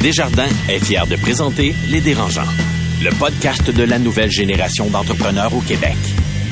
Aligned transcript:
Desjardins 0.00 0.48
est 0.70 0.82
fier 0.82 1.06
de 1.06 1.14
présenter 1.16 1.74
Les 1.90 2.00
Dérangeants, 2.00 2.48
le 3.02 3.10
podcast 3.18 3.70
de 3.70 3.82
la 3.82 3.98
nouvelle 3.98 4.30
génération 4.30 4.88
d'entrepreneurs 4.88 5.54
au 5.54 5.60
Québec. 5.60 5.96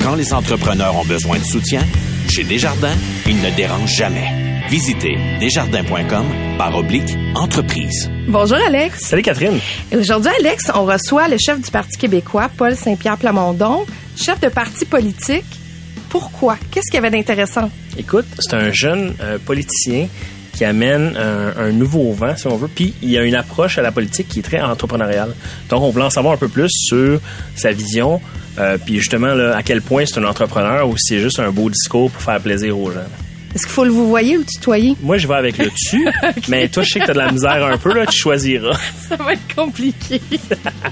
Quand 0.03 0.13
les 0.13 0.33
entrepreneurs 0.35 0.95
ont 0.95 1.03
besoin 1.03 1.39
de 1.39 1.43
soutien, 1.43 1.81
chez 2.29 2.43
Desjardins, 2.43 2.95
ils 3.25 3.41
ne 3.41 3.49
dérangent 3.55 3.95
jamais. 3.95 4.61
Visitez 4.69 5.17
desjardins.com 5.39 6.25
par 6.59 6.75
oblique 6.77 7.17
entreprise. 7.33 8.11
Bonjour 8.27 8.59
Alex. 8.67 8.99
Salut 8.99 9.23
Catherine. 9.23 9.59
Et 9.91 9.97
Aujourd'hui 9.97 10.31
Alex, 10.39 10.69
on 10.75 10.85
reçoit 10.85 11.27
le 11.27 11.37
chef 11.39 11.59
du 11.59 11.71
Parti 11.71 11.97
québécois, 11.97 12.51
Paul 12.55 12.75
Saint-Pierre 12.75 13.17
Plamondon, 13.17 13.87
chef 14.15 14.39
de 14.41 14.49
parti 14.49 14.85
politique. 14.85 15.45
Pourquoi? 16.09 16.55
Qu'est-ce 16.69 16.91
qu'il 16.91 17.01
y 17.01 17.03
avait 17.03 17.09
d'intéressant? 17.09 17.71
Écoute, 17.97 18.25
c'est 18.37 18.53
un 18.53 18.71
jeune 18.71 19.15
euh, 19.21 19.39
politicien 19.43 20.07
qui 20.59 20.65
amène 20.65 21.15
un, 21.15 21.57
un 21.57 21.71
nouveau 21.71 22.11
vent, 22.11 22.35
si 22.35 22.45
on 22.47 22.57
veut. 22.57 22.67
Puis 22.67 22.93
il 23.01 23.09
y 23.09 23.17
a 23.17 23.23
une 23.23 23.35
approche 23.35 23.77
à 23.77 23.81
la 23.81 23.93
politique 23.93 24.27
qui 24.27 24.39
est 24.39 24.43
très 24.43 24.59
entrepreneuriale. 24.59 25.33
Donc 25.69 25.83
on 25.83 25.89
voulait 25.89 26.03
en 26.03 26.09
savoir 26.09 26.33
un 26.33 26.37
peu 26.37 26.49
plus 26.49 26.69
sur 26.69 27.21
sa 27.55 27.71
vision, 27.71 28.19
euh, 28.57 28.77
puis 28.77 28.97
justement 28.97 29.33
là, 29.33 29.55
à 29.55 29.63
quel 29.63 29.81
point 29.81 30.05
c'est 30.05 30.19
un 30.19 30.25
entrepreneur 30.25 30.85
ou 30.89 30.97
si 30.97 31.13
c'est 31.13 31.21
juste 31.21 31.39
un 31.39 31.49
beau 31.49 31.69
discours 31.69 32.11
pour 32.11 32.21
faire 32.21 32.41
plaisir 32.41 32.77
aux 32.77 32.91
gens. 32.91 32.99
Est-ce 33.55 33.67
qu'il 33.67 33.73
faut 33.73 33.85
le 33.85 33.91
vous 33.91 34.09
voyez 34.09 34.35
ou 34.35 34.41
le 34.41 34.45
tutoyer? 34.45 34.97
Moi, 35.01 35.17
je 35.17 35.29
vais 35.29 35.35
avec 35.35 35.57
le 35.57 35.69
tu, 35.69 36.05
mais 36.49 36.67
toi, 36.67 36.83
je 36.83 36.89
sais 36.89 36.99
que 36.99 37.05
t'as 37.05 37.13
de 37.13 37.19
la 37.19 37.31
misère 37.31 37.65
un 37.65 37.77
peu, 37.77 37.93
là, 37.93 38.05
tu 38.05 38.17
choisiras. 38.17 38.77
Ça 39.07 39.15
va 39.15 39.31
être 39.31 39.55
compliqué. 39.55 40.19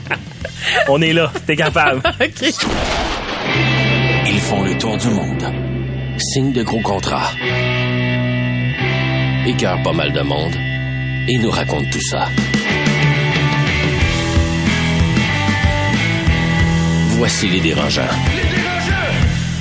On 0.88 1.02
est 1.02 1.12
là, 1.12 1.30
t'es 1.46 1.58
capable. 1.58 2.02
OK. 2.08 2.54
Ils 4.28 4.40
font 4.40 4.64
le 4.64 4.78
tour 4.78 4.96
du 4.96 5.10
monde. 5.10 5.44
Signent 6.20 6.54
de 6.54 6.64
gros 6.64 6.82
contrats. 6.82 7.32
Pas 9.56 9.94
mal 9.94 10.12
de 10.12 10.20
monde. 10.20 10.54
Et 11.30 11.38
nous 11.38 11.50
racontent 11.50 11.90
tout 11.90 12.02
ça. 12.02 12.26
Voici 17.12 17.48
les 17.48 17.62
dérangeants. 17.62 18.02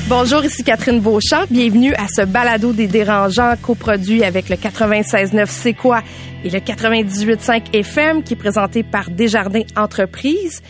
Bonjour, 0.08 0.44
ici 0.44 0.64
Catherine 0.64 0.98
Beauchamp. 0.98 1.44
Bienvenue 1.50 1.94
à 1.94 2.08
ce 2.08 2.22
balado 2.22 2.72
des 2.72 2.88
dérangeants 2.88 3.54
coproduit 3.62 4.24
avec 4.24 4.48
le 4.48 4.56
96.9 4.56 5.46
C'est 5.46 5.74
quoi? 5.74 6.02
et 6.44 6.50
le 6.50 6.58
98.5 6.58 7.72
FM 7.72 8.22
qui 8.22 8.34
est 8.34 8.36
présenté 8.36 8.82
par 8.82 9.10
Desjardins 9.10 9.64
Entreprises 9.76 10.62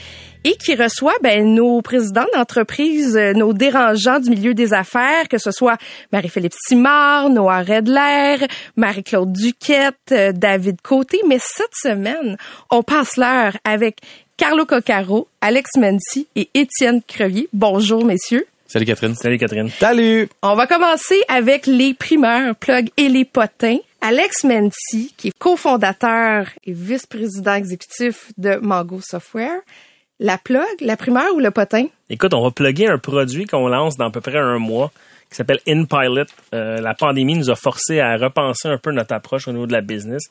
et 0.47 0.57
qui 0.57 0.77
reçoit 0.77 1.17
ben, 1.25 1.55
nos 1.55 1.83
présidents 1.83 2.29
d'entreprise, 2.33 3.17
euh, 3.17 3.33
nos 3.33 3.53
dérangeants 3.53 4.21
du 4.21 4.31
milieu 4.31 4.55
des 4.55 4.73
affaires, 4.73 5.27
que 5.29 5.39
ce 5.39 5.51
soit 5.51 5.77
Marie-Philippe 6.13 6.55
Simard, 6.69 7.31
Noah 7.31 7.63
Redler, 7.63 8.47
Marie-Claude 8.77 9.33
Duquette, 9.33 9.97
euh, 10.13 10.31
David 10.31 10.81
Côté. 10.83 11.21
Mais 11.27 11.39
cette 11.41 11.75
semaine, 11.75 12.37
on 12.71 12.85
passe 12.85 13.17
l'heure 13.17 13.57
avec 13.65 13.97
Carlo 14.37 14.65
Coccaro, 14.65 15.27
Alex 15.41 15.71
Mency 15.79 16.29
et 16.37 16.49
Étienne 16.55 17.03
Crevier. 17.03 17.49
Bonjour, 17.53 18.05
messieurs. 18.05 18.47
Salut 18.69 18.85
Catherine. 18.85 19.17
Salut 19.17 19.39
Catherine. 19.39 19.71
Salut. 19.71 20.29
On 20.43 20.55
va 20.55 20.69
commencer 20.69 21.21
avec 21.27 21.67
les 21.67 21.93
primeurs, 21.93 22.55
plug 22.55 22.91
et 22.97 23.09
les 23.09 23.25
potins. 23.25 23.79
Alex 24.01 24.45
Mency, 24.45 25.13
qui 25.17 25.29
est 25.29 25.39
cofondateur 25.39 26.47
et 26.65 26.73
vice-président 26.73 27.55
exécutif 27.55 28.31
de 28.39 28.57
Mango 28.63 29.01
Software. 29.01 29.61
La 30.19 30.39
plug, 30.39 30.63
la 30.81 30.97
primeur 30.97 31.35
ou 31.35 31.41
le 31.41 31.51
potin? 31.51 31.89
Écoute, 32.09 32.33
on 32.33 32.43
va 32.43 32.51
plugger 32.51 32.89
un 32.89 32.97
produit 32.97 33.45
qu'on 33.45 33.69
lance 33.69 33.99
dans 33.99 34.07
à 34.07 34.11
peu 34.11 34.23
près 34.23 34.39
un 34.39 34.59
mois 34.59 34.91
qui 35.29 35.37
s'appelle 35.37 35.61
InPilot. 35.69 36.25
Euh, 36.55 36.81
la 36.81 36.95
pandémie 36.95 37.35
nous 37.35 37.51
a 37.51 37.55
forcé 37.55 38.01
à 38.01 38.17
repenser 38.17 38.69
un 38.69 38.79
peu 38.79 38.93
notre 38.93 39.15
approche 39.15 39.47
au 39.47 39.53
niveau 39.53 39.67
de 39.67 39.73
la 39.73 39.83
business. 39.83 40.23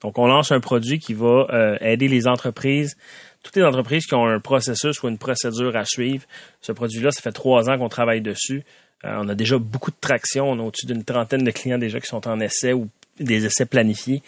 Donc, 0.00 0.18
on 0.18 0.26
lance 0.26 0.50
un 0.50 0.60
produit 0.60 0.98
qui 0.98 1.12
va 1.12 1.46
euh, 1.50 1.76
aider 1.82 2.08
les 2.08 2.26
entreprises, 2.26 2.96
toutes 3.42 3.56
les 3.56 3.64
entreprises 3.64 4.06
qui 4.06 4.14
ont 4.14 4.26
un 4.26 4.40
processus 4.40 5.02
ou 5.02 5.08
une 5.08 5.18
procédure 5.18 5.76
à 5.76 5.84
suivre. 5.84 6.24
Ce 6.62 6.72
produit-là, 6.72 7.10
ça 7.10 7.20
fait 7.20 7.32
trois 7.32 7.68
ans 7.68 7.76
qu'on 7.76 7.90
travaille 7.90 8.22
dessus. 8.22 8.64
Euh, 9.04 9.14
on 9.18 9.28
a 9.28 9.34
déjà 9.34 9.58
beaucoup 9.58 9.90
de 9.90 10.00
traction. 10.00 10.50
On 10.50 10.58
a 10.58 10.62
au-dessus 10.62 10.86
d'une 10.86 11.04
trentaine 11.04 11.44
de 11.44 11.50
clients 11.50 11.76
déjà 11.76 12.00
qui 12.00 12.06
sont 12.06 12.26
en 12.26 12.40
essai 12.40 12.72
ou 12.72 12.88
des 13.20 13.44
essais 13.44 13.66
planifiés. 13.66 14.22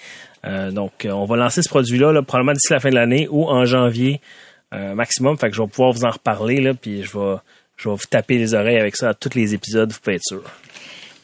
Donc, 0.71 1.09
on 1.11 1.25
va 1.25 1.37
lancer 1.37 1.61
ce 1.61 1.69
produit-là 1.69 2.13
là, 2.13 2.23
probablement 2.23 2.53
d'ici 2.53 2.73
la 2.73 2.79
fin 2.79 2.91
de 2.91 2.95
l'année 2.95 3.27
ou 3.29 3.49
en 3.49 3.65
janvier 3.65 4.21
euh, 4.75 4.95
maximum. 4.95 5.37
Fait 5.39 5.49
que 5.49 5.57
je 5.57 5.63
vais 5.63 5.69
pouvoir 5.69 5.93
vous 5.93 6.05
en 6.05 6.11
reparler, 6.11 6.61
là, 6.61 6.75
puis 6.75 7.03
je 7.03 7.19
vais, 7.19 7.37
je 7.77 7.89
vais 7.89 7.95
vous 7.95 8.07
taper 8.09 8.39
les 8.39 8.55
oreilles 8.55 8.79
avec 8.79 8.97
ça 8.97 9.11
à 9.11 9.15
tous 9.15 9.35
les 9.35 9.55
épisodes, 9.55 9.93
vous 9.93 9.99
pouvez 10.01 10.17
être 10.17 10.25
sûr. 10.25 10.43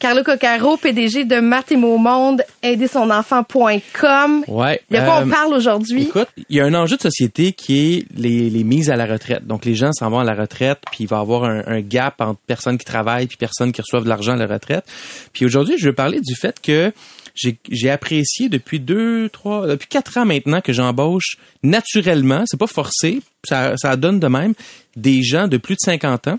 Carlo 0.02 0.24
Coccaro, 0.24 0.76
PDG 0.76 1.26
de 1.26 1.38
Math 1.38 1.70
et 1.70 1.76
Mon 1.76 1.96
Monde, 1.96 2.42
aidersonenfant.com. 2.60 4.44
Ouais. 4.48 4.80
De 4.90 4.96
quoi 4.96 5.20
on 5.22 5.28
euh, 5.28 5.30
parle 5.30 5.54
aujourd'hui? 5.54 6.02
Écoute, 6.02 6.26
il 6.48 6.56
y 6.56 6.60
a 6.60 6.64
un 6.64 6.74
enjeu 6.74 6.96
de 6.96 7.02
société 7.02 7.52
qui 7.52 7.78
est 7.78 8.06
les, 8.18 8.50
les 8.50 8.64
mises 8.64 8.90
à 8.90 8.96
la 8.96 9.06
retraite. 9.06 9.46
Donc, 9.46 9.64
les 9.64 9.76
gens 9.76 9.92
s'en 9.92 10.10
vont 10.10 10.18
à 10.18 10.24
la 10.24 10.34
retraite, 10.34 10.80
puis 10.90 11.04
il 11.04 11.06
va 11.06 11.18
y 11.18 11.20
avoir 11.20 11.44
un, 11.44 11.62
un 11.68 11.80
gap 11.82 12.20
entre 12.20 12.40
personnes 12.48 12.78
qui 12.78 12.84
travaillent 12.84 13.28
puis 13.28 13.36
personnes 13.36 13.70
qui 13.70 13.80
reçoivent 13.80 14.02
de 14.02 14.08
l'argent 14.08 14.32
à 14.32 14.36
la 14.36 14.48
retraite. 14.48 14.84
Puis 15.32 15.44
aujourd'hui, 15.44 15.76
je 15.78 15.86
veux 15.86 15.94
parler 15.94 16.18
du 16.20 16.34
fait 16.34 16.60
que 16.60 16.92
j'ai 17.34 17.90
apprécié 17.90 18.48
depuis 18.48 18.80
deux, 18.80 19.28
trois, 19.28 19.66
depuis 19.66 19.88
quatre 19.88 20.18
ans 20.18 20.24
maintenant 20.24 20.60
que 20.60 20.72
j'embauche 20.72 21.36
naturellement, 21.62 22.44
c'est 22.46 22.58
pas 22.58 22.66
forcé, 22.66 23.20
ça, 23.44 23.74
ça 23.76 23.96
donne 23.96 24.20
de 24.20 24.26
même, 24.28 24.54
des 24.96 25.22
gens 25.22 25.48
de 25.48 25.56
plus 25.56 25.74
de 25.74 25.80
50 25.80 26.28
ans, 26.28 26.38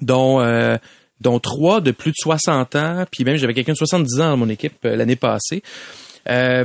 dont 0.00 0.40
euh, 0.40 0.76
dont 1.20 1.38
trois 1.38 1.80
de 1.80 1.90
plus 1.90 2.10
de 2.10 2.16
60 2.20 2.76
ans, 2.76 3.04
puis 3.10 3.24
même 3.24 3.36
j'avais 3.36 3.54
quelqu'un 3.54 3.72
de 3.72 3.78
70 3.78 4.20
ans 4.20 4.30
dans 4.30 4.36
mon 4.36 4.48
équipe 4.48 4.84
euh, 4.84 4.96
l'année 4.96 5.16
passée. 5.16 5.62
Euh, 6.28 6.64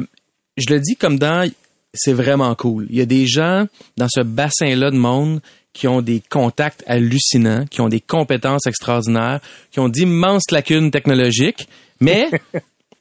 je 0.57 0.73
le 0.73 0.79
dis 0.79 0.95
comme 0.95 1.19
dans 1.19 1.49
c'est 1.93 2.13
vraiment 2.13 2.53
cool. 2.55 2.87
Il 2.89 2.97
y 2.97 3.01
a 3.01 3.05
des 3.05 3.25
gens 3.25 3.65
dans 3.97 4.07
ce 4.09 4.21
bassin-là 4.21 4.91
de 4.91 4.97
monde 4.97 5.41
qui 5.73 5.87
ont 5.87 6.01
des 6.01 6.21
contacts 6.29 6.83
hallucinants, 6.87 7.65
qui 7.65 7.81
ont 7.81 7.89
des 7.89 8.01
compétences 8.01 8.67
extraordinaires, 8.67 9.39
qui 9.71 9.79
ont 9.79 9.89
d'immenses 9.89 10.51
lacunes 10.51 10.91
technologiques, 10.91 11.67
mais 11.99 12.29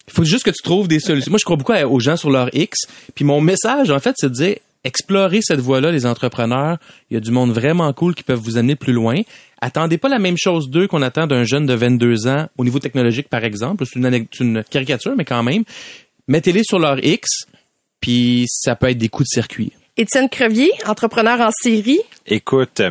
il 0.08 0.14
faut 0.14 0.24
juste 0.24 0.44
que 0.44 0.50
tu 0.50 0.62
trouves 0.62 0.88
des 0.88 1.00
solutions. 1.00 1.30
Moi, 1.30 1.38
je 1.38 1.44
crois 1.44 1.56
beaucoup 1.56 1.72
aux 1.72 2.00
gens 2.00 2.16
sur 2.16 2.30
leur 2.30 2.48
X. 2.54 2.86
Puis 3.14 3.24
mon 3.24 3.40
message, 3.40 3.90
en 3.90 4.00
fait, 4.00 4.14
c'est 4.16 4.28
de 4.28 4.34
dire 4.34 4.56
explorez 4.84 5.40
cette 5.42 5.60
voie-là, 5.60 5.90
les 5.92 6.06
entrepreneurs. 6.06 6.78
Il 7.10 7.14
y 7.14 7.16
a 7.16 7.20
du 7.20 7.30
monde 7.30 7.52
vraiment 7.52 7.92
cool 7.92 8.14
qui 8.14 8.22
peuvent 8.22 8.38
vous 8.38 8.56
amener 8.56 8.76
plus 8.76 8.92
loin. 8.92 9.20
Attendez 9.60 9.98
pas 9.98 10.08
la 10.08 10.18
même 10.18 10.36
chose 10.38 10.70
d'eux 10.70 10.86
qu'on 10.86 11.02
attend 11.02 11.26
d'un 11.26 11.44
jeune 11.44 11.66
de 11.66 11.74
22 11.74 12.26
ans 12.26 12.48
au 12.56 12.64
niveau 12.64 12.78
technologique, 12.78 13.28
par 13.28 13.44
exemple. 13.44 13.84
C'est 13.86 13.98
une, 14.40 14.64
caricature, 14.64 15.14
mais 15.16 15.24
quand 15.24 15.42
même. 15.42 15.64
Mettez-les 16.26 16.62
sur 16.62 16.78
leur 16.78 17.04
X, 17.04 17.46
puis 18.00 18.46
ça 18.48 18.76
peut 18.76 18.88
être 18.88 18.98
des 18.98 19.08
coups 19.08 19.28
de 19.28 19.34
circuit. 19.34 19.72
Étienne 19.96 20.28
Crevier, 20.28 20.70
entrepreneur 20.86 21.40
en 21.40 21.50
série. 21.50 22.00
Écoute, 22.26 22.82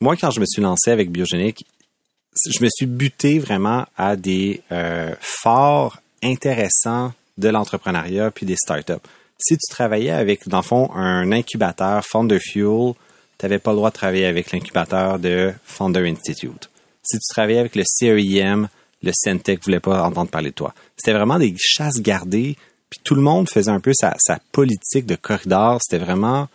moi, 0.00 0.16
quand 0.16 0.30
je 0.30 0.40
me 0.40 0.46
suis 0.46 0.62
lancé 0.62 0.90
avec 0.90 1.10
Biogénique, 1.10 1.64
je 2.46 2.62
me 2.62 2.68
suis 2.68 2.86
buté 2.86 3.38
vraiment 3.38 3.86
à 3.96 4.16
des 4.16 4.60
euh, 4.72 5.14
forts 5.20 6.00
intéressants 6.22 7.12
de 7.38 7.48
l'entrepreneuriat 7.48 8.30
puis 8.30 8.46
des 8.46 8.56
startups. 8.56 8.94
Si 9.38 9.56
tu 9.58 9.70
travaillais 9.70 10.10
avec, 10.10 10.48
dans 10.48 10.58
le 10.58 10.62
fond, 10.62 10.90
un 10.94 11.30
incubateur 11.32 12.04
Founder 12.04 12.38
Fuel, 12.38 12.94
tu 13.38 13.44
n'avais 13.44 13.58
pas 13.58 13.72
le 13.72 13.76
droit 13.76 13.90
de 13.90 13.94
travailler 13.94 14.26
avec 14.26 14.50
l'incubateur 14.52 15.18
de 15.18 15.52
Founder 15.64 16.08
Institute. 16.08 16.70
Si 17.02 17.18
tu 17.18 17.28
travaillais 17.28 17.60
avec 17.60 17.76
le 17.76 17.82
CEIM, 17.84 18.68
le 19.02 19.12
Centec 19.14 19.62
voulait 19.62 19.80
pas 19.80 20.02
entendre 20.02 20.30
parler 20.30 20.50
de 20.50 20.54
toi. 20.54 20.74
C'était 20.96 21.12
vraiment 21.12 21.38
des 21.38 21.54
chasses 21.58 22.00
gardées, 22.00 22.56
puis 22.88 23.00
tout 23.04 23.14
le 23.14 23.20
monde 23.20 23.48
faisait 23.50 23.70
un 23.70 23.80
peu 23.80 23.92
sa, 23.94 24.14
sa 24.18 24.38
politique 24.52 25.06
de 25.06 25.16
corridor. 25.16 25.80
C'était 25.82 26.02
vraiment 26.02 26.48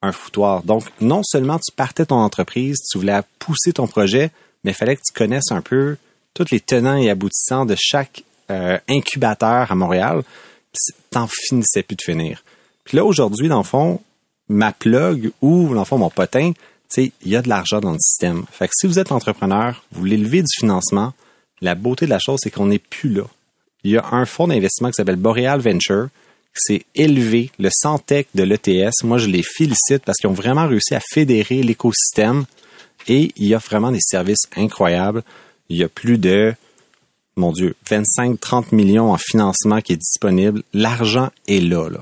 un 0.00 0.12
foutoir. 0.12 0.62
Donc, 0.62 0.84
non 1.00 1.22
seulement 1.24 1.58
tu 1.58 1.72
partais 1.74 2.06
ton 2.06 2.16
entreprise, 2.16 2.78
tu 2.90 2.98
voulais 2.98 3.20
pousser 3.40 3.72
ton 3.72 3.88
projet, 3.88 4.30
mais 4.62 4.70
il 4.70 4.74
fallait 4.74 4.96
que 4.96 5.02
tu 5.04 5.12
connaisses 5.12 5.50
un 5.50 5.60
peu 5.60 5.96
tous 6.34 6.46
les 6.52 6.60
tenants 6.60 6.96
et 6.96 7.10
aboutissants 7.10 7.66
de 7.66 7.74
chaque 7.76 8.22
euh, 8.50 8.78
incubateur 8.88 9.70
à 9.70 9.74
Montréal. 9.74 10.22
T'en 11.10 11.28
finissais 11.28 11.82
plus 11.82 11.96
de 11.96 12.02
finir. 12.02 12.44
Puis 12.84 12.96
là, 12.96 13.04
aujourd'hui, 13.04 13.48
dans 13.48 13.58
le 13.58 13.64
fond, 13.64 14.00
ma 14.48 14.72
plug 14.72 15.30
ou, 15.42 15.74
dans 15.74 15.80
le 15.80 15.84
fond, 15.84 15.98
mon 15.98 16.10
potin, 16.10 16.52
il 16.96 17.12
y 17.24 17.36
a 17.36 17.42
de 17.42 17.48
l'argent 17.48 17.80
dans 17.80 17.92
le 17.92 17.98
système. 17.98 18.44
Fait 18.50 18.66
que 18.66 18.74
si 18.74 18.86
vous 18.86 18.98
êtes 18.98 19.12
entrepreneur, 19.12 19.84
vous 19.92 20.00
voulez 20.00 20.16
lever 20.16 20.42
du 20.42 20.54
financement, 20.58 21.12
la 21.60 21.74
beauté 21.74 22.06
de 22.06 22.10
la 22.10 22.18
chose, 22.18 22.38
c'est 22.42 22.50
qu'on 22.50 22.66
n'est 22.66 22.78
plus 22.78 23.10
là. 23.10 23.24
Il 23.84 23.92
y 23.92 23.98
a 23.98 24.06
un 24.12 24.24
fonds 24.24 24.48
d'investissement 24.48 24.88
qui 24.88 24.94
s'appelle 24.94 25.16
Boreal 25.16 25.60
Venture, 25.60 26.08
qui 26.54 26.74
s'est 26.74 26.82
élevé, 26.94 27.50
le 27.58 27.70
Santec 27.72 28.28
de 28.34 28.42
l'ETS. 28.42 29.04
Moi, 29.04 29.18
je 29.18 29.28
les 29.28 29.42
félicite 29.42 30.04
parce 30.04 30.18
qu'ils 30.18 30.30
ont 30.30 30.34
vraiment 30.34 30.66
réussi 30.66 30.94
à 30.94 31.00
fédérer 31.00 31.62
l'écosystème 31.62 32.44
et 33.06 33.32
il 33.36 33.46
y 33.46 33.54
a 33.54 33.58
vraiment 33.58 33.92
des 33.92 34.00
services 34.00 34.48
incroyables. 34.56 35.22
Il 35.68 35.76
y 35.76 35.84
a 35.84 35.88
plus 35.88 36.18
de, 36.18 36.54
mon 37.38 37.52
Dieu, 37.52 37.74
25-30 37.88 38.74
millions 38.74 39.12
en 39.12 39.16
financement 39.16 39.80
qui 39.80 39.94
est 39.94 39.96
disponible. 39.96 40.62
L'argent 40.74 41.30
est 41.46 41.60
là, 41.60 41.88
là. 41.88 42.00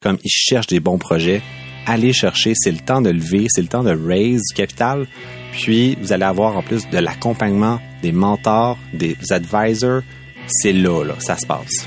Comme 0.00 0.18
ils 0.24 0.30
cherchent 0.30 0.68
des 0.68 0.80
bons 0.80 0.98
projets, 0.98 1.42
allez 1.86 2.12
chercher, 2.12 2.52
c'est 2.54 2.70
le 2.70 2.78
temps 2.78 3.02
de 3.02 3.10
lever, 3.10 3.46
c'est 3.48 3.62
le 3.62 3.68
temps 3.68 3.82
de 3.82 3.90
raise 3.90 4.42
du 4.48 4.54
capital. 4.54 5.06
Puis, 5.52 5.96
vous 6.00 6.12
allez 6.12 6.24
avoir 6.24 6.56
en 6.56 6.62
plus 6.62 6.88
de 6.88 6.98
l'accompagnement, 6.98 7.80
des 8.02 8.12
mentors, 8.12 8.78
des 8.94 9.16
advisors. 9.30 10.02
C'est 10.46 10.72
là, 10.72 11.04
là, 11.04 11.14
ça 11.18 11.36
se 11.36 11.46
passe. 11.46 11.86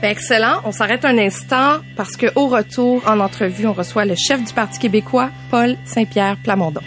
Ben, 0.00 0.10
excellent. 0.10 0.60
On 0.64 0.72
s'arrête 0.72 1.04
un 1.04 1.18
instant 1.18 1.80
parce 1.96 2.16
que 2.16 2.26
au 2.34 2.48
retour, 2.48 3.02
en 3.06 3.20
entrevue, 3.20 3.66
on 3.66 3.72
reçoit 3.72 4.04
le 4.04 4.14
chef 4.14 4.42
du 4.42 4.52
Parti 4.52 4.78
québécois, 4.78 5.30
Paul 5.50 5.76
Saint-Pierre 5.84 6.36
Plamondon. 6.42 6.82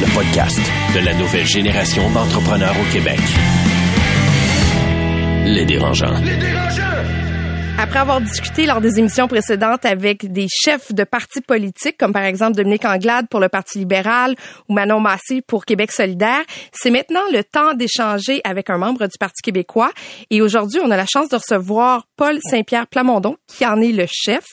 Le 0.00 0.14
podcast 0.14 0.60
de 0.94 0.98
la 1.04 1.14
nouvelle 1.14 1.46
génération 1.46 2.10
d'entrepreneurs 2.10 2.74
au 2.74 2.92
Québec. 2.92 3.20
Les 5.44 5.64
dérangeants. 5.64 6.16
Après 7.78 8.00
avoir 8.00 8.20
discuté 8.20 8.66
lors 8.66 8.80
des 8.80 8.98
émissions 8.98 9.28
précédentes 9.28 9.86
avec 9.86 10.32
des 10.32 10.48
chefs 10.50 10.92
de 10.92 11.04
partis 11.04 11.40
politiques, 11.40 11.96
comme 11.96 12.12
par 12.12 12.24
exemple 12.24 12.56
Dominique 12.56 12.84
Anglade 12.84 13.28
pour 13.30 13.38
le 13.38 13.48
Parti 13.48 13.78
libéral 13.78 14.34
ou 14.68 14.74
Manon 14.74 14.98
Massé 14.98 15.42
pour 15.42 15.64
Québec 15.64 15.92
solidaire, 15.92 16.42
c'est 16.72 16.90
maintenant 16.90 17.22
le 17.32 17.44
temps 17.44 17.74
d'échanger 17.74 18.40
avec 18.42 18.68
un 18.68 18.78
membre 18.78 19.06
du 19.06 19.16
Parti 19.18 19.42
québécois. 19.42 19.92
Et 20.30 20.42
aujourd'hui, 20.42 20.80
on 20.82 20.90
a 20.90 20.96
la 20.96 21.06
chance 21.06 21.28
de 21.28 21.36
recevoir 21.36 22.04
Paul 22.16 22.38
Saint-Pierre 22.50 22.88
Plamondon, 22.88 23.36
qui 23.46 23.64
en 23.64 23.80
est 23.80 23.92
le 23.92 24.06
chef. 24.10 24.44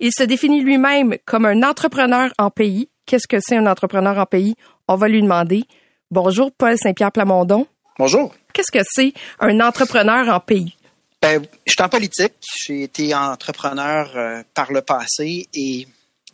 Il 0.00 0.12
se 0.12 0.22
définit 0.22 0.62
lui-même 0.62 1.16
comme 1.24 1.46
un 1.46 1.62
entrepreneur 1.62 2.30
en 2.38 2.50
pays. 2.50 2.90
Qu'est-ce 3.08 3.26
que 3.26 3.38
c'est 3.40 3.56
un 3.56 3.64
entrepreneur 3.64 4.18
en 4.18 4.26
pays? 4.26 4.54
On 4.86 4.96
va 4.96 5.08
lui 5.08 5.22
demander. 5.22 5.64
Bonjour, 6.10 6.52
Paul 6.52 6.76
Saint-Pierre 6.76 7.10
Plamondon. 7.10 7.66
Bonjour. 7.98 8.34
Qu'est-ce 8.52 8.70
que 8.70 8.84
c'est 8.86 9.14
un 9.40 9.60
entrepreneur 9.60 10.28
en 10.28 10.40
pays? 10.40 10.76
Ben, 11.22 11.42
je 11.64 11.72
suis 11.72 11.82
en 11.82 11.88
politique. 11.88 12.34
J'ai 12.66 12.82
été 12.82 13.14
entrepreneur 13.14 14.14
euh, 14.14 14.42
par 14.52 14.70
le 14.72 14.82
passé 14.82 15.48
et 15.54 15.86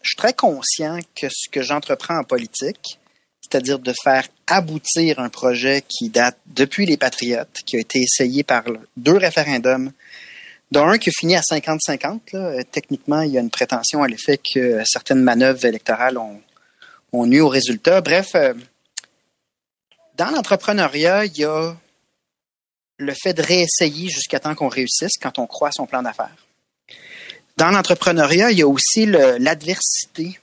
je 0.03 0.09
suis 0.09 0.17
très 0.17 0.33
conscient 0.33 0.99
que 1.15 1.29
ce 1.31 1.49
que 1.49 1.63
j'entreprends 1.63 2.19
en 2.19 2.25
politique, 2.25 2.99
c'est-à-dire 3.41 3.79
de 3.79 3.95
faire 4.03 4.27
aboutir 4.49 5.21
un 5.21 5.29
projet 5.29 5.85
qui 5.89 6.09
date 6.09 6.39
depuis 6.47 6.87
les 6.87 6.97
Patriotes, 6.97 7.63
qui 7.65 7.77
a 7.77 7.79
été 7.79 8.01
essayé 8.01 8.43
par 8.43 8.65
deux 8.97 9.17
référendums, 9.17 9.93
dont 10.73 10.89
un 10.89 10.99
qui 10.99 11.11
a 11.11 11.13
fini 11.17 11.37
à 11.37 11.41
50-50. 11.41 12.65
Techniquement, 12.73 13.21
il 13.21 13.31
y 13.31 13.39
a 13.39 13.41
une 13.41 13.51
prétention 13.51 14.03
à 14.03 14.09
l'effet 14.09 14.39
que 14.39 14.83
certaines 14.85 15.23
manœuvres 15.23 15.65
électorales 15.65 16.19
ont, 16.19 16.41
ont 17.15 17.27
nu 17.27 17.41
au 17.41 17.49
résultat. 17.49 18.01
Bref, 18.01 18.35
euh, 18.35 18.55
dans 20.17 20.31
l'entrepreneuriat, 20.31 21.27
il 21.27 21.39
y 21.39 21.45
a 21.45 21.75
le 22.99 23.15
fait 23.15 23.35
de 23.35 23.43
réessayer 23.43 24.09
jusqu'à 24.09 24.41
temps 24.41 24.55
qu'on 24.55 24.69
réussisse 24.69 25.19
quand 25.21 25.39
on 25.39 25.47
croit 25.47 25.69
à 25.69 25.73
son 25.73 25.87
plan 25.87 26.03
d'affaires. 26.03 26.47
Dans 27.57 27.71
l'entrepreneuriat, 27.71 28.51
il 28.51 28.59
y 28.59 28.63
a 28.63 28.69
aussi 28.69 29.07
l'adversité 29.07 30.39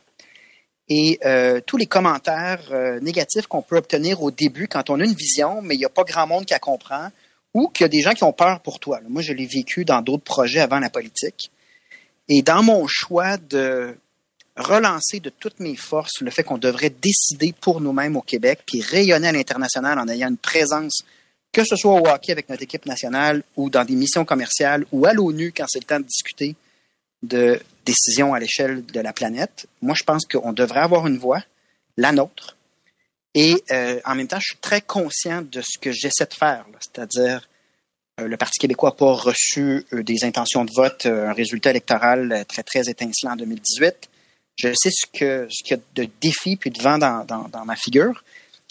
et 0.87 1.19
euh, 1.25 1.61
tous 1.65 1.77
les 1.77 1.85
commentaires 1.85 2.67
euh, 2.71 2.99
négatifs 2.99 3.47
qu'on 3.47 3.61
peut 3.61 3.77
obtenir 3.77 4.21
au 4.21 4.31
début 4.31 4.67
quand 4.67 4.89
on 4.89 4.99
a 4.99 5.05
une 5.05 5.13
vision, 5.13 5.61
mais 5.61 5.75
il 5.75 5.77
n'y 5.77 5.85
a 5.85 5.89
pas 5.89 6.03
grand 6.03 6.27
monde 6.27 6.45
qui 6.45 6.53
la 6.53 6.59
comprend 6.59 7.09
ou 7.53 7.67
qu'il 7.69 7.83
y 7.83 7.85
a 7.85 7.89
des 7.89 8.01
gens 8.01 8.11
qui 8.11 8.23
ont 8.23 8.33
peur 8.33 8.61
pour 8.61 8.79
toi. 8.79 8.99
Moi, 9.07 9.21
je 9.21 9.33
l'ai 9.33 9.45
vécu 9.45 9.85
dans 9.85 10.01
d'autres 10.01 10.23
projets 10.23 10.59
avant 10.59 10.79
la 10.79 10.89
politique. 10.89 11.51
Et 12.27 12.41
dans 12.41 12.63
mon 12.63 12.87
choix 12.87 13.37
de 13.37 13.97
relancer 14.61 15.19
de 15.19 15.29
toutes 15.29 15.59
mes 15.59 15.75
forces 15.75 16.21
le 16.21 16.31
fait 16.31 16.43
qu'on 16.43 16.57
devrait 16.57 16.89
décider 16.89 17.53
pour 17.59 17.81
nous-mêmes 17.81 18.15
au 18.15 18.21
Québec, 18.21 18.61
puis 18.65 18.81
rayonner 18.81 19.27
à 19.27 19.31
l'international 19.31 19.99
en 19.99 20.07
ayant 20.07 20.29
une 20.29 20.37
présence 20.37 21.03
que 21.51 21.63
ce 21.65 21.75
soit 21.75 21.93
au 21.93 22.07
hockey 22.07 22.31
avec 22.31 22.49
notre 22.49 22.63
équipe 22.63 22.85
nationale 22.85 23.43
ou 23.57 23.69
dans 23.69 23.83
des 23.83 23.95
missions 23.95 24.23
commerciales 24.23 24.85
ou 24.91 25.05
à 25.05 25.13
l'ONU 25.13 25.53
quand 25.55 25.65
c'est 25.67 25.79
le 25.79 25.85
temps 25.85 25.99
de 25.99 26.05
discuter 26.05 26.55
de 27.23 27.59
décisions 27.85 28.33
à 28.33 28.39
l'échelle 28.39 28.85
de 28.85 28.99
la 28.99 29.13
planète, 29.13 29.67
moi, 29.81 29.95
je 29.95 30.03
pense 30.03 30.25
qu'on 30.25 30.53
devrait 30.53 30.79
avoir 30.79 31.07
une 31.07 31.17
voix, 31.17 31.43
la 31.97 32.11
nôtre. 32.11 32.55
Et 33.33 33.63
euh, 33.71 33.99
en 34.05 34.15
même 34.15 34.27
temps, 34.27 34.39
je 34.39 34.47
suis 34.47 34.57
très 34.57 34.81
conscient 34.81 35.41
de 35.41 35.61
ce 35.61 35.77
que 35.77 35.91
j'essaie 35.91 36.25
de 36.25 36.33
faire, 36.33 36.65
c'est-à-dire 36.79 37.47
euh, 38.19 38.27
le 38.27 38.37
Parti 38.37 38.59
québécois 38.59 38.89
n'a 38.89 38.95
pas 38.95 39.13
reçu 39.13 39.85
euh, 39.93 40.03
des 40.03 40.23
intentions 40.23 40.65
de 40.65 40.71
vote, 40.75 41.05
un 41.05 41.33
résultat 41.33 41.69
électoral 41.69 42.45
très, 42.47 42.63
très 42.63 42.89
étincelant 42.89 43.33
en 43.33 43.35
2018. 43.37 44.09
Je 44.55 44.73
sais 44.73 44.89
ce 44.91 45.05
qu'il 45.11 45.47
ce 45.49 45.69
y 45.69 45.73
a 45.73 45.77
de 45.95 46.09
défis 46.21 46.55
puis 46.55 46.69
de 46.69 46.81
vent 46.81 46.97
dans, 46.97 47.65
ma 47.65 47.75
figure. 47.75 48.23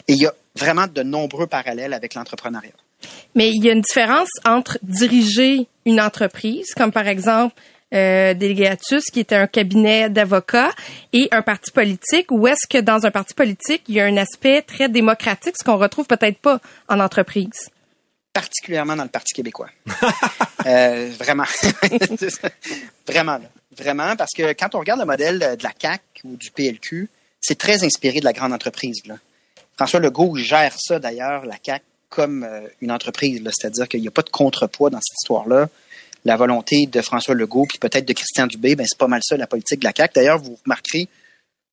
Et 0.09 0.13
il 0.13 0.21
y 0.21 0.27
a 0.27 0.35
vraiment 0.57 0.87
de 0.87 1.03
nombreux 1.03 1.47
parallèles 1.47 1.93
avec 1.93 2.15
l'entrepreneuriat. 2.15 2.73
Mais 3.35 3.51
il 3.51 3.65
y 3.65 3.71
a 3.71 3.73
une 3.73 3.81
différence 3.81 4.29
entre 4.45 4.79
diriger 4.83 5.67
une 5.87 6.01
entreprise, 6.01 6.75
comme 6.77 6.93
par 6.93 7.07
exemple 7.07 7.55
euh, 7.95 8.35
qui 8.35 9.21
était 9.21 9.37
un 9.37 9.47
cabinet 9.47 10.11
d'avocats, 10.11 10.73
et 11.13 11.29
un 11.33 11.43
parti 11.43 11.71
politique, 11.71 12.31
ou 12.31 12.47
est-ce 12.47 12.67
que 12.69 12.79
dans 12.79 13.07
un 13.07 13.11
parti 13.11 13.35
politique, 13.35 13.83
il 13.89 13.97
y 13.97 14.01
a 14.01 14.05
un 14.05 14.17
aspect 14.17 14.63
très 14.63 14.89
démocratique, 14.89 15.55
ce 15.59 15.65
qu'on 15.65 15.77
retrouve 15.77 16.07
peut-être 16.07 16.39
pas 16.39 16.61
en 16.89 17.01
entreprise? 17.01 17.71
Particulièrement 18.33 18.97
dans 18.97 19.03
le 19.03 19.09
Parti 19.09 19.35
québécois. 19.35 19.71
euh, 20.67 21.11
vraiment. 21.19 21.45
vraiment. 23.07 23.41
Vraiment, 23.77 24.17
parce 24.17 24.33
que 24.37 24.53
quand 24.53 24.75
on 24.75 24.81
regarde 24.81 25.01
le 25.01 25.07
modèle 25.07 25.39
de 25.39 25.63
la 25.63 25.73
CAC 25.73 26.03
ou 26.25 26.37
du 26.37 26.51
PLQ, 26.51 27.09
c'est 27.41 27.57
très 27.57 27.85
inspiré 27.85 28.21
de 28.21 28.25
la 28.25 28.33
grande 28.33 28.53
entreprise. 28.53 29.03
François 29.77 30.01
Legault 30.01 30.37
gère 30.37 30.75
ça 30.79 30.99
d'ailleurs, 30.99 31.47
la 31.47 31.57
CAC, 31.57 31.83
comme 32.09 32.45
euh, 32.45 32.69
une 32.81 32.93
entreprise. 32.93 33.41
C'est-à-dire 33.59 33.89
qu'il 33.89 34.01
n'y 34.01 34.09
a 34.09 34.11
pas 34.11 34.23
de 34.23 34.31
contrepoids 34.31 34.91
dans 34.91 34.99
cette 34.99 35.17
histoire-là. 35.23 35.69
La 36.25 36.37
volonté 36.37 36.87
de 36.87 37.01
François 37.01 37.35
Legault, 37.35 37.67
puis 37.67 37.79
peut-être 37.79 38.05
de 38.05 38.13
Christian 38.13 38.47
Dubé, 38.47 38.77
ben, 38.77 38.85
c'est 38.87 38.99
pas 38.99 39.09
mal 39.09 39.23
ça, 39.25 39.37
la 39.39 39.47
politique 39.47 39.79
de 39.79 39.85
la 39.85 39.95
CAC. 39.95 40.15
D'ailleurs, 40.15 40.39
vous 40.39 40.59
remarquerez, 40.65 41.09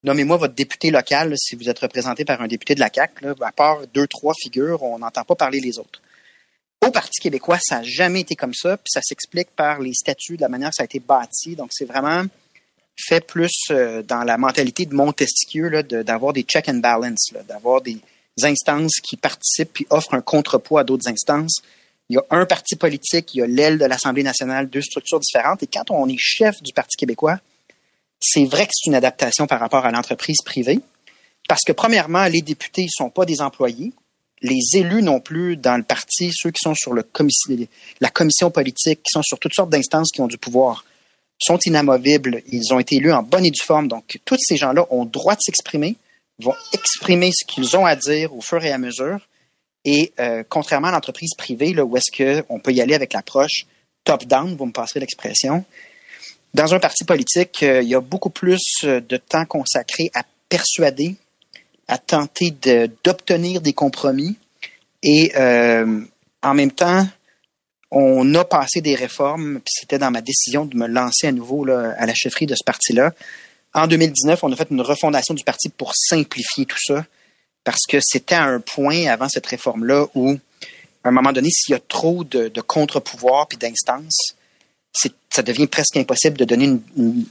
nommez-moi 0.04 0.38
votre 0.38 0.54
député 0.54 0.90
local, 0.90 1.34
si 1.36 1.56
vous 1.56 1.70
êtes 1.70 1.80
représenté 1.80 2.24
par 2.24 2.42
un 2.42 2.48
député 2.48 2.76
de 2.76 2.80
la 2.80 2.90
CAC. 2.90 3.12
à 3.42 3.52
part 3.52 3.80
deux, 3.94 4.08
trois 4.08 4.34
figures, 4.42 4.84
on 4.84 5.00
n'entend 5.00 5.26
pas 5.26 5.36
parler 5.36 5.60
les 5.60 5.78
autres. 5.80 6.02
Au 6.86 6.92
Parti 6.92 7.20
québécois, 7.20 7.58
ça 7.62 7.78
n'a 7.78 7.84
jamais 7.84 8.22
été 8.22 8.36
comme 8.36 8.54
ça, 8.54 8.78
puis 8.78 8.92
ça 8.92 9.02
s'explique 9.04 9.50
par 9.56 9.80
les 9.80 9.94
statuts, 9.94 10.38
de 10.38 10.42
la 10.42 10.50
manière 10.50 10.70
que 10.70 10.76
ça 10.76 10.84
a 10.84 10.86
été 10.86 11.00
bâti. 11.00 11.56
Donc, 11.56 11.70
c'est 11.72 11.86
vraiment 11.86 12.24
fait 12.98 13.22
plus 13.22 13.52
euh, 13.72 14.02
dans 14.04 14.24
la 14.24 14.38
mentalité 14.38 14.86
de 14.86 14.94
Montesquieu 14.94 15.84
d'avoir 15.84 16.34
des 16.34 16.44
check 16.44 16.68
and 16.70 16.76
balance, 16.76 17.32
d'avoir 17.48 17.82
des 17.82 18.00
instances 18.44 19.00
qui 19.02 19.18
participent 19.18 19.82
et 19.82 19.88
offrent 19.90 20.14
un 20.14 20.22
contrepoids 20.22 20.82
à 20.82 20.84
d'autres 20.84 21.08
instances. 21.08 21.62
Il 22.10 22.16
y 22.16 22.18
a 22.18 22.24
un 22.32 22.46
parti 22.46 22.76
politique, 22.76 23.36
il 23.36 23.40
y 23.40 23.42
a 23.42 23.48
l'aile 23.48 23.78
de 23.78 23.86
l'Assemblée 23.86 24.24
nationale, 24.24 24.70
deux 24.70 24.82
structures 24.82 25.20
différentes. 25.20 25.62
Et 25.64 25.68
quand 25.68 25.92
on 25.92 26.08
est 26.08 26.18
chef 26.18 26.62
du 26.62 26.74
Parti 26.74 26.96
québécois, 26.96 27.40
c'est 28.20 28.46
vrai 28.46 28.66
que 28.66 28.72
c'est 28.74 28.90
une 28.90 28.96
adaptation 28.96 29.46
par 29.46 29.60
rapport 29.60 29.86
à 29.86 29.92
l'entreprise 29.92 30.38
privée. 30.44 30.80
Parce 31.50 31.64
que, 31.64 31.72
premièrement, 31.72 32.26
les 32.26 32.42
députés 32.42 32.84
ne 32.84 32.90
sont 32.90 33.10
pas 33.10 33.26
des 33.26 33.42
employés. 33.42 33.94
Les 34.42 34.60
élus 34.74 35.02
non 35.02 35.20
plus 35.20 35.58
dans 35.58 35.78
le 35.78 35.84
parti, 35.84 36.32
ceux 36.32 36.52
qui 36.52 36.60
sont 36.62 36.76
sur 36.76 36.94
la 36.94 37.04
commission 37.04 38.52
politique, 38.52 39.02
qui 39.04 39.12
sont 39.12 39.24
sur 39.24 39.40
toutes 39.40 39.54
sortes 39.54 39.70
d'instances 39.70 40.12
qui 40.12 40.22
ont 40.22 40.28
du 40.28 40.38
pouvoir, 40.38 40.86
sont 41.40 41.60
inamovibles, 41.66 42.42
ils 42.52 42.74
ont 42.74 42.80
été 42.80 42.96
élus 42.96 43.12
en 43.12 43.24
bonne 43.24 43.46
et 43.46 43.52
due 43.52 43.64
forme. 43.64 43.88
Donc, 43.88 44.20
tous 44.26 44.38
ces 44.40 44.58
gens-là 44.58 44.86
ont 44.90 45.06
droit 45.06 45.36
de 45.36 45.42
s'exprimer, 45.42 45.96
vont 46.40 46.56
exprimer 46.74 47.32
ce 47.34 47.46
qu'ils 47.46 47.76
ont 47.78 47.86
à 47.86 47.96
dire 47.96 48.36
au 48.36 48.42
fur 48.42 48.64
et 48.64 48.72
à 48.72 48.78
mesure. 48.78 49.20
Et 49.86 50.14
euh, 50.20 50.44
contrairement 50.48 50.90
à 50.90 50.92
l'entreprise 50.92 51.34
privée, 51.38 51.74
là, 51.74 51.86
où 51.86 51.96
est-ce 51.98 52.12
qu'on 52.12 52.60
peut 52.60 52.74
y 52.74 52.82
aller 52.82 52.94
avec 52.96 53.14
l'approche 53.14 53.66
top-down, 54.04 54.56
vous 54.56 54.66
me 54.66 54.72
passerez 54.72 55.00
l'expression, 55.00 55.66
dans 56.54 56.74
un 56.74 56.80
parti 56.80 57.04
politique, 57.04 57.62
euh, 57.64 57.82
il 57.82 57.90
y 57.90 57.96
a 57.96 58.02
beaucoup 58.02 58.30
plus 58.30 58.62
euh, 58.84 59.02
de 59.02 59.18
temps 59.18 59.46
consacré 59.46 60.10
à 60.14 60.24
persuader, 60.50 61.16
à 61.88 61.98
tenter 61.98 62.52
d'obtenir 63.04 63.62
des 63.62 63.74
compromis 63.74 64.36
et 65.04 65.32
en 65.36 66.54
même 66.54 66.72
temps 66.72 67.08
on 67.92 68.36
a 68.36 68.44
passé 68.44 68.82
des 68.82 68.96
réformes, 68.96 69.60
puis 69.60 69.74
c'était 69.80 69.98
dans 69.98 70.12
ma 70.12 70.22
décision 70.22 70.66
de 70.66 70.76
me 70.76 70.88
lancer 70.88 71.28
à 71.28 71.32
nouveau 71.32 71.64
là, 71.64 71.96
à 71.98 72.06
la 72.06 72.14
chefferie 72.14 72.46
de 72.46 72.56
ce 72.56 72.64
parti-là. 72.64 73.14
En 73.74 73.88
2019, 73.88 74.44
on 74.44 74.52
a 74.52 74.56
fait 74.56 74.68
une 74.72 74.82
refondation 74.82 75.34
du 75.34 75.44
parti 75.44 75.70
pour 75.70 75.94
simplifier 75.96 76.66
tout 76.66 76.78
ça, 76.80 77.06
parce 77.64 77.86
que 77.88 77.98
c'était 78.02 78.36
à 78.36 78.46
un 78.46 78.60
point 78.60 79.08
avant 79.08 79.30
cette 79.30 79.46
réforme-là 79.46 80.08
où, 80.16 80.32
à 81.04 81.10
un 81.10 81.12
moment 81.12 81.32
donné, 81.32 81.50
s'il 81.50 81.74
y 81.74 81.76
a 81.76 81.80
trop 81.80 82.24
de, 82.24 82.50
contre-pouvoirs 82.62 83.48
puis 83.48 83.58
d'instances, 83.58 84.36
ça 84.94 85.44
devient 85.44 85.68
presque 85.68 85.96
impossible 85.96 86.38
de 86.38 86.46
donner 86.46 86.66
une, 86.66 87.26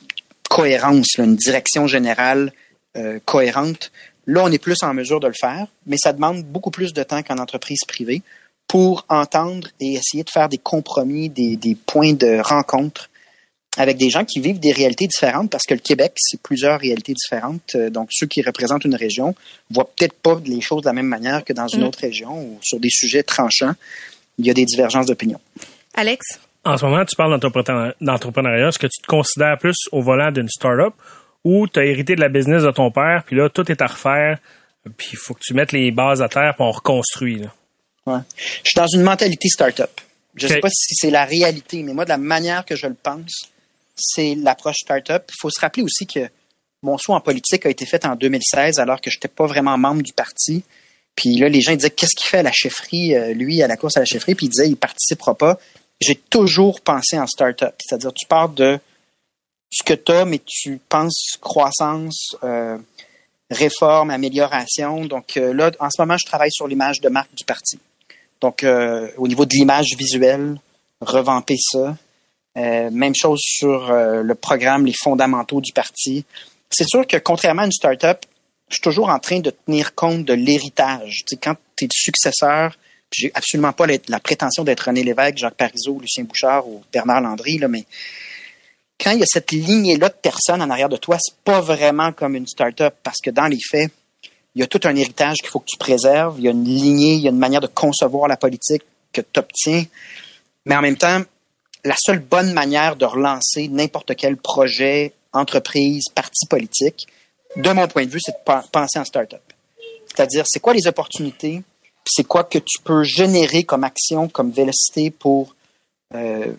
cohérence, 0.49 1.17
une 1.19 1.37
direction 1.37 1.87
générale 1.87 2.53
euh, 2.97 3.19
cohérente. 3.25 3.91
Là, 4.27 4.43
on 4.45 4.51
est 4.51 4.59
plus 4.59 4.83
en 4.83 4.93
mesure 4.93 5.21
de 5.21 5.29
le 5.29 5.35
faire, 5.39 5.67
mais 5.87 5.97
ça 5.97 6.13
demande 6.13 6.43
beaucoup 6.45 6.71
plus 6.71 6.93
de 6.93 7.03
temps 7.03 7.23
qu'en 7.23 7.39
entreprise 7.39 7.85
privée 7.87 8.23
pour 8.67 9.07
entendre 9.09 9.69
et 9.81 9.95
essayer 9.95 10.25
de 10.25 10.31
faire 10.31 10.49
des 10.49 10.59
compromis, 10.59 11.29
des, 11.29 11.57
des, 11.57 11.77
points 11.77 12.15
de 12.15 12.41
rencontre 12.41 13.09
avec 13.79 13.97
des 13.97 14.11
gens 14.11 14.25
qui 14.25 14.41
vivent 14.41 14.59
des 14.59 14.73
réalités 14.73 15.07
différentes 15.07 15.51
parce 15.51 15.65
que 15.65 15.75
le 15.75 15.81
Québec, 15.81 16.15
c'est 16.17 16.41
plusieurs 16.41 16.81
réalités 16.81 17.13
différentes. 17.13 17.75
Euh, 17.75 17.91
donc, 17.91 18.09
ceux 18.11 18.27
qui 18.27 18.43
représentent 18.43 18.85
une 18.85 18.95
région 18.95 19.35
voient 19.71 19.89
peut-être 19.97 20.15
pas 20.15 20.41
les 20.45 20.61
choses 20.61 20.83
de 20.83 20.87
la 20.87 20.93
même 20.93 21.07
manière 21.07 21.45
que 21.45 21.53
dans 21.53 21.69
une 21.69 21.83
mm. 21.83 21.87
autre 21.87 22.01
région 22.01 22.41
ou 22.41 22.59
sur 22.63 22.81
des 22.81 22.91
sujets 22.91 23.23
tranchants. 23.23 23.75
Il 24.39 24.47
y 24.47 24.51
a 24.51 24.55
des 24.55 24.65
divergences 24.65 25.07
d'opinion. 25.07 25.41
Alex? 25.95 26.41
En 26.65 26.77
ce 26.77 26.85
moment, 26.85 27.05
tu 27.05 27.15
parles 27.15 27.39
d'entrepreneuriat. 28.01 28.69
Est-ce 28.69 28.79
que 28.79 28.89
tu 28.89 29.01
te 29.01 29.07
considères 29.07 29.57
plus 29.59 29.77
au 29.93 30.03
volant 30.03 30.33
d'une 30.33 30.49
start-up 30.49 30.95
ou 31.47 31.69
tu 31.69 31.79
as 31.79 31.85
hérité 31.85 32.17
de 32.17 32.21
la 32.21 32.29
business 32.29 32.65
de 32.65 32.73
ton 32.73 32.91
père, 32.91 33.23
puis 33.25 33.37
là, 33.37 33.49
tout 33.49 33.71
est 33.71 33.81
à 33.81 33.87
refaire, 33.87 34.41
puis 34.97 35.11
il 35.13 35.17
faut 35.17 35.33
que 35.33 35.39
tu 35.41 35.55
mettes 35.55 35.71
les 35.71 35.93
bases 35.93 36.21
à 36.21 36.29
terre, 36.29 36.55
pour 36.57 36.67
on 36.67 36.73
reconstruit? 36.73 37.39
Là? 37.39 38.25
Je 38.37 38.43
suis 38.65 38.75
dans 38.75 38.89
une 38.89 39.03
mentalité 39.03 39.49
start-up. 39.49 40.01
Je 40.35 40.49
ne 40.49 40.53
sais 40.55 40.59
pas 40.59 40.69
si 40.69 40.97
c'est 40.97 41.11
la 41.11 41.25
réalité, 41.25 41.85
mais 41.85 41.95
moi, 41.95 42.05
de 42.05 42.09
la 42.09 42.19
manière 42.19 42.65
que 42.65 42.75
je 42.75 42.89
le 42.89 42.95
pense, 42.95 43.49
c'est 43.95 44.35
l'approche 44.35 44.79
startup. 44.79 45.23
Il 45.29 45.35
faut 45.41 45.49
se 45.49 45.61
rappeler 45.61 45.85
aussi 45.85 46.05
que 46.05 46.29
mon 46.83 46.99
saut 46.99 47.13
en 47.13 47.21
politique 47.21 47.65
a 47.65 47.71
été 47.71 47.87
fait 47.87 48.05
en 48.05 48.17
2016 48.17 48.81
alors 48.81 49.01
que 49.01 49.09
je 49.09 49.17
n'étais 49.17 49.29
pas 49.29 49.47
vraiment 49.47 49.79
membre 49.79 50.03
du 50.03 50.13
parti. 50.13 50.65
Puis 51.15 51.37
là, 51.37 51.49
les 51.49 51.61
gens 51.61 51.77
disaient 51.77 51.91
qu'est-ce 51.91 52.17
qu'il 52.17 52.29
fait 52.29 52.39
à 52.39 52.43
la 52.43 52.53
chefferie, 52.53 53.15
euh, 53.15 53.33
lui, 53.35 53.63
à 53.63 53.69
la 53.69 53.77
course 53.77 53.97
à 53.97 54.01
la 54.01 54.07
chefferie, 54.07 54.35
puis 54.35 54.47
il 54.47 54.51
disait 54.51 54.69
il 54.69 54.77
participera 54.77 55.37
pas. 55.37 55.61
J'ai 56.01 56.17
toujours 56.17 56.81
pensé 56.81 57.17
en 57.19 57.27
startup, 57.29 57.75
c'est-à-dire 57.79 58.13
tu 58.13 58.27
pars 58.27 58.49
de 58.49 58.81
ce 59.71 59.83
que 59.83 59.95
tu 59.95 60.13
as, 60.13 60.25
mais 60.25 60.41
tu 60.45 60.81
penses 60.89 61.37
croissance, 61.41 62.37
euh, 62.45 62.79
réforme, 63.51 64.11
amélioration. 64.11 65.05
Donc 65.05 65.37
euh, 65.37 65.53
là, 65.53 65.71
en 65.81 65.91
ce 65.91 66.01
moment, 66.01 66.17
je 66.17 66.27
travaille 66.27 66.53
sur 66.53 66.67
l'image 66.67 67.01
de 67.01 67.09
marque 67.09 67.35
du 67.35 67.45
parti. 67.45 67.79
Donc, 68.43 68.67
au 69.17 69.29
niveau 69.29 69.47
de 69.47 69.55
l'image 69.55 69.97
visuelle, 69.99 70.61
revamper 71.01 71.57
ça. 71.59 71.97
même 72.55 73.15
chose 73.15 73.41
sur 73.41 73.91
le 73.91 74.35
programme, 74.35 74.85
les 74.85 74.93
fondamentaux 74.93 75.63
du 75.63 75.73
parti. 75.73 76.27
C'est 76.69 76.87
sûr 76.87 77.07
que 77.07 77.17
contrairement 77.17 77.63
à 77.63 77.65
une 77.65 77.73
startup, 77.73 78.19
je 78.69 78.75
suis 78.75 78.83
toujours 78.83 79.09
en 79.09 79.19
train 79.19 79.41
de 79.41 79.51
tenir 79.51 79.95
compte 79.95 80.25
de 80.25 80.35
l'héritage. 80.35 81.25
Tu 81.27 81.35
sais, 81.35 81.37
quand 81.37 81.57
tu 81.77 81.85
es 81.85 81.89
le 81.89 81.93
successeur, 81.95 82.77
j'ai 83.13 83.31
absolument 83.35 83.73
pas 83.73 83.87
la, 83.87 84.21
prétention 84.21 84.65
d'être 84.65 84.81
René 84.81 85.05
Lévesque, 85.05 85.39
Jacques 85.39 85.55
Parizeau, 85.55 85.99
Lucien 86.01 86.25
Bouchard 86.25 86.67
ou 86.67 86.83
Bernard 86.93 87.21
Landry, 87.21 87.59
là, 87.59 87.69
mais 87.69 87.87
quand 89.01 89.11
il 89.13 89.19
y 89.19 89.23
a 89.23 89.27
cette 89.27 89.53
lignée-là 89.53 90.09
de 90.09 90.15
personnes 90.15 90.63
en 90.63 90.71
arrière 90.71 90.89
de 90.89 90.97
toi, 90.97 91.17
c'est 91.21 91.37
pas 91.45 91.61
vraiment 91.61 92.13
comme 92.13 92.35
une 92.35 92.47
start-up 92.47 92.95
parce 93.03 93.19
que 93.23 93.31
dans 93.31 93.47
les 93.47 93.59
faits, 93.71 93.93
il 94.55 94.61
y 94.61 94.63
a 94.63 94.67
tout 94.67 94.81
un 94.85 94.97
héritage 94.97 95.37
qu'il 95.39 95.49
faut 95.49 95.61
que 95.61 95.67
tu 95.67 95.77
préserves. 95.77 96.37
Il 96.39 96.45
y 96.45 96.49
a 96.49 96.51
une 96.51 96.65
lignée, 96.65 97.15
il 97.15 97.21
y 97.21 97.27
a 97.27 97.31
une 97.31 97.39
manière 97.39 97.61
de 97.61 97.67
concevoir 97.67 98.27
la 98.27 98.39
politique 98.39 98.83
que 99.13 99.21
tu 99.21 99.39
obtiens. 99.39 99.85
Mais 100.65 100.75
en 100.75 100.81
même 100.81 100.97
temps, 100.97 101.21
la 101.85 101.95
seule 101.99 102.21
bonne 102.21 102.53
manière 102.53 102.97
de 102.97 103.05
relancer 103.05 103.69
n'importe 103.69 104.17
quel 104.17 104.37
projet, 104.39 105.13
entreprise, 105.33 106.05
parti 106.15 106.47
politique, 106.47 107.07
de 107.57 107.71
mon 107.71 107.87
point 107.87 108.07
de 108.07 108.11
vue, 108.11 108.21
c'est 108.21 108.33
de 108.33 108.69
penser 108.73 108.99
en 108.99 109.05
start-up. 109.05 109.43
C'est-à-dire, 110.07 110.45
c'est 110.47 110.61
quoi 110.61 110.73
les 110.73 110.87
opportunités, 110.87 111.63
c'est 112.07 112.25
quoi 112.25 112.45
que 112.45 112.59
tu 112.59 112.81
peux 112.83 113.03
générer 113.03 113.65
comme 113.65 113.85
action, 113.85 114.29
comme 114.29 114.51
vélocité 114.51 115.11
pour. 115.11 115.55
Euh, 116.15 116.53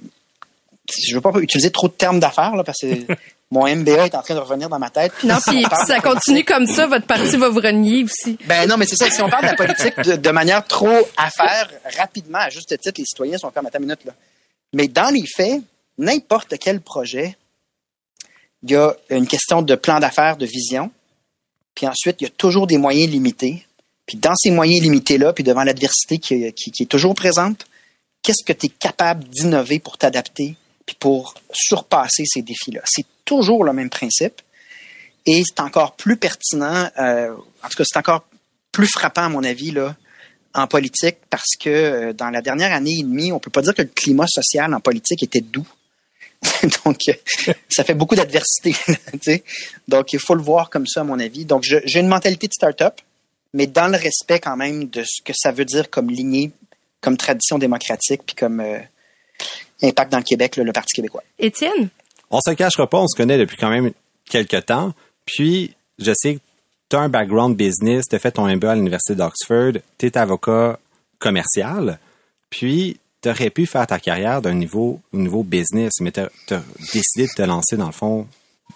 je 0.95 1.11
ne 1.11 1.15
veux 1.15 1.21
pas 1.21 1.31
utiliser 1.39 1.71
trop 1.71 1.87
de 1.87 1.93
termes 1.93 2.19
d'affaires, 2.19 2.55
là, 2.55 2.63
parce 2.63 2.79
que 2.79 2.87
mon 3.51 3.67
MBA 3.67 4.07
est 4.07 4.15
en 4.15 4.21
train 4.21 4.35
de 4.35 4.39
revenir 4.39 4.69
dans 4.69 4.79
ma 4.79 4.89
tête. 4.89 5.11
Non, 5.23 5.37
puis 5.47 5.63
si 5.63 5.85
ça 5.85 5.99
continue 5.99 6.43
comme 6.43 6.65
ça, 6.65 6.87
votre 6.87 7.05
parti 7.05 7.37
va 7.37 7.49
vous 7.49 7.59
renier 7.59 8.03
aussi. 8.03 8.37
Ben 8.45 8.67
non, 8.67 8.77
mais 8.77 8.85
c'est 8.85 8.95
ça. 8.95 9.09
Si 9.09 9.21
on 9.21 9.29
parle 9.29 9.43
de 9.43 9.49
la 9.49 9.55
politique 9.55 9.99
de, 9.99 10.31
manière 10.31 10.65
trop 10.65 11.07
affaire, 11.17 11.69
rapidement, 11.97 12.39
à 12.39 12.49
juste 12.49 12.77
titre, 12.79 12.99
les 12.99 13.05
citoyens 13.05 13.37
sont 13.37 13.51
comme 13.51 13.65
à 13.65 13.71
ta 13.71 13.79
minute, 13.79 14.03
là. 14.05 14.13
Mais 14.73 14.87
dans 14.87 15.13
les 15.13 15.25
faits, 15.25 15.61
n'importe 15.97 16.55
quel 16.59 16.81
projet 16.81 17.37
il 18.63 18.71
y 18.71 18.75
a 18.75 18.95
une 19.09 19.27
question 19.27 19.61
de 19.61 19.75
plan 19.75 19.99
d'affaires, 19.99 20.37
de 20.37 20.45
vision. 20.45 20.91
Puis 21.75 21.87
ensuite, 21.87 22.17
il 22.21 22.25
y 22.25 22.27
a 22.27 22.31
toujours 22.31 22.67
des 22.67 22.77
moyens 22.77 23.09
limités. 23.09 23.65
Puis 24.05 24.17
dans 24.17 24.35
ces 24.35 24.51
moyens 24.51 24.81
limités-là, 24.81 25.33
puis 25.33 25.43
devant 25.43 25.63
l'adversité 25.63 26.17
qui, 26.17 26.33
est 26.43 26.89
toujours 26.89 27.13
présente, 27.13 27.65
qu'est-ce 28.23 28.43
que 28.43 28.53
tu 28.53 28.67
es 28.67 28.69
capable 28.69 29.25
d'innover 29.25 29.79
pour 29.79 29.97
t'adapter, 29.97 30.55
puis 30.87 30.95
pour 30.99 31.35
surpasser 31.51 32.23
ces 32.25 32.41
défis-là? 32.41 32.81
C'est 32.85 33.05
toujours 33.23 33.63
le 33.63 33.73
même 33.73 33.91
principe. 33.91 34.41
Et 35.27 35.43
c'est 35.45 35.59
encore 35.59 35.95
plus 35.95 36.17
pertinent, 36.17 36.89
euh, 36.97 37.33
en 37.61 37.67
tout 37.67 37.77
cas, 37.77 37.83
c'est 37.85 37.99
encore 37.99 38.25
plus 38.71 38.87
frappant, 38.87 39.23
à 39.23 39.29
mon 39.29 39.43
avis, 39.43 39.71
là, 39.71 39.95
en 40.53 40.67
politique, 40.67 41.17
parce 41.29 41.55
que 41.59 41.69
euh, 41.69 42.13
dans 42.13 42.29
la 42.29 42.41
dernière 42.41 42.71
année 42.71 42.95
et 42.99 43.03
demie, 43.03 43.31
on 43.33 43.39
peut 43.39 43.51
pas 43.51 43.61
dire 43.61 43.75
que 43.75 43.81
le 43.81 43.89
climat 43.89 44.27
social 44.27 44.73
en 44.73 44.79
politique 44.79 45.21
était 45.21 45.41
doux. 45.41 45.67
Donc, 46.85 47.01
ça 47.69 47.83
fait 47.83 47.93
beaucoup 47.93 48.15
d'adversité. 48.15 48.75
Donc, 49.87 50.13
il 50.13 50.19
faut 50.19 50.35
le 50.35 50.41
voir 50.41 50.69
comme 50.69 50.87
ça, 50.87 51.01
à 51.01 51.03
mon 51.03 51.19
avis. 51.19 51.45
Donc, 51.45 51.63
j'ai 51.63 51.99
une 51.99 52.07
mentalité 52.07 52.47
de 52.47 52.53
start-up, 52.53 53.01
mais 53.53 53.67
dans 53.67 53.87
le 53.87 53.97
respect 53.97 54.39
quand 54.39 54.55
même 54.55 54.87
de 54.87 55.03
ce 55.03 55.21
que 55.23 55.33
ça 55.35 55.51
veut 55.51 55.65
dire 55.65 55.89
comme 55.89 56.09
lignée, 56.09 56.51
comme 57.01 57.17
tradition 57.17 57.57
démocratique, 57.57 58.21
puis 58.25 58.35
comme 58.35 58.59
euh, 58.59 58.79
impact 59.81 60.11
dans 60.11 60.17
le 60.17 60.23
Québec, 60.23 60.57
le 60.57 60.71
Parti 60.71 60.93
québécois. 60.93 61.23
Étienne? 61.39 61.89
On 62.29 62.39
se 62.41 62.51
cachera 62.51 62.89
pas, 62.89 62.99
on 62.99 63.07
se 63.07 63.15
connaît 63.15 63.37
depuis 63.37 63.57
quand 63.57 63.69
même 63.69 63.91
quelques 64.29 64.65
temps. 64.65 64.93
Puis, 65.25 65.73
je 65.99 66.11
sais 66.15 66.35
que 66.35 66.39
tu 66.89 66.95
as 66.95 66.99
un 66.99 67.09
background 67.09 67.55
business, 67.55 68.05
tu 68.09 68.15
as 68.15 68.19
fait 68.19 68.31
ton 68.31 68.47
MBA 68.47 68.71
à 68.71 68.75
l'Université 68.75 69.15
d'Oxford, 69.15 69.73
tu 69.97 70.05
es 70.05 70.17
avocat 70.17 70.79
commercial. 71.19 71.99
Puis, 72.49 72.99
tu 73.21 73.29
aurais 73.29 73.49
pu 73.49 73.65
faire 73.65 73.87
ta 73.87 73.99
carrière 73.99 74.41
d'un 74.41 74.53
niveau, 74.53 74.99
niveau 75.13 75.43
business, 75.43 75.93
mais 76.01 76.11
tu 76.11 76.21
as, 76.21 76.29
décidé 76.93 77.27
de 77.27 77.35
te 77.35 77.41
lancer, 77.41 77.77
dans 77.77 77.87
le 77.87 77.91
fond, 77.91 78.27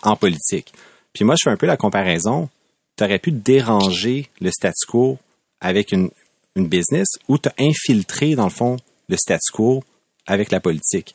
en 0.02 0.16
politique. 0.16 0.74
Puis 1.14 1.26
moi, 1.26 1.36
je 1.38 1.44
fais 1.44 1.54
un 1.54 1.58
peu 1.58 1.68
la 1.68 1.78
comparaison. 1.78 2.50
Tu 2.98 3.04
aurais 3.04 3.20
pu 3.20 3.32
déranger 3.32 4.30
le 4.40 4.50
statu 4.52 4.86
quo 4.88 5.18
avec 5.60 5.92
une, 5.92 6.10
une 6.56 6.68
business 6.68 7.08
ou 7.28 7.38
tu 7.38 7.50
as 7.50 7.54
infiltré, 7.60 8.36
dans 8.36 8.46
le 8.46 8.50
fond, 8.50 8.78
le 9.10 9.18
statu 9.18 9.52
quo 9.52 9.84
avec 10.32 10.50
la 10.50 10.62
politique. 10.62 11.14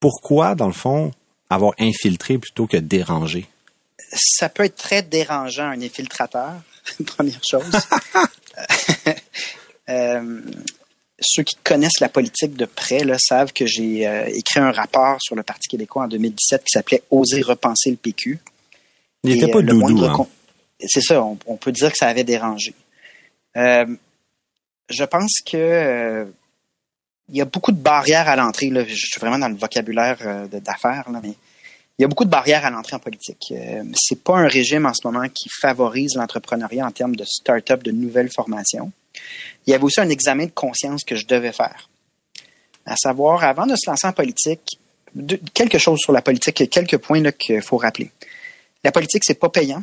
Pourquoi, 0.00 0.56
dans 0.56 0.66
le 0.66 0.72
fond, 0.72 1.12
avoir 1.48 1.72
infiltré 1.78 2.36
plutôt 2.36 2.66
que 2.66 2.76
dérangé? 2.76 3.46
Ça 4.12 4.48
peut 4.48 4.64
être 4.64 4.76
très 4.76 5.02
dérangeant, 5.02 5.70
un 5.70 5.80
infiltrateur, 5.80 6.54
première 7.06 7.40
chose. 7.48 7.64
euh, 9.88 10.40
ceux 11.20 11.44
qui 11.44 11.54
connaissent 11.62 12.00
la 12.00 12.08
politique 12.08 12.54
de 12.54 12.64
près 12.64 13.04
là, 13.04 13.16
savent 13.18 13.52
que 13.52 13.66
j'ai 13.66 14.06
euh, 14.06 14.26
écrit 14.26 14.58
un 14.58 14.72
rapport 14.72 15.18
sur 15.20 15.36
le 15.36 15.44
Parti 15.44 15.68
québécois 15.68 16.04
en 16.04 16.08
2017 16.08 16.64
qui 16.64 16.72
s'appelait 16.72 17.04
Oser 17.10 17.42
repenser 17.42 17.90
le 17.90 17.96
PQ. 17.96 18.38
Il 19.22 19.34
n'était 19.34 19.50
pas 19.50 19.58
euh, 19.58 19.62
doudou. 19.62 20.04
Hein? 20.04 20.26
C'est 20.88 21.02
ça, 21.02 21.22
on, 21.22 21.56
peut 21.56 21.72
dire 21.72 21.92
que 21.92 21.98
ça 21.98 22.08
avait 22.08 22.24
dérangé. 22.24 22.74
Euh, 23.56 23.84
je 24.88 25.04
pense 25.04 25.40
que 25.46 26.26
il 27.30 27.36
y 27.36 27.40
a 27.40 27.44
beaucoup 27.44 27.72
de 27.72 27.80
barrières 27.80 28.28
à 28.28 28.36
l'entrée. 28.36 28.70
Je 28.86 28.94
suis 28.94 29.20
vraiment 29.20 29.38
dans 29.38 29.48
le 29.48 29.56
vocabulaire 29.56 30.48
d'affaires, 30.52 31.06
mais 31.22 31.34
il 31.98 32.02
y 32.02 32.04
a 32.04 32.08
beaucoup 32.08 32.24
de 32.24 32.30
barrières 32.30 32.64
à 32.64 32.70
l'entrée 32.70 32.96
en 32.96 32.98
politique. 32.98 33.52
c'est 33.94 34.22
pas 34.22 34.36
un 34.36 34.48
régime 34.48 34.86
en 34.86 34.94
ce 34.94 35.06
moment 35.06 35.26
qui 35.28 35.48
favorise 35.60 36.16
l'entrepreneuriat 36.16 36.86
en 36.86 36.90
termes 36.90 37.16
de 37.16 37.24
start-up, 37.24 37.82
de 37.82 37.92
nouvelles 37.92 38.30
formations 38.30 38.90
il 39.66 39.70
y 39.70 39.74
avait 39.74 39.84
aussi 39.84 40.00
un 40.00 40.08
examen 40.08 40.46
de 40.46 40.50
conscience 40.50 41.04
que 41.04 41.16
je 41.16 41.26
devais 41.26 41.52
faire. 41.52 41.88
À 42.86 42.96
savoir, 42.96 43.44
avant 43.44 43.66
de 43.66 43.74
se 43.76 43.88
lancer 43.88 44.06
en 44.06 44.12
politique, 44.12 44.78
quelque 45.54 45.78
chose 45.78 45.98
sur 45.98 46.12
la 46.12 46.22
politique, 46.22 46.68
quelques 46.70 46.98
points 46.98 47.30
qu'il 47.32 47.62
faut 47.62 47.76
rappeler. 47.76 48.10
La 48.82 48.92
politique, 48.92 49.24
c'est 49.24 49.38
pas 49.38 49.48
payant. 49.48 49.82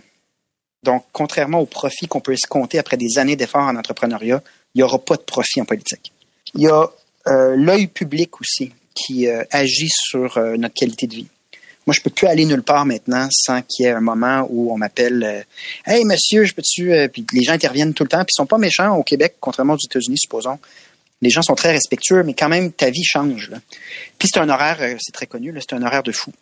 Donc, 0.83 1.05
contrairement 1.11 1.59
au 1.59 1.65
profit 1.65 2.07
qu'on 2.07 2.21
peut 2.21 2.35
se 2.35 2.47
compter 2.47 2.79
après 2.79 2.97
des 2.97 3.17
années 3.17 3.35
d'efforts 3.35 3.63
en 3.63 3.75
entrepreneuriat, 3.75 4.41
il 4.73 4.79
n'y 4.79 4.83
aura 4.83 4.99
pas 4.99 5.15
de 5.15 5.21
profit 5.21 5.61
en 5.61 5.65
politique. 5.65 6.11
Il 6.53 6.61
y 6.61 6.67
a 6.67 6.81
euh, 6.81 6.87
l'œil 7.29 7.87
public 7.87 8.39
aussi 8.41 8.71
qui 8.95 9.27
euh, 9.27 9.43
agit 9.51 9.89
sur 9.89 10.37
euh, 10.37 10.57
notre 10.57 10.73
qualité 10.73 11.07
de 11.07 11.15
vie. 11.15 11.27
Moi, 11.87 11.93
je 11.93 12.01
peux 12.01 12.09
plus 12.09 12.27
aller 12.27 12.43
nulle 12.43 12.63
part 12.63 12.85
maintenant 12.85 13.29
sans 13.31 13.61
qu'il 13.61 13.85
y 13.85 13.87
ait 13.87 13.93
un 13.93 14.01
moment 14.01 14.45
où 14.49 14.73
on 14.73 14.77
m'appelle 14.77 15.23
euh, 15.23 15.41
Hey 15.85 16.03
monsieur, 16.03 16.43
je 16.43 16.53
peux-tu 16.53 16.91
euh, 16.91 17.07
puis 17.07 17.25
les 17.31 17.43
gens 17.43 17.53
interviennent 17.53 17.93
tout 17.93 18.03
le 18.03 18.09
temps, 18.09 18.25
puis 18.25 18.33
ils 18.33 18.35
sont 18.35 18.45
pas 18.45 18.57
méchants 18.57 18.93
au 18.97 19.03
Québec, 19.03 19.35
contrairement 19.39 19.75
aux 19.75 19.83
États-Unis, 19.83 20.17
supposons. 20.17 20.59
Les 21.21 21.29
gens 21.29 21.41
sont 21.41 21.55
très 21.55 21.71
respectueux, 21.71 22.23
mais 22.23 22.33
quand 22.33 22.49
même, 22.49 22.73
ta 22.73 22.89
vie 22.89 23.05
change. 23.05 23.51
Puis 24.19 24.27
c'est 24.31 24.39
un 24.39 24.49
horaire, 24.49 24.79
euh, 24.81 24.95
c'est 24.99 25.13
très 25.13 25.27
connu, 25.27 25.53
c'est 25.61 25.73
un 25.73 25.81
horaire 25.81 26.03
de 26.03 26.11
fou. 26.11 26.33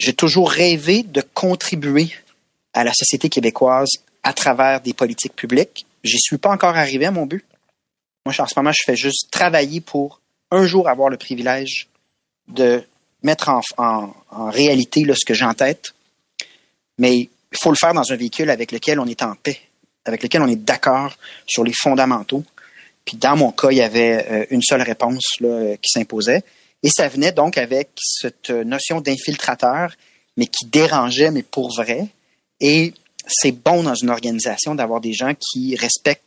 J'ai 0.00 0.14
toujours 0.14 0.50
rêvé 0.50 1.04
de 1.04 1.22
contribuer 1.32 2.10
à 2.74 2.82
la 2.82 2.92
société 2.92 3.28
québécoise 3.28 3.90
à 4.24 4.32
travers 4.32 4.80
des 4.80 4.94
politiques 4.94 5.36
publiques. 5.36 5.86
J'y 6.02 6.18
suis 6.18 6.38
pas 6.38 6.50
encore 6.50 6.76
arrivé 6.76 7.06
à 7.06 7.12
mon 7.12 7.24
but. 7.24 7.44
Moi, 8.26 8.34
en 8.40 8.46
ce 8.48 8.54
moment, 8.56 8.72
je 8.72 8.82
fais 8.84 8.96
juste 8.96 9.30
travailler 9.30 9.80
pour 9.80 10.20
un 10.50 10.66
jour 10.66 10.88
avoir 10.88 11.10
le 11.10 11.16
privilège 11.16 11.86
de 12.48 12.82
mettre 13.22 13.48
en, 13.78 14.12
réalité 14.50 15.06
ce 15.14 15.24
que 15.24 15.32
j'ai 15.32 15.44
en 15.44 15.54
tête, 15.54 15.94
mais 16.98 17.18
il 17.18 17.30
faut 17.54 17.70
le 17.70 17.76
faire 17.76 17.94
dans 17.94 18.10
un 18.10 18.16
véhicule 18.16 18.50
avec 18.50 18.72
lequel 18.72 18.98
on 18.98 19.06
est 19.06 19.22
en 19.22 19.36
paix, 19.36 19.60
avec 20.04 20.24
lequel 20.24 20.42
on 20.42 20.48
est 20.48 20.56
d'accord 20.56 21.16
sur 21.46 21.62
les 21.62 21.72
fondamentaux. 21.72 22.42
Puis 23.04 23.16
dans 23.16 23.36
mon 23.36 23.52
cas, 23.52 23.70
il 23.70 23.76
y 23.76 23.82
avait 23.82 24.26
euh, 24.28 24.46
une 24.50 24.62
seule 24.62 24.82
réponse 24.82 25.22
qui 25.38 25.88
s'imposait. 25.88 26.42
Et 26.82 26.88
ça 26.88 27.06
venait 27.06 27.30
donc 27.30 27.56
avec 27.56 27.90
cette 27.96 28.50
notion 28.50 29.00
d'infiltrateur, 29.00 29.92
mais 30.36 30.46
qui 30.46 30.66
dérangeait, 30.66 31.30
mais 31.30 31.44
pour 31.44 31.72
vrai. 31.76 32.08
Et 32.58 32.92
c'est 33.28 33.52
bon 33.52 33.84
dans 33.84 33.94
une 33.94 34.10
organisation 34.10 34.74
d'avoir 34.74 35.00
des 35.00 35.12
gens 35.12 35.32
qui 35.38 35.76
respectent, 35.76 36.24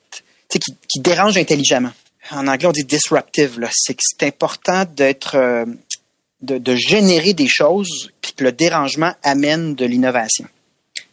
qui, 0.50 0.60
qui 0.88 1.00
dérangent 1.00 1.38
intelligemment. 1.38 1.94
En 2.32 2.48
anglais, 2.48 2.68
on 2.68 2.72
dit 2.72 2.84
disruptive. 2.84 3.60
C'est 3.72 3.98
c'est 4.00 4.28
important 4.28 4.86
d'être 4.86 5.36
euh, 5.36 5.66
de, 6.42 6.76
générer 6.76 7.34
des 7.34 7.48
choses, 7.48 8.12
puis 8.22 8.34
que 8.34 8.44
le 8.44 8.52
dérangement 8.52 9.14
amène 9.24 9.76
de 9.76 9.86
l'innovation. 9.86 10.48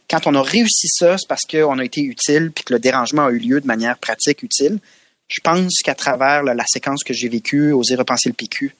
Quand 0.09 0.25
on 0.25 0.35
a 0.35 0.41
réussi 0.41 0.87
ça, 0.87 1.17
c'est 1.17 1.27
parce 1.27 1.43
qu'on 1.43 1.79
a 1.79 1.83
été 1.83 2.01
utile, 2.01 2.51
puis 2.51 2.63
que 2.63 2.73
le 2.73 2.79
dérangement 2.79 3.25
a 3.25 3.31
eu 3.31 3.39
lieu 3.39 3.59
de 3.59 3.67
manière 3.67 3.97
pratique, 3.97 4.41
utile. 4.43 4.79
Je 5.27 5.41
pense 5.41 5.79
qu'à 5.83 5.95
travers 5.95 6.43
la 6.43 6.63
séquence 6.65 7.03
que 7.03 7.13
j'ai 7.13 7.27
vécue, 7.27 7.73
oser 7.73 7.95
repenser 7.95 8.29
le 8.29 8.33
PQ, 8.33 8.73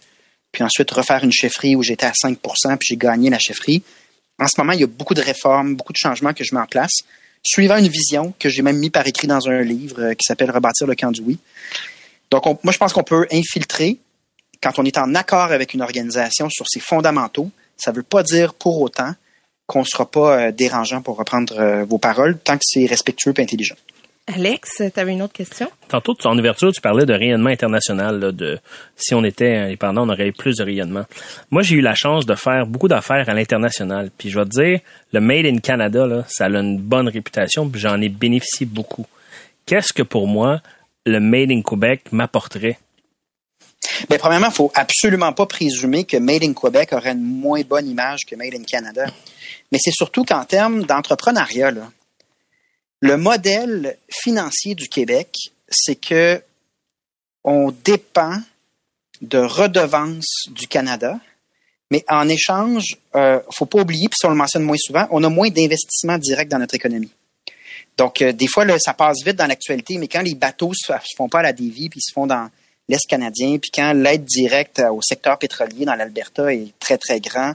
puis 0.54 0.64
ensuite 0.64 0.90
refaire 0.92 1.24
une 1.26 1.34
chefferie 1.34 1.76
où 1.76 1.84
j'étais 1.84 2.06
à 2.06 2.14
5% 2.14 2.38
puis 2.78 2.88
j'ai 2.90 2.98
gagné 2.98 3.30
la 3.30 3.40
chefferie. 3.40 3.84
En 4.40 4.48
ce 4.48 4.54
moment, 4.58 4.72
il 4.72 4.80
y 4.80 4.84
a 4.84 4.88
beaucoup 4.88 5.16
de 5.16 5.22
réformes, 5.22 5.76
beaucoup 5.76 5.92
de 5.92 5.98
changements 5.98 6.34
que 6.34 6.46
je 6.46 6.56
mets 6.56 6.62
en 6.62 6.66
place, 6.68 7.02
suivant 7.48 7.78
une 7.78 7.88
vision 7.88 8.34
que 8.40 8.50
j'ai 8.50 8.62
même 8.62 8.78
mis 8.78 8.90
par 8.90 9.08
écrit 9.08 9.28
dans 9.28 9.48
un 9.48 9.62
livre 9.62 10.02
euh, 10.02 10.14
qui 10.14 10.26
s'appelle 10.26 10.52
Rebâtir 10.52 10.86
le 10.86 10.96
camp 10.96 11.12
du 11.12 11.22
oui. 11.22 11.40
Donc, 12.30 12.44
moi, 12.46 12.74
je 12.74 12.78
pense 12.78 12.92
qu'on 12.92 13.04
peut 13.04 13.26
infiltrer 13.32 13.98
quand 14.62 14.80
on 14.80 14.84
est 14.84 14.98
en 14.98 15.16
accord 15.16 15.54
avec 15.54 15.74
une 15.74 15.82
organisation 15.82 16.50
sur 16.50 16.68
ses 16.68 16.82
fondamentaux. 16.82 17.50
Ça 17.78 17.92
ne 17.92 17.96
veut 17.96 18.04
pas 18.04 18.22
dire 18.22 18.54
pour 18.54 18.82
autant 18.82 19.14
qu'on 19.66 19.80
ne 19.80 19.86
sera 19.86 20.10
pas 20.10 20.40
euh, 20.40 20.52
dérangeant 20.52 21.02
pour 21.02 21.18
reprendre 21.18 21.58
euh, 21.58 21.86
vos 21.86 21.98
paroles, 21.98 22.38
tant 22.38 22.58
que 22.58 22.64
c'est 22.66 22.86
respectueux 22.86 23.34
et 23.38 23.42
intelligent. 23.42 23.76
Alex, 24.28 24.82
tu 24.94 25.00
avais 25.00 25.14
une 25.14 25.22
autre 25.22 25.34
question? 25.34 25.72
Tantôt, 25.88 26.14
en 26.26 26.38
ouverture, 26.38 26.74
tu 26.74 26.82
parlais 26.82 27.06
de 27.06 27.14
rayonnement 27.14 27.50
international, 27.50 28.34
de 28.34 28.60
si 28.98 29.16
on 29.16 29.24
était 29.24 29.56
indépendant, 29.56 30.06
on 30.06 30.10
aurait 30.10 30.34
plus 30.34 30.58
de 30.58 30.64
rayonnement. 30.64 31.06
Moi, 31.50 31.62
j'ai 31.62 31.78
eu 31.78 31.82
la 31.82 31.96
chance 31.96 32.26
de 32.26 32.36
faire 32.36 32.68
beaucoup 32.68 32.90
d'affaires 32.90 33.30
à 33.30 33.34
l'international. 33.34 34.12
Puis 34.18 34.30
je 34.30 34.38
vais 34.38 34.46
te 34.46 34.50
dire, 34.50 34.80
le 35.14 35.22
Made 35.22 35.46
in 35.46 35.60
Canada, 35.60 36.06
là, 36.06 36.26
ça 36.28 36.46
a 36.46 36.50
une 36.50 36.78
bonne 36.78 37.08
réputation, 37.08 37.70
puis 37.70 37.80
j'en 37.80 38.02
ai 38.02 38.10
bénéficié 38.10 38.66
beaucoup. 38.66 39.06
Qu'est-ce 39.66 39.94
que 39.94 40.04
pour 40.04 40.28
moi, 40.28 40.62
le 41.06 41.22
Made 41.22 41.52
in 41.52 41.62
Québec 41.62 42.02
m'apporterait? 42.12 42.78
Bien, 44.10 44.18
premièrement, 44.18 44.48
il 44.48 44.54
faut 44.54 44.72
absolument 44.76 45.32
pas 45.32 45.46
présumer 45.46 46.04
que 46.04 46.18
Made 46.18 46.44
in 46.44 46.54
Québec 46.54 46.92
aurait 46.92 47.14
une 47.14 47.24
moins 47.24 47.62
bonne 47.62 47.88
image 47.88 48.26
que 48.28 48.36
Made 48.36 48.54
in 48.54 48.64
Canada. 48.64 49.06
Mais 49.72 49.78
c'est 49.82 49.92
surtout 49.92 50.26
qu'en 50.26 50.44
termes 50.44 50.84
d'entrepreneuriat, 50.84 51.72
le 53.02 53.18
modèle 53.18 53.98
financier 54.10 54.76
du 54.76 54.88
Québec, 54.90 55.52
c'est 55.70 55.96
que 55.96 56.42
on 57.44 57.72
dépend 57.84 58.38
de 59.22 59.38
redevances 59.38 60.48
du 60.50 60.68
Canada, 60.68 61.20
mais 61.92 62.04
en 62.10 62.28
échange, 62.28 62.98
il 63.16 63.20
euh, 63.20 63.40
faut 63.52 63.66
pas 63.66 63.80
oublier, 63.80 64.10
puis 64.10 64.18
ça 64.20 64.28
on 64.28 64.32
le 64.32 64.38
mentionne 64.38 64.64
moins 64.64 64.78
souvent, 64.78 65.08
on 65.12 65.24
a 65.24 65.30
moins 65.30 65.50
d'investissements 65.50 66.18
directs 66.18 66.50
dans 66.50 66.60
notre 66.60 66.76
économie. 66.76 67.12
Donc, 67.98 68.22
euh, 68.22 68.32
des 68.32 68.48
fois, 68.48 68.66
ça 68.80 68.94
passe 68.94 69.24
vite 69.26 69.38
dans 69.38 69.48
l'actualité, 69.48 69.98
mais 69.98 70.08
quand 70.08 70.22
les 70.22 70.36
bateaux 70.36 70.74
se, 70.74 70.94
se 70.94 71.16
font 71.16 71.30
pas 71.30 71.40
à 71.40 71.44
la 71.44 71.54
dévie, 71.54 71.90
puis 71.90 72.00
ils 72.00 72.08
se 72.08 72.14
font 72.14 72.28
dans 72.28 72.50
l'Est 72.90 73.08
canadien, 73.08 73.58
puis 73.58 73.72
quand 73.74 73.94
l'aide 73.94 74.26
directe 74.26 74.82
au 74.92 75.02
secteur 75.02 75.38
pétrolier 75.40 75.86
dans 75.86 75.96
l'Alberta 75.96 76.54
est 76.54 76.74
très, 76.80 76.98
très 76.98 77.20
grand, 77.20 77.54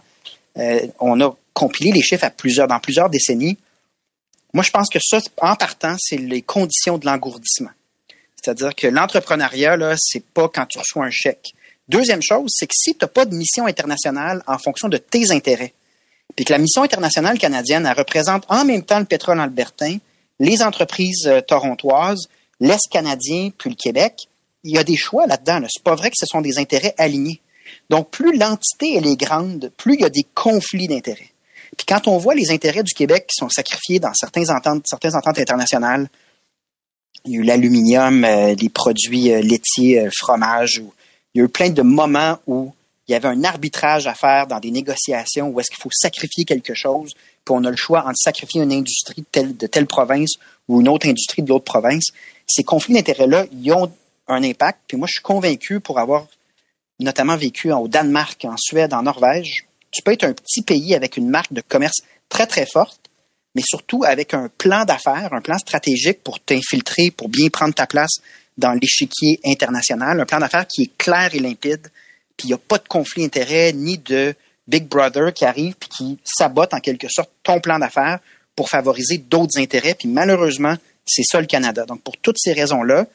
euh, 0.58 0.87
on 0.99 1.20
a 1.20 1.34
compilé 1.54 1.92
les 1.92 2.02
chiffres 2.02 2.25
à 2.25 2.30
plusieurs, 2.30 2.66
dans 2.66 2.80
plusieurs 2.80 3.08
décennies. 3.08 3.58
Moi, 4.52 4.62
je 4.62 4.71
pense 4.71 4.88
que 4.88 4.99
ça, 5.00 5.18
en 5.40 5.56
partant, 5.56 5.97
c'est 5.99 6.18
les 6.18 6.42
conditions 6.42 6.99
de 6.99 7.06
l'engourdissement. 7.06 7.71
C'est-à-dire 8.37 8.75
que 8.75 8.87
l'entrepreneuriat, 8.87 9.76
là, 9.76 9.94
c'est 9.99 10.25
pas 10.25 10.49
quand 10.49 10.66
tu 10.66 10.78
reçois 10.78 11.04
un 11.04 11.11
chèque. 11.11 11.54
Deuxième 11.88 12.23
chose, 12.23 12.50
c'est 12.54 12.66
que 12.66 12.75
si 12.76 12.92
tu 12.92 12.99
n'as 13.02 13.09
pas 13.09 13.25
de 13.25 13.35
mission 13.35 13.66
internationale 13.66 14.42
en 14.47 14.59
fonction 14.59 14.88
de 14.88 14.99
tes 14.99 15.30
intérêts, 15.30 15.75
puis 16.35 16.44
que 16.44 16.52
la 16.52 16.59
mission 16.59 16.82
internationale 16.82 17.38
canadienne, 17.38 17.87
elle 17.87 17.97
représente 17.97 18.44
en 18.49 18.64
même 18.64 18.85
temps 18.85 18.99
le 18.99 19.04
pétrole 19.04 19.40
albertain, 19.40 19.99
les 20.38 20.62
entreprises 20.62 21.26
euh, 21.26 21.40
torontoises, 21.40 22.28
l'Est 22.61 22.88
canadien, 22.90 23.50
puis 23.56 23.71
le 23.71 23.76
Québec, 23.76 24.14
il 24.64 24.75
y 24.75 24.78
a 24.78 24.85
des 24.85 24.97
choix 24.97 25.26
là-dedans. 25.26 25.61
Là. 25.61 25.66
C'est 25.71 25.82
pas 25.82 25.94
vrai 25.94 26.11
que 26.11 26.16
ce 26.16 26.26
sont 26.26 26.40
des 26.40 26.59
intérêts 26.59 26.94
alignés. 26.99 27.40
Donc, 27.90 28.11
plus 28.11 28.37
l'entité 28.37 28.97
est 28.97 29.16
grande, 29.16 29.73
plus 29.76 29.94
il 29.94 30.00
y 30.00 30.04
a 30.04 30.11
des 30.11 30.26
conflits 30.35 30.88
d'intérêts. 30.88 31.31
Puis 31.76 31.86
quand 31.86 32.06
on 32.08 32.18
voit 32.18 32.34
les 32.34 32.50
intérêts 32.50 32.82
du 32.82 32.94
Québec 32.94 33.26
qui 33.28 33.36
sont 33.36 33.48
sacrifiés 33.48 33.98
dans 33.98 34.12
certaines 34.14 34.50
ententes, 34.50 34.84
certaines 34.86 35.14
ententes 35.14 35.38
internationales, 35.38 36.08
il 37.24 37.32
y 37.32 37.36
a 37.36 37.40
eu 37.40 37.42
l'aluminium, 37.42 38.24
euh, 38.24 38.54
les 38.54 38.68
produits 38.68 39.32
euh, 39.32 39.40
laitiers, 39.40 40.00
euh, 40.00 40.10
fromage, 40.16 40.82
il 41.34 41.38
y 41.38 41.40
a 41.40 41.44
eu 41.44 41.48
plein 41.48 41.70
de 41.70 41.82
moments 41.82 42.38
où 42.46 42.72
il 43.08 43.12
y 43.12 43.14
avait 43.14 43.28
un 43.28 43.44
arbitrage 43.44 44.06
à 44.06 44.14
faire 44.14 44.46
dans 44.46 44.60
des 44.60 44.70
négociations 44.70 45.48
où 45.48 45.60
est-ce 45.60 45.70
qu'il 45.70 45.80
faut 45.80 45.90
sacrifier 45.92 46.44
quelque 46.44 46.74
chose, 46.74 47.14
puis 47.44 47.54
on 47.54 47.64
a 47.64 47.70
le 47.70 47.76
choix 47.76 48.00
entre 48.06 48.16
sacrifier 48.16 48.62
une 48.62 48.72
industrie 48.72 49.22
de 49.22 49.26
telle, 49.30 49.56
de 49.56 49.66
telle 49.66 49.87
province 49.87 50.35
ou 50.68 50.80
une 50.80 50.88
autre 50.88 51.08
industrie 51.08 51.42
de 51.42 51.48
l'autre 51.48 51.64
province. 51.64 52.08
Ces 52.46 52.64
conflits 52.64 52.94
d'intérêts-là, 52.94 53.46
ils 53.52 53.72
ont 53.72 53.90
un 54.28 54.42
impact. 54.42 54.80
Puis 54.87 54.96
moi, 54.96 55.06
je 55.08 55.14
suis 55.14 55.22
convaincu 55.22 55.80
pour 55.80 55.98
avoir 55.98 56.26
notamment 57.00 57.37
vécu 57.37 57.72
au 57.72 57.88
Danemark, 57.88 58.44
en 58.44 58.56
Suède, 58.56 58.94
en 58.94 59.02
Norvège, 59.02 59.66
tu 59.92 60.02
peux 60.02 60.12
être 60.12 60.24
un 60.24 60.33
petit 60.33 60.62
pays 60.62 60.94
avec 60.94 61.16
une 61.16 61.28
marque 61.28 61.52
de 61.52 61.61
commerce 61.61 62.02
très, 62.28 62.46
très 62.46 62.66
forte, 62.66 62.98
mais 63.55 63.62
surtout 63.64 64.05
avec 64.05 64.35
un 64.35 64.48
plan 64.59 64.85
d'affaires, 64.85 65.33
un 65.33 65.42
plan 65.42 65.59
stratégique 65.59 66.22
pour 66.24 66.40
t'infiltrer, 66.40 67.11
pour 67.11 67.28
bien 67.28 67.48
prendre 67.48 67.74
ta 67.74 67.87
place 67.87 68.20
dans 68.59 68.72
l'échiquier 68.72 69.38
international, 69.44 70.20
un 70.20 70.26
plan 70.26 70.40
d'affaires 70.40 70.66
qui 70.66 70.83
est 70.83 70.96
clair 70.98 71.31
et 71.35 71.38
limpide, 71.38 71.90
puis 72.37 72.48
il 72.48 72.48
n'y 72.48 72.55
a 72.55 72.59
pas 72.59 72.78
de 72.78 72.88
conflit 72.88 73.22
d'intérêt 73.22 73.72
ni 73.72 73.98
de 73.98 74.35
Big 74.66 74.87
Brother 74.87 75.33
qui 75.33 75.44
arrive 75.44 75.74
puis 75.74 75.88
qui 75.88 76.18
sabote 76.24 76.72
en 76.72 76.81
quelque 76.81 77.09
sorte 77.11 77.31
ton 77.42 77.61
plan 77.61 77.78
d'affaires 77.78 78.20
pour 78.57 78.68
favoriser 78.68 79.18
d'autres 79.18 79.59
intérêts. 79.59 79.94
Puis 79.94 80.09
malheureusement, 80.09 80.76
c'est 81.05 81.24
ça 81.24 81.40
le 81.40 81.46
Canada. 81.46 81.85
Donc 81.85 82.02
pour 82.02 82.16
toutes 82.16 82.38
ces 82.38 82.52
raisons-là, 82.52 83.07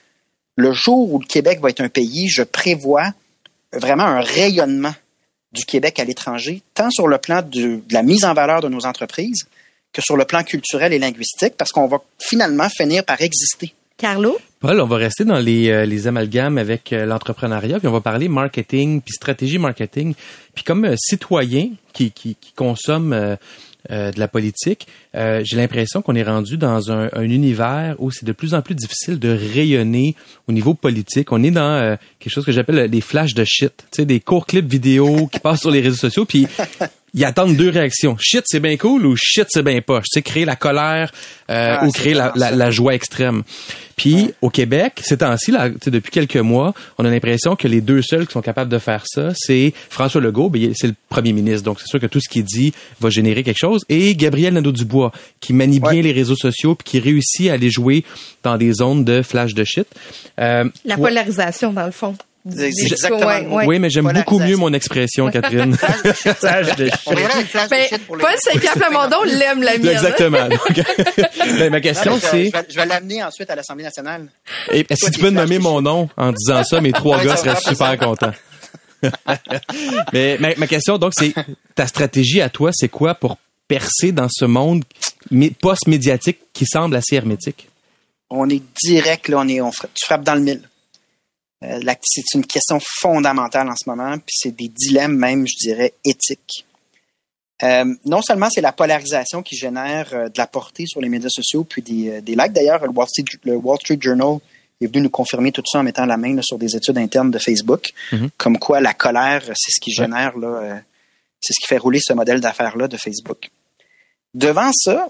le 0.55 0.71
jour 0.73 1.13
où 1.13 1.19
le 1.19 1.25
Québec 1.25 1.59
va 1.59 1.69
être 1.69 1.81
un 1.81 1.89
pays, 1.89 2.27
je 2.29 2.43
prévois 2.43 3.13
vraiment 3.73 4.03
un 4.03 4.21
rayonnement 4.21 4.93
du 5.51 5.65
Québec 5.65 5.99
à 5.99 6.05
l'étranger, 6.05 6.61
tant 6.73 6.89
sur 6.89 7.07
le 7.07 7.17
plan 7.17 7.41
de, 7.41 7.81
la 7.91 8.03
mise 8.03 8.25
en 8.25 8.33
valeur 8.33 8.61
de 8.61 8.67
nos 8.67 8.85
entreprises 8.85 9.47
que 9.93 10.01
sur 10.01 10.17
le 10.17 10.25
plan 10.25 10.43
culturel 10.43 10.93
et 10.93 10.99
linguistique, 10.99 11.53
parce 11.57 11.71
qu'on 11.71 11.87
va 11.87 12.01
finalement 12.19 12.69
finir 12.69 13.03
par 13.03 13.21
exister. 13.21 13.73
Carlo? 13.97 14.37
Paul, 14.59 14.79
on 14.79 14.85
va 14.85 14.97
rester 14.97 15.25
dans 15.25 15.39
les, 15.39 15.69
euh, 15.69 15.85
les 15.85 16.07
amalgames 16.07 16.57
avec 16.57 16.93
euh, 16.93 17.05
l'entrepreneuriat, 17.05 17.79
puis 17.79 17.87
on 17.87 17.91
va 17.91 18.01
parler 18.01 18.27
marketing, 18.27 19.01
puis 19.01 19.13
stratégie 19.13 19.57
marketing. 19.57 20.13
Puis 20.53 20.63
comme 20.63 20.85
euh, 20.85 20.95
citoyen 20.97 21.69
qui, 21.93 22.11
qui, 22.11 22.35
qui 22.35 22.53
consomme 22.53 23.37
euh, 23.89 24.11
de 24.11 24.19
la 24.19 24.27
politique, 24.27 24.87
euh, 25.15 25.41
j'ai 25.45 25.55
l'impression 25.55 26.01
qu'on 26.01 26.15
est 26.15 26.23
rendu 26.23 26.57
dans 26.57 26.91
un, 26.91 27.09
un 27.13 27.23
univers 27.23 27.95
où 27.99 28.11
c'est 28.11 28.25
de 28.25 28.33
plus 28.33 28.53
en 28.53 28.61
plus 28.61 28.75
difficile 28.75 29.17
de 29.17 29.29
rayonner 29.29 30.15
au 30.49 30.51
niveau 30.51 30.73
politique. 30.73 31.31
On 31.31 31.41
est 31.41 31.51
dans 31.51 31.61
euh, 31.61 31.95
quelque 32.19 32.33
chose 32.33 32.43
que 32.43 32.51
j'appelle 32.51 32.89
des 32.89 33.01
flashs 33.01 33.33
de 33.33 33.45
shit, 33.45 33.71
tu 33.91 34.01
sais, 34.01 34.05
des 34.05 34.19
courts 34.19 34.45
clips 34.45 34.67
vidéo 34.67 35.27
qui 35.27 35.39
passent 35.39 35.61
sur 35.61 35.71
les 35.71 35.79
réseaux 35.79 35.95
sociaux, 35.95 36.25
puis 36.25 36.47
ils 37.17 37.25
attendent 37.25 37.55
deux 37.55 37.69
réactions. 37.69 38.15
Shit, 38.19 38.43
c'est 38.45 38.59
bien 38.59 38.77
cool 38.77 39.07
ou 39.07 39.15
shit, 39.17 39.47
c'est 39.49 39.63
bien 39.63 39.81
poche. 39.81 40.05
Tu 40.05 40.19
sais, 40.19 40.21
créer 40.21 40.45
la 40.45 40.55
colère 40.55 41.11
euh, 41.49 41.77
ah, 41.79 41.85
ou 41.85 41.91
créer 41.91 42.13
la, 42.13 42.31
la, 42.35 42.51
la, 42.51 42.69
joie 42.69 42.93
extrême. 42.93 43.41
Puis 43.95 44.29
au 44.43 44.51
Québec, 44.51 45.01
ces 45.03 45.17
temps-ci, 45.17 45.49
là, 45.49 45.69
depuis 45.69 46.11
quelques 46.11 46.37
mois, 46.37 46.75
on 46.99 47.05
a 47.05 47.09
l'impression 47.09 47.55
que 47.55 47.67
les 47.67 47.81
deux 47.81 48.03
seuls 48.03 48.27
qui 48.27 48.33
sont 48.33 48.43
capables 48.43 48.69
de 48.69 48.77
faire 48.77 49.03
ça, 49.07 49.31
c'est 49.35 49.73
François 49.89 50.21
Legault, 50.21 50.51
ben, 50.51 50.73
c'est 50.75 50.85
le 50.85 50.93
premier 51.09 51.33
ministre. 51.33 51.63
Donc 51.63 51.79
c'est 51.79 51.87
sûr 51.87 51.99
que 51.99 52.05
tout 52.05 52.19
ce 52.19 52.29
qu'il 52.29 52.43
dit 52.43 52.71
va 53.01 53.09
générer 53.09 53.41
quelque 53.41 53.57
chose. 53.57 53.81
Et 53.89 54.13
Gabriel 54.15 54.53
Nadeau-Dubois, 54.53 55.11
qui 55.39 55.53
manie 55.53 55.79
bien 55.79 56.03
les 56.03 56.11
réseaux 56.11 56.35
sociaux 56.35 56.75
puis 56.75 56.85
qui 56.85 56.99
réussit 56.99 57.49
à 57.49 57.53
aller 57.53 57.71
jouer 57.71 58.05
dans 58.43 58.57
des 58.57 58.73
zones 58.73 59.03
de 59.03 59.23
flash 59.23 59.55
de 59.55 59.63
shit. 59.63 59.87
Euh, 60.39 60.65
la 60.85 60.97
polarisation, 60.97 61.73
dans 61.73 61.87
le 61.87 61.91
fond. 61.91 62.15
Exactement. 62.55 63.65
Oui, 63.65 63.79
mais 63.79 63.89
j'aime 63.89 64.11
beaucoup 64.13 64.39
mieux 64.39 64.55
mon 64.55 64.73
expression, 64.73 65.27
Catherine. 65.31 65.75
flash 65.75 66.75
de 66.75 66.85
shit. 66.85 68.01
Paul 68.07 68.35
Saint-Pierre 68.37 68.75
l'aime 69.25 69.61
la 69.63 69.77
mienne. 69.77 69.87
Exactement. 69.87 70.47
ben, 71.59 71.69
ma 71.69 71.81
question, 71.81 72.19
c'est... 72.19 72.51
Je 72.69 72.75
vais, 72.75 72.85
l'amener 72.85 73.23
ensuite 73.23 73.49
à 73.49 73.55
l'Assemblée 73.55 73.83
nationale. 73.83 74.27
Et 74.71 74.85
si 74.93 75.11
tu 75.11 75.19
peux 75.19 75.29
nommer 75.29 75.59
mon 75.59 75.81
nom 75.81 76.09
en 76.17 76.31
disant 76.31 76.63
ça, 76.63 76.81
mes 76.81 76.91
trois 76.91 77.23
gars 77.23 77.37
seraient 77.37 77.59
super 77.59 77.97
contents. 77.97 78.33
mais 80.13 80.37
ma, 80.39 80.67
question, 80.67 80.97
donc, 80.97 81.13
c'est 81.15 81.33
ta 81.75 81.87
stratégie 81.87 82.41
à 82.41 82.49
toi, 82.49 82.71
c'est 82.73 82.89
quoi 82.89 83.15
pour 83.15 83.37
percer 83.67 84.11
dans 84.11 84.27
ce 84.29 84.45
monde 84.45 84.83
post-médiatique 85.61 86.39
qui 86.53 86.65
semble 86.65 86.95
assez 86.95 87.15
hermétique? 87.15 87.67
On 88.29 88.49
est 88.49 88.61
direct, 88.83 89.29
là, 89.29 89.39
on 89.39 89.47
est, 89.47 89.61
on, 89.61 89.71
tu 89.71 90.05
frappes 90.05 90.23
dans 90.23 90.35
le 90.35 90.41
mille. 90.41 90.61
Euh, 91.63 91.79
c'est 92.03 92.35
une 92.35 92.45
question 92.45 92.79
fondamentale 92.79 93.67
en 93.67 93.75
ce 93.75 93.89
moment, 93.89 94.13
puis 94.17 94.35
c'est 94.37 94.55
des 94.55 94.67
dilemmes 94.67 95.17
même, 95.17 95.45
je 95.47 95.55
dirais, 95.55 95.93
éthiques. 96.05 96.65
Euh, 97.63 97.95
non 98.05 98.21
seulement 98.21 98.49
c'est 98.51 98.61
la 98.61 98.71
polarisation 98.71 99.41
qui 99.41 99.55
génère 99.55 100.09
euh, 100.13 100.29
de 100.29 100.37
la 100.37 100.45
portée 100.45 100.85
sur 100.85 101.01
les 101.01 101.09
médias 101.09 101.29
sociaux, 101.29 101.63
puis 101.63 101.81
des, 101.81 102.21
des 102.21 102.35
likes. 102.35 102.53
D'ailleurs, 102.53 102.83
le, 102.85 102.91
Wall 103.55 103.77
Street 103.79 103.97
Journal 103.99 104.37
est 104.79 104.85
venu 104.85 105.01
nous 105.01 105.09
confirmer 105.09 105.51
tout 105.51 105.63
ça 105.65 105.79
en 105.79 105.83
mettant 105.83 106.05
la 106.05 106.17
main 106.17 106.39
sur 106.43 106.59
des 106.59 106.75
études 106.75 106.99
internes 106.99 107.31
de 107.31 107.39
Facebook, 107.39 107.91
mm-hmm. 108.11 108.29
comme 108.37 108.59
quoi 108.59 108.79
la 108.79 108.93
colère, 108.93 109.41
c'est 109.55 109.71
ce 109.71 109.81
qui 109.81 109.91
génère, 109.91 110.37
là, 110.37 110.83
c'est 111.41 111.53
ce 111.53 111.59
qui 111.59 111.67
fait 111.67 111.79
rouler 111.79 111.99
ce 111.99 112.13
modèle 112.13 112.39
d'affaires-là 112.39 112.87
de 112.87 112.97
Facebook. 112.97 113.49
Devant 114.35 114.71
ça, 114.71 115.09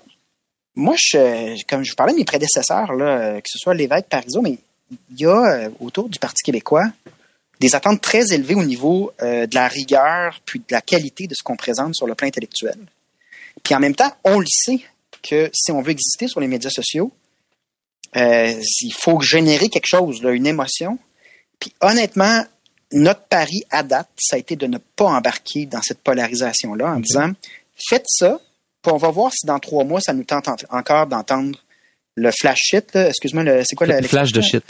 moi, 0.73 0.95
je, 0.97 1.61
comme 1.67 1.83
je 1.83 1.95
parlais 1.95 2.13
de 2.13 2.19
mes 2.19 2.23
prédécesseurs, 2.23 2.93
là, 2.93 3.41
que 3.41 3.47
ce 3.49 3.57
soit 3.57 3.73
l'évêque 3.73 4.07
Parizeau, 4.07 4.41
mais 4.41 4.57
il 4.91 5.19
y 5.19 5.25
a 5.25 5.65
euh, 5.65 5.69
autour 5.79 6.09
du 6.09 6.19
Parti 6.19 6.43
québécois 6.43 6.85
des 7.59 7.75
attentes 7.75 8.01
très 8.01 8.33
élevées 8.33 8.55
au 8.55 8.63
niveau 8.63 9.11
euh, 9.21 9.47
de 9.47 9.55
la 9.55 9.67
rigueur 9.67 10.39
puis 10.45 10.59
de 10.59 10.71
la 10.71 10.81
qualité 10.81 11.27
de 11.27 11.33
ce 11.33 11.43
qu'on 11.43 11.55
présente 11.57 11.95
sur 11.95 12.07
le 12.07 12.15
plan 12.15 12.27
intellectuel. 12.27 12.77
Puis 13.63 13.73
en 13.73 13.79
même 13.79 13.95
temps, 13.95 14.11
on 14.23 14.39
le 14.39 14.45
sait 14.47 14.81
que 15.23 15.49
si 15.53 15.71
on 15.71 15.81
veut 15.81 15.91
exister 15.91 16.27
sur 16.27 16.39
les 16.39 16.47
médias 16.47 16.69
sociaux, 16.69 17.11
Euh, 18.15 18.53
il 18.81 18.93
faut 18.93 19.19
générer 19.19 19.67
quelque 19.67 19.85
chose, 19.85 20.23
là, 20.23 20.31
une 20.31 20.47
émotion. 20.47 20.97
Puis 21.59 21.73
honnêtement, 21.81 22.41
notre 22.93 23.21
pari 23.27 23.63
à 23.69 23.83
date, 23.83 24.07
ça 24.17 24.37
a 24.37 24.39
été 24.39 24.55
de 24.55 24.65
ne 24.65 24.77
pas 24.95 25.05
embarquer 25.05 25.65
dans 25.65 25.81
cette 25.81 25.99
polarisation-là 25.99 26.87
en 26.95 26.99
disant 27.01 27.31
faites 27.89 28.07
ça, 28.07 28.39
puis 28.81 28.93
on 28.93 28.97
va 28.97 29.11
voir 29.11 29.31
si 29.33 29.45
dans 29.45 29.59
trois 29.59 29.83
mois, 29.83 29.99
ça 29.99 30.13
nous 30.13 30.23
tente 30.23 30.47
encore 30.69 31.07
d'entendre 31.07 31.59
le 32.17 32.31
flash 32.31 32.59
shit. 32.61 32.95
Excuse-moi, 32.95 33.63
c'est 33.63 33.75
quoi 33.75 33.87
le 33.87 34.01
flash 34.01 34.33
de 34.33 34.41
shit? 34.41 34.63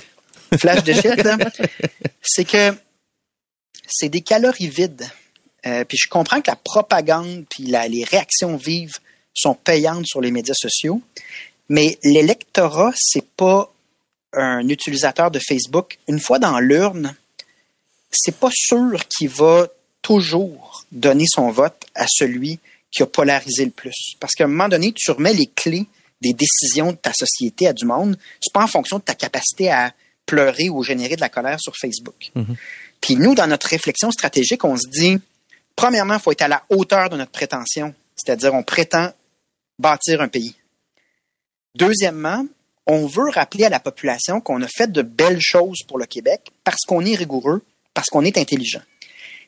Flash 0.57 0.83
de 0.83 0.93
shit, 0.93 1.27
c'est 2.21 2.45
que 2.45 2.73
c'est 3.87 4.09
des 4.09 4.21
calories 4.21 4.69
vides. 4.69 5.09
Euh, 5.65 5.83
puis 5.85 5.97
je 5.97 6.07
comprends 6.07 6.41
que 6.41 6.51
la 6.51 6.55
propagande 6.55 7.45
puis 7.49 7.63
les 7.65 8.03
réactions 8.03 8.55
vives 8.57 8.97
sont 9.33 9.55
payantes 9.55 10.05
sur 10.05 10.21
les 10.21 10.31
médias 10.31 10.53
sociaux, 10.53 11.01
mais 11.69 11.97
l'électorat, 12.03 12.91
c'est 12.95 13.25
pas 13.25 13.71
un 14.33 14.67
utilisateur 14.67 15.31
de 15.31 15.39
Facebook. 15.39 15.97
Une 16.07 16.19
fois 16.19 16.39
dans 16.39 16.59
l'urne, 16.59 17.15
c'est 18.11 18.35
pas 18.35 18.49
sûr 18.53 19.07
qu'il 19.07 19.29
va 19.29 19.67
toujours 20.01 20.85
donner 20.91 21.25
son 21.27 21.49
vote 21.49 21.85
à 21.95 22.05
celui 22.07 22.59
qui 22.91 23.03
a 23.03 23.05
polarisé 23.05 23.65
le 23.65 23.71
plus. 23.71 24.15
Parce 24.19 24.33
qu'à 24.33 24.45
un 24.45 24.47
moment 24.47 24.69
donné, 24.69 24.93
tu 24.93 25.11
remets 25.11 25.33
les 25.33 25.47
clés 25.47 25.87
des 26.21 26.33
décisions 26.33 26.91
de 26.91 26.97
ta 26.97 27.13
société 27.13 27.67
à 27.67 27.73
du 27.73 27.85
monde. 27.85 28.17
C'est 28.41 28.53
pas 28.53 28.63
en 28.63 28.67
fonction 28.67 28.97
de 28.97 29.03
ta 29.03 29.15
capacité 29.15 29.71
à 29.71 29.93
pleurer 30.25 30.69
ou 30.69 30.83
générer 30.83 31.15
de 31.15 31.21
la 31.21 31.29
colère 31.29 31.59
sur 31.59 31.73
Facebook. 31.75 32.31
Mm-hmm. 32.35 32.55
Puis 33.01 33.15
nous, 33.15 33.35
dans 33.35 33.47
notre 33.47 33.67
réflexion 33.67 34.11
stratégique, 34.11 34.63
on 34.65 34.75
se 34.75 34.87
dit, 34.89 35.19
premièrement, 35.75 36.15
il 36.15 36.19
faut 36.19 36.31
être 36.31 36.41
à 36.41 36.47
la 36.47 36.63
hauteur 36.69 37.09
de 37.09 37.17
notre 37.17 37.31
prétention, 37.31 37.93
c'est-à-dire 38.15 38.53
on 38.53 38.63
prétend 38.63 39.11
bâtir 39.79 40.21
un 40.21 40.27
pays. 40.27 40.55
Deuxièmement, 41.75 42.45
on 42.87 43.05
veut 43.05 43.29
rappeler 43.29 43.65
à 43.65 43.69
la 43.69 43.79
population 43.79 44.41
qu'on 44.41 44.61
a 44.61 44.67
fait 44.67 44.91
de 44.91 45.01
belles 45.01 45.41
choses 45.41 45.83
pour 45.87 45.99
le 45.99 46.05
Québec 46.05 46.51
parce 46.63 46.83
qu'on 46.87 47.05
est 47.05 47.15
rigoureux, 47.15 47.61
parce 47.93 48.09
qu'on 48.09 48.23
est 48.23 48.37
intelligent. 48.37 48.81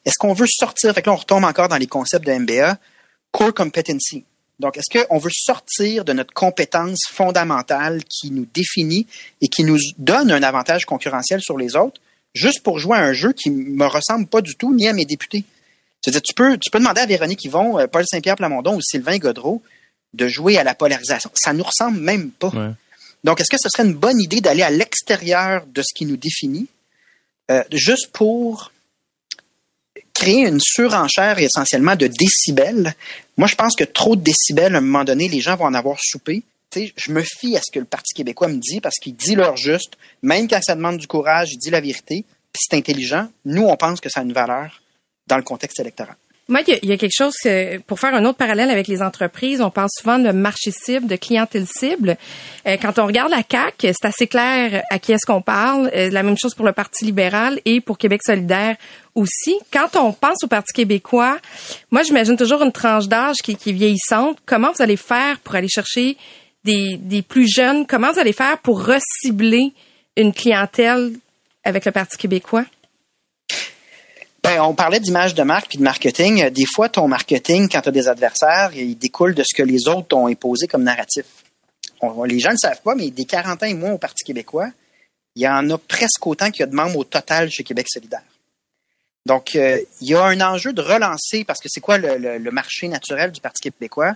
Est-ce 0.06 0.18
qu'on 0.18 0.34
veut 0.34 0.48
sortir, 0.48 0.94
fait 0.94 1.02
que 1.02 1.10
là, 1.10 1.14
on 1.14 1.18
retombe 1.18 1.44
encore 1.44 1.68
dans 1.68 1.78
les 1.78 1.88
concepts 1.88 2.26
de 2.26 2.34
MBA, 2.34 2.78
core 3.32 3.54
competency. 3.54 4.26
Donc, 4.60 4.78
est-ce 4.78 5.06
qu'on 5.06 5.18
veut 5.18 5.32
sortir 5.34 6.04
de 6.04 6.14
notre 6.14 6.34
compétence 6.34 7.00
fondamentale 7.10 8.04
qui 8.04 8.32
nous 8.32 8.46
définit 8.54 9.08
et 9.42 9.48
qui 9.48 9.64
nous 9.64 9.78
donne 9.98 10.32
un 10.32 10.44
avantage 10.44 10.86
concurrentiel 10.86 11.42
sur 11.42 11.58
les 11.58 11.76
autres, 11.76 12.02
juste 12.34 12.62
pour 12.62 12.78
jouer 12.78 12.98
à 12.98 13.02
un 13.02 13.14
jeu 13.14 13.32
qui 13.32 13.50
me 13.52 13.86
ressemble 13.86 14.28
pas 14.28 14.42
du 14.42 14.56
tout 14.56 14.76
ni 14.76 14.88
à 14.88 14.94
mes 14.94 15.06
députés? 15.06 15.46
C'est-à-dire, 16.02 16.22
tu 16.22 16.34
peux, 16.34 16.58
tu 16.58 16.70
peux 16.72 16.80
demander 16.80 17.02
à 17.02 17.06
Véronique 17.06 17.44
Yvon, 17.46 17.80
euh, 17.80 17.88
Paul 17.88 18.04
Saint-Pierre 18.06 18.36
Plamondon 18.36 18.76
ou 18.76 18.82
Sylvain 18.82 19.18
Godreau 19.18 19.62
de 20.14 20.28
jouer 20.28 20.58
à 20.58 20.64
la 20.64 20.76
polarisation. 20.76 21.30
Ça 21.36 21.54
nous 21.54 21.64
ressemble 21.64 22.00
même 22.00 22.32
pas. 22.32 22.52
Donc, 23.24 23.42
est-ce 23.42 23.50
que 23.50 23.58
ce 23.62 23.70
serait 23.70 23.88
une 23.88 23.94
bonne 23.94 24.20
idée 24.20 24.42
d'aller 24.42 24.64
à 24.64 24.70
l'extérieur 24.70 25.66
de 25.68 25.82
ce 25.82 25.94
qui 25.94 26.06
nous 26.06 26.18
définit, 26.18 26.68
euh, 27.52 27.64
juste 27.72 28.12
pour 28.12 28.72
créer 30.20 30.48
une 30.48 30.60
surenchère 30.60 31.40
essentiellement 31.40 31.96
de 31.96 32.08
décibels. 32.08 32.94
Moi, 33.38 33.48
je 33.48 33.56
pense 33.56 33.76
que 33.76 33.86
trop 33.86 34.18
de 34.18 34.22
décibels, 34.22 34.76
à 34.76 34.80
un 34.80 34.82
moment 34.82 35.06
donné, 35.06 35.30
les 35.30 35.40
gens 35.40 35.56
vont 35.56 35.66
en 35.66 35.74
avoir 35.74 35.98
soupé. 36.02 36.44
je 36.76 37.12
me 37.12 37.24
fie 37.24 37.56
à 37.56 37.62
ce 37.62 37.72
que 37.72 37.80
le 37.80 37.86
Parti 37.86 38.14
québécois 38.14 38.50
me 38.50 38.58
dit 38.58 38.82
parce 38.82 38.98
qu'il 38.98 39.16
dit 39.16 39.36
leur 39.36 39.56
juste. 39.56 39.94
Même 40.22 40.50
quand 40.50 40.62
ça 40.62 40.76
demande 40.76 40.98
du 40.98 41.08
courage, 41.08 41.54
il 41.54 41.58
dit 41.58 41.70
la 41.70 41.80
vérité. 41.80 42.26
C'est 42.54 42.76
intelligent. 42.76 43.30
Nous, 43.46 43.64
on 43.64 43.78
pense 43.78 44.02
que 44.02 44.10
ça 44.10 44.20
a 44.20 44.24
une 44.24 44.34
valeur 44.34 44.82
dans 45.28 45.38
le 45.38 45.44
contexte 45.44 45.80
électoral. 45.80 46.16
Moi, 46.50 46.62
il 46.68 46.90
y, 46.90 46.92
a 46.92 46.98
quelque 46.98 47.16
chose, 47.16 47.36
pour 47.86 48.00
faire 48.00 48.16
un 48.16 48.26
autre 48.26 48.40
parallèle 48.40 48.72
avec 48.72 48.88
les 48.88 49.04
entreprises, 49.04 49.62
on 49.62 49.70
parle 49.70 49.90
souvent 49.96 50.18
de 50.18 50.32
marché 50.32 50.72
cible, 50.72 51.06
de 51.06 51.16
clientèle 51.16 51.68
cible. 51.68 52.18
Euh, 52.66 52.76
quand 52.82 52.98
on 52.98 53.06
regarde 53.06 53.30
la 53.30 53.44
CAC, 53.44 53.76
c'est 53.82 54.06
assez 54.06 54.26
clair 54.26 54.84
à 54.90 54.98
qui 54.98 55.12
est-ce 55.12 55.28
qu'on 55.28 55.44
parle. 55.44 55.92
Euh, 55.96 56.10
la 56.10 56.24
même 56.24 56.40
chose 56.40 56.56
pour 56.56 56.66
le 56.66 56.72
Parti 56.72 57.06
libéral 57.06 57.62
et 57.66 57.82
pour 57.82 58.00
Québec 58.00 58.22
solidaire 58.26 58.78
aussi. 59.14 59.60
Quand 59.72 59.96
on 59.96 60.12
pense 60.12 60.44
au 60.44 60.48
Parti 60.48 60.74
québécois, 60.74 61.38
moi, 61.92 62.02
j'imagine 62.02 62.36
toujours 62.36 62.64
une 62.64 62.72
tranche 62.72 63.08
d'âge 63.08 63.38
qui, 63.44 63.56
qui 63.56 63.70
est 63.70 63.74
vieillissante. 63.74 64.40
Comment 64.48 64.72
vous 64.72 64.82
allez 64.82 64.98
faire 64.98 65.38
pour 65.42 65.54
aller 65.54 65.70
chercher 65.70 66.18
des, 66.64 66.98
des 66.98 67.22
plus 67.22 67.48
jeunes? 67.48 67.86
Comment 67.86 68.12
vous 68.12 68.20
allez 68.20 68.34
faire 68.34 68.58
pour 68.58 68.84
recibler 68.84 69.72
une 70.18 70.34
clientèle 70.34 71.12
avec 71.64 71.86
le 71.86 71.92
Parti 71.92 72.18
québécois? 72.18 72.66
Ben, 74.44 74.62
on 74.62 74.74
parlait 74.74 75.00
d'image 75.00 75.34
de 75.36 75.44
marque 75.44 75.68
puis 75.68 75.78
de 75.78 75.84
marketing. 75.84 76.50
Des 76.50 76.66
fois, 76.66 76.88
ton 76.90 77.08
marketing, 77.08 77.68
quand 77.70 77.82
tu 77.82 77.92
des 77.92 78.08
adversaires, 78.08 78.72
il 78.74 78.98
découle 78.98 79.36
de 79.36 79.44
ce 79.44 79.56
que 79.56 79.64
les 79.64 79.88
autres 79.88 80.16
ont 80.16 80.28
imposé 80.28 80.68
comme 80.68 80.84
narratif. 80.84 81.26
les 82.26 82.40
gens 82.40 82.52
ne 82.52 82.58
savent 82.58 82.82
pas, 82.82 82.96
mais 82.96 83.10
des 83.10 83.26
40 83.26 83.64
ans 83.64 83.66
et 83.66 83.74
moins 83.74 83.92
au 83.92 83.98
Parti 83.98 84.24
québécois, 84.24 84.70
il 85.36 85.44
y 85.44 85.48
en 85.48 85.70
a 85.70 85.78
presque 85.78 86.26
autant 86.26 86.52
qu'il 86.52 86.62
y 86.62 86.64
a 86.64 86.68
de 86.68 86.76
membres 86.76 87.00
au 87.00 87.04
total 87.04 87.50
chez 87.50 87.64
Québec 87.64 87.88
solidaire. 87.90 88.24
Donc, 89.26 89.56
euh, 89.56 89.80
il 90.02 90.10
y 90.10 90.16
a 90.16 90.24
un 90.24 90.42
enjeu 90.42 90.74
de 90.74 90.82
relancer, 90.82 91.44
parce 91.44 91.60
que 91.60 91.68
c'est 91.70 91.82
quoi 91.82 91.98
le, 91.98 92.52
marché 92.52 92.88
naturel 92.88 93.32
du 93.32 93.42
Parti 93.42 93.62
québécois? 93.70 94.16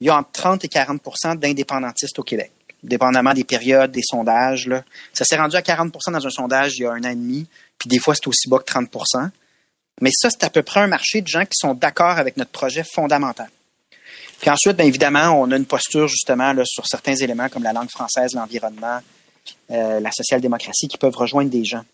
Il 0.00 0.08
y 0.08 0.10
a 0.10 0.16
entre 0.16 0.32
30 0.32 0.64
et 0.64 0.68
40% 0.68 1.38
d'indépendantistes 1.38 2.18
au 2.18 2.22
Québec, 2.22 2.50
dépendamment 2.82 3.32
des 3.32 3.44
périodes, 3.44 3.92
des 3.92 4.02
sondages. 4.02 4.68
Ça 5.12 5.24
s'est 5.24 5.36
rendu 5.36 5.56
à 5.56 5.60
40% 5.60 6.12
dans 6.12 6.26
un 6.26 6.30
sondage 6.30 6.72
il 6.76 6.82
y 6.82 6.86
a 6.86 6.92
un 6.92 7.04
an 7.04 7.10
et 7.10 7.14
demi, 7.14 7.46
puis 7.78 7.88
des 7.88 8.00
fois 8.00 8.14
c'est 8.14 8.26
aussi 8.26 8.48
bas 8.48 8.58
que 8.58 8.64
30 8.64 8.90
mais 10.00 10.10
ça, 10.12 10.30
c'est 10.30 10.44
à 10.44 10.50
peu 10.50 10.62
près 10.62 10.80
un 10.80 10.86
marché 10.86 11.20
de 11.20 11.28
gens 11.28 11.44
qui 11.44 11.56
sont 11.56 11.74
d'accord 11.74 12.18
avec 12.18 12.36
notre 12.36 12.50
projet 12.50 12.84
fondamental. 12.84 13.48
Puis 14.40 14.50
ensuite, 14.50 14.76
bien 14.76 14.86
évidemment, 14.86 15.40
on 15.40 15.50
a 15.52 15.56
une 15.56 15.66
posture 15.66 16.08
justement 16.08 16.52
sur 16.64 16.86
certains 16.86 17.14
éléments 17.14 17.48
comme 17.48 17.62
la 17.62 17.72
langue 17.72 17.90
française, 17.90 18.34
l'environnement, 18.34 18.98
euh, 19.70 20.00
la 20.00 20.10
social-démocratie 20.10 20.88
qui 20.88 20.98
peuvent 20.98 21.16
rejoindre 21.16 21.50
des 21.50 21.64
gens. 21.64 21.84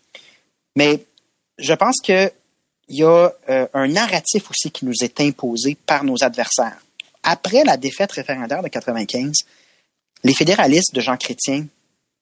Mais 0.75 1.05
je 1.59 1.73
pense 1.73 1.97
qu'il 2.01 2.31
y 2.89 3.03
a 3.03 3.29
euh, 3.49 3.67
un 3.73 3.87
narratif 3.87 4.49
aussi 4.49 4.71
qui 4.71 4.85
nous 4.85 4.95
est 5.03 5.21
imposé 5.21 5.77
par 5.85 6.03
nos 6.03 6.23
adversaires. 6.23 6.79
Après 7.21 7.63
la 7.63 7.77
défaite 7.77 8.11
référendaire 8.13 8.63
de 8.63 8.67
95, 8.67 9.31
les 10.23 10.33
fédéralistes 10.33 10.95
de 10.95 11.01
Jean 11.01 11.17
Chrétien, 11.17 11.67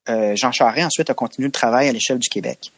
euh, 0.10 0.36
Jean 0.36 0.52
Charest 0.52 0.88
ensuite 0.88 1.10
a 1.10 1.13
continué 1.13 1.48
le 1.48 1.52
travail 1.54 1.88
à 1.88 1.92
l'échelle 1.92 2.20
du 2.20 2.30
Québec. 2.30 2.72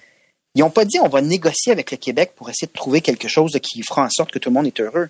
Ils 0.55 0.61
n'ont 0.61 0.69
pas 0.69 0.85
dit 0.85 0.99
on 0.99 1.07
va 1.07 1.21
négocier 1.21 1.71
avec 1.71 1.91
le 1.91 1.97
Québec 1.97 2.33
pour 2.35 2.49
essayer 2.49 2.67
de 2.67 2.73
trouver 2.73 3.01
quelque 3.01 3.27
chose 3.27 3.57
qui 3.61 3.81
fera 3.83 4.03
en 4.03 4.09
sorte 4.09 4.31
que 4.31 4.39
tout 4.39 4.49
le 4.49 4.55
monde 4.55 4.67
est 4.67 4.79
heureux. 4.79 5.09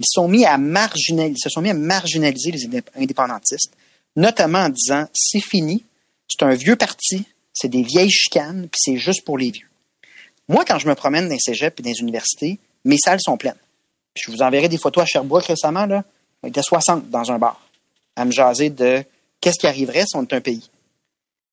Ils, 0.00 0.06
sont 0.06 0.28
mis 0.28 0.44
à 0.44 0.58
se 0.58 1.48
sont 1.48 1.60
mis 1.60 1.70
à 1.70 1.74
marginaliser 1.74 2.50
les 2.50 2.82
indépendantistes, 2.96 3.72
notamment 4.16 4.58
en 4.58 4.68
disant 4.68 5.06
c'est 5.14 5.40
fini, 5.40 5.84
c'est 6.28 6.44
un 6.44 6.54
vieux 6.54 6.76
parti, 6.76 7.24
c'est 7.52 7.68
des 7.68 7.82
vieilles 7.82 8.10
chicanes, 8.10 8.68
puis 8.70 8.80
c'est 8.82 8.96
juste 8.96 9.24
pour 9.24 9.38
les 9.38 9.50
vieux. 9.50 9.68
Moi, 10.48 10.64
quand 10.64 10.78
je 10.78 10.88
me 10.88 10.94
promène 10.94 11.28
dans 11.28 11.34
les 11.34 11.40
cégeps 11.40 11.78
et 11.78 11.82
dans 11.82 11.90
les 11.90 12.00
universités, 12.00 12.58
mes 12.84 12.98
salles 12.98 13.20
sont 13.20 13.36
pleines. 13.36 13.54
je 14.14 14.30
vous 14.30 14.42
enverrai 14.42 14.68
des 14.68 14.78
photos 14.78 15.04
à 15.04 15.06
Sherbrooke 15.06 15.46
récemment, 15.46 15.86
là. 15.86 16.04
On 16.42 16.48
était 16.48 16.62
60 16.62 17.08
dans 17.08 17.32
un 17.32 17.38
bar, 17.38 17.66
à 18.16 18.24
me 18.24 18.30
jaser 18.30 18.68
de 18.68 19.02
qu'est-ce 19.40 19.58
qui 19.58 19.66
arriverait 19.66 20.04
si 20.06 20.16
on 20.16 20.24
était 20.24 20.36
un 20.36 20.42
pays. 20.42 20.68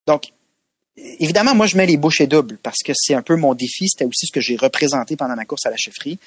Donc, 0.08 0.34
évidemment, 0.98 1.56
moi, 1.56 1.68
je 1.68 1.78
mets 1.78 1.86
les 1.86 1.98
bouchées 1.98 2.28
doubles 2.28 2.58
parce 2.62 2.80
que 2.84 2.94
c'est 2.96 3.14
un 3.14 3.22
peu 3.22 3.36
mon 3.36 3.54
défi. 3.54 3.88
C'était 3.90 4.06
aussi 4.06 4.28
ce 4.28 4.32
que 4.32 4.42
j'ai 4.42 4.56
représenté 4.56 5.16
pendant 5.16 5.36
ma 5.36 5.46
course 5.46 5.66
à 5.66 5.70
la 5.70 5.78
chefferie. 5.78 6.20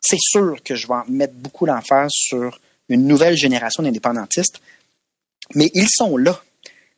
C'est 0.00 0.18
sûr 0.20 0.62
que 0.64 0.74
je 0.74 0.86
vais 0.86 0.94
mettre 1.08 1.34
beaucoup 1.34 1.66
l'emphase 1.66 2.10
sur 2.12 2.60
une 2.88 3.06
nouvelle 3.06 3.36
génération 3.36 3.82
d'indépendantistes, 3.82 4.60
mais 5.54 5.70
ils 5.74 5.88
sont 5.90 6.16
là. 6.16 6.40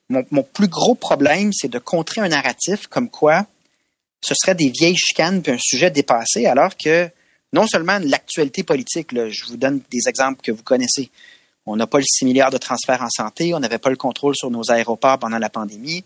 Mon, 0.08 0.42
plus 0.42 0.68
gros 0.68 0.94
problème, 0.94 1.52
c'est 1.52 1.68
de 1.68 1.78
contrer 1.78 2.20
un 2.20 2.28
narratif 2.28 2.88
comme 2.88 3.08
quoi 3.08 3.46
ce 4.22 4.34
serait 4.34 4.54
des 4.54 4.68
vieilles 4.68 4.96
chicanes 4.96 5.40
puis 5.40 5.52
un 5.52 5.58
sujet 5.58 5.90
dépassé, 5.90 6.46
alors 6.46 6.76
que 6.76 7.08
non 7.52 7.66
seulement 7.66 7.98
l'actualité 8.02 8.62
politique, 8.62 9.08
je 9.12 9.46
vous 9.46 9.56
donne 9.56 9.80
des 9.90 10.08
exemples 10.08 10.42
que 10.42 10.52
vous 10.52 10.62
connaissez. 10.62 11.10
On 11.64 11.76
n'a 11.76 11.86
pas 11.86 11.98
le 11.98 12.04
6 12.04 12.24
milliards 12.24 12.50
de 12.50 12.58
transferts 12.58 13.02
en 13.02 13.08
santé, 13.08 13.54
on 13.54 13.60
n'avait 13.60 13.78
pas 13.78 13.88
le 13.88 13.96
contrôle 13.96 14.34
sur 14.36 14.50
nos 14.50 14.70
aéroports 14.70 15.18
pendant 15.18 15.38
la 15.38 15.48
pandémie 15.48 16.04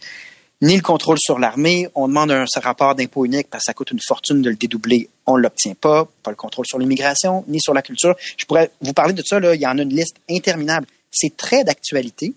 ni 0.63 0.77
le 0.77 0.83
contrôle 0.83 1.19
sur 1.19 1.39
l'armée. 1.39 1.89
On 1.95 2.09
demande 2.09 2.31
un 2.31 2.45
rapport 2.63 2.95
d'impôt 2.95 3.25
unique 3.25 3.49
parce 3.51 3.65
que 3.65 3.67
ça 3.67 3.75
coûte 3.75 3.91
une 3.91 4.01
fortune 4.01 4.43
de 4.43 4.51
le 4.51 4.57
dédoubler. 4.57 5.09
On 5.27 5.37
ne 5.37 5.43
l'obtient 5.43 5.75
pas. 5.75 6.09
Pas 6.23 6.31
le 6.31 6.37
contrôle 6.37 6.67
sur 6.67 6.79
l'immigration, 6.79 7.45
ni 7.49 7.61
sur 7.61 7.75
la 7.75 7.83
culture. 7.83 8.15
Je 8.37 8.45
pourrais 8.47 8.71
vous 8.81 8.93
parler 8.93 9.13
de 9.13 9.23
ça, 9.23 9.41
là. 9.41 9.55
il 9.55 9.61
y 9.61 9.67
en 9.67 9.79
a 9.79 9.83
une 9.83 9.95
liste 9.95 10.17
interminable. 10.31 10.87
C'est 11.11 11.37
très 11.37 11.65
d'actualité. 11.65 12.33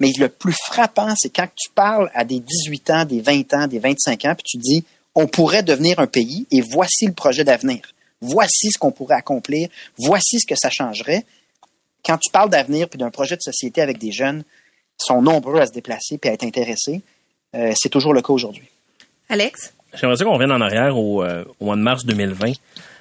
Mais 0.00 0.12
le 0.18 0.28
plus 0.28 0.54
frappant, 0.66 1.14
c'est 1.16 1.30
quand 1.30 1.48
tu 1.54 1.70
parles 1.70 2.10
à 2.14 2.24
des 2.24 2.40
18 2.40 2.90
ans, 2.90 3.04
des 3.04 3.20
20 3.20 3.54
ans, 3.54 3.66
des 3.68 3.78
25 3.78 4.24
ans, 4.24 4.34
puis 4.34 4.44
tu 4.44 4.58
dis, 4.58 4.84
on 5.14 5.26
pourrait 5.26 5.62
devenir 5.62 6.00
un 6.00 6.06
pays 6.06 6.46
et 6.50 6.60
voici 6.60 7.06
le 7.06 7.12
projet 7.12 7.44
d'avenir. 7.44 7.80
Voici 8.20 8.70
ce 8.70 8.78
qu'on 8.78 8.92
pourrait 8.92 9.16
accomplir. 9.16 9.68
Voici 9.98 10.40
ce 10.40 10.46
que 10.46 10.54
ça 10.56 10.70
changerait. 10.70 11.24
Quand 12.04 12.18
tu 12.18 12.30
parles 12.30 12.50
d'avenir 12.50 12.88
puis 12.88 12.98
d'un 12.98 13.10
projet 13.10 13.36
de 13.36 13.42
société 13.42 13.80
avec 13.80 13.98
des 13.98 14.12
jeunes, 14.12 14.44
sont 14.98 15.22
nombreux 15.22 15.60
à 15.60 15.66
se 15.66 15.72
déplacer 15.72 16.18
puis 16.18 16.30
à 16.30 16.34
être 16.34 16.44
intéressés. 16.44 17.02
Euh, 17.54 17.72
c'est 17.76 17.88
toujours 17.88 18.14
le 18.14 18.22
cas 18.22 18.32
aujourd'hui. 18.32 18.64
Alex? 19.28 19.74
J'aimerais 19.94 20.24
qu'on 20.24 20.32
revienne 20.32 20.52
en 20.52 20.60
arrière 20.60 20.96
au, 20.96 21.22
euh, 21.22 21.44
mois 21.60 21.76
de 21.76 21.82
mars 21.82 22.04
2020. 22.04 22.52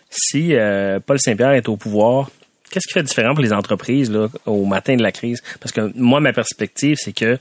Si 0.09 0.53
euh, 0.55 0.99
Paul 0.99 1.19
Saint-Pierre 1.19 1.51
est 1.51 1.69
au 1.69 1.77
pouvoir, 1.77 2.29
qu'est-ce 2.69 2.87
qui 2.87 2.93
fait 2.93 3.03
différent 3.03 3.33
pour 3.33 3.43
les 3.43 3.53
entreprises 3.53 4.11
là, 4.11 4.27
au 4.45 4.65
matin 4.65 4.95
de 4.95 5.03
la 5.03 5.11
crise? 5.11 5.41
Parce 5.61 5.71
que 5.71 5.91
moi, 5.95 6.19
ma 6.19 6.33
perspective, 6.33 6.97
c'est 6.99 7.13
que 7.13 7.37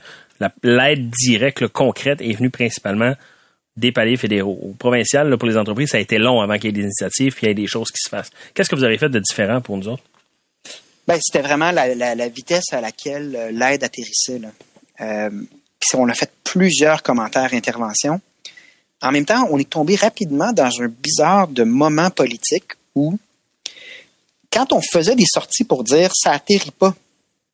l'aide 0.63 1.09
directe, 1.09 1.67
concrète, 1.67 2.21
est 2.21 2.33
venue 2.33 2.49
principalement 2.49 3.13
des 3.75 3.91
paliers 3.91 4.17
fédéraux. 4.17 4.59
Au 4.61 4.73
provincial, 4.73 5.37
pour 5.37 5.47
les 5.47 5.57
entreprises, 5.57 5.89
ça 5.89 5.97
a 5.97 6.01
été 6.01 6.17
long 6.17 6.39
avant 6.41 6.55
qu'il 6.55 6.65
y 6.65 6.69
ait 6.69 6.71
des 6.71 6.83
initiatives 6.83 7.33
puis 7.33 7.45
il 7.45 7.49
y 7.49 7.51
ait 7.51 7.55
des 7.55 7.67
choses 7.67 7.89
qui 7.91 8.01
se 8.01 8.09
fassent. 8.09 8.31
Qu'est-ce 8.53 8.69
que 8.69 8.75
vous 8.75 8.83
avez 8.83 8.97
fait 8.97 9.09
de 9.09 9.19
différent 9.19 9.61
pour 9.61 9.77
nous 9.77 9.87
autres? 9.87 10.03
Ben, 11.07 11.17
c'était 11.21 11.45
vraiment 11.45 11.71
la, 11.71 12.29
vitesse 12.29 12.71
à 12.71 12.79
laquelle 12.79 13.49
l'aide 13.53 13.83
atterrissait. 13.83 14.39
Là. 14.39 14.49
Euh, 15.01 15.29
on 15.93 16.09
a 16.09 16.13
fait 16.13 16.31
plusieurs 16.43 17.03
commentaires, 17.03 17.53
interventions. 17.53 18.21
En 19.01 19.11
même 19.11 19.25
temps, 19.25 19.47
on 19.51 19.57
est 19.57 19.69
tombé 19.69 19.95
rapidement 19.95 20.53
dans 20.53 20.81
un 20.81 20.87
bizarre 20.87 21.47
de 21.47 21.63
moment 21.63 22.09
politique 22.09 22.73
où, 22.95 23.17
quand 24.51 24.73
on 24.73 24.81
faisait 24.81 25.15
des 25.15 25.25
sorties 25.25 25.63
pour 25.63 25.83
dire 25.83 26.11
ça 26.13 26.31
atterrit 26.31 26.71
pas, 26.71 26.93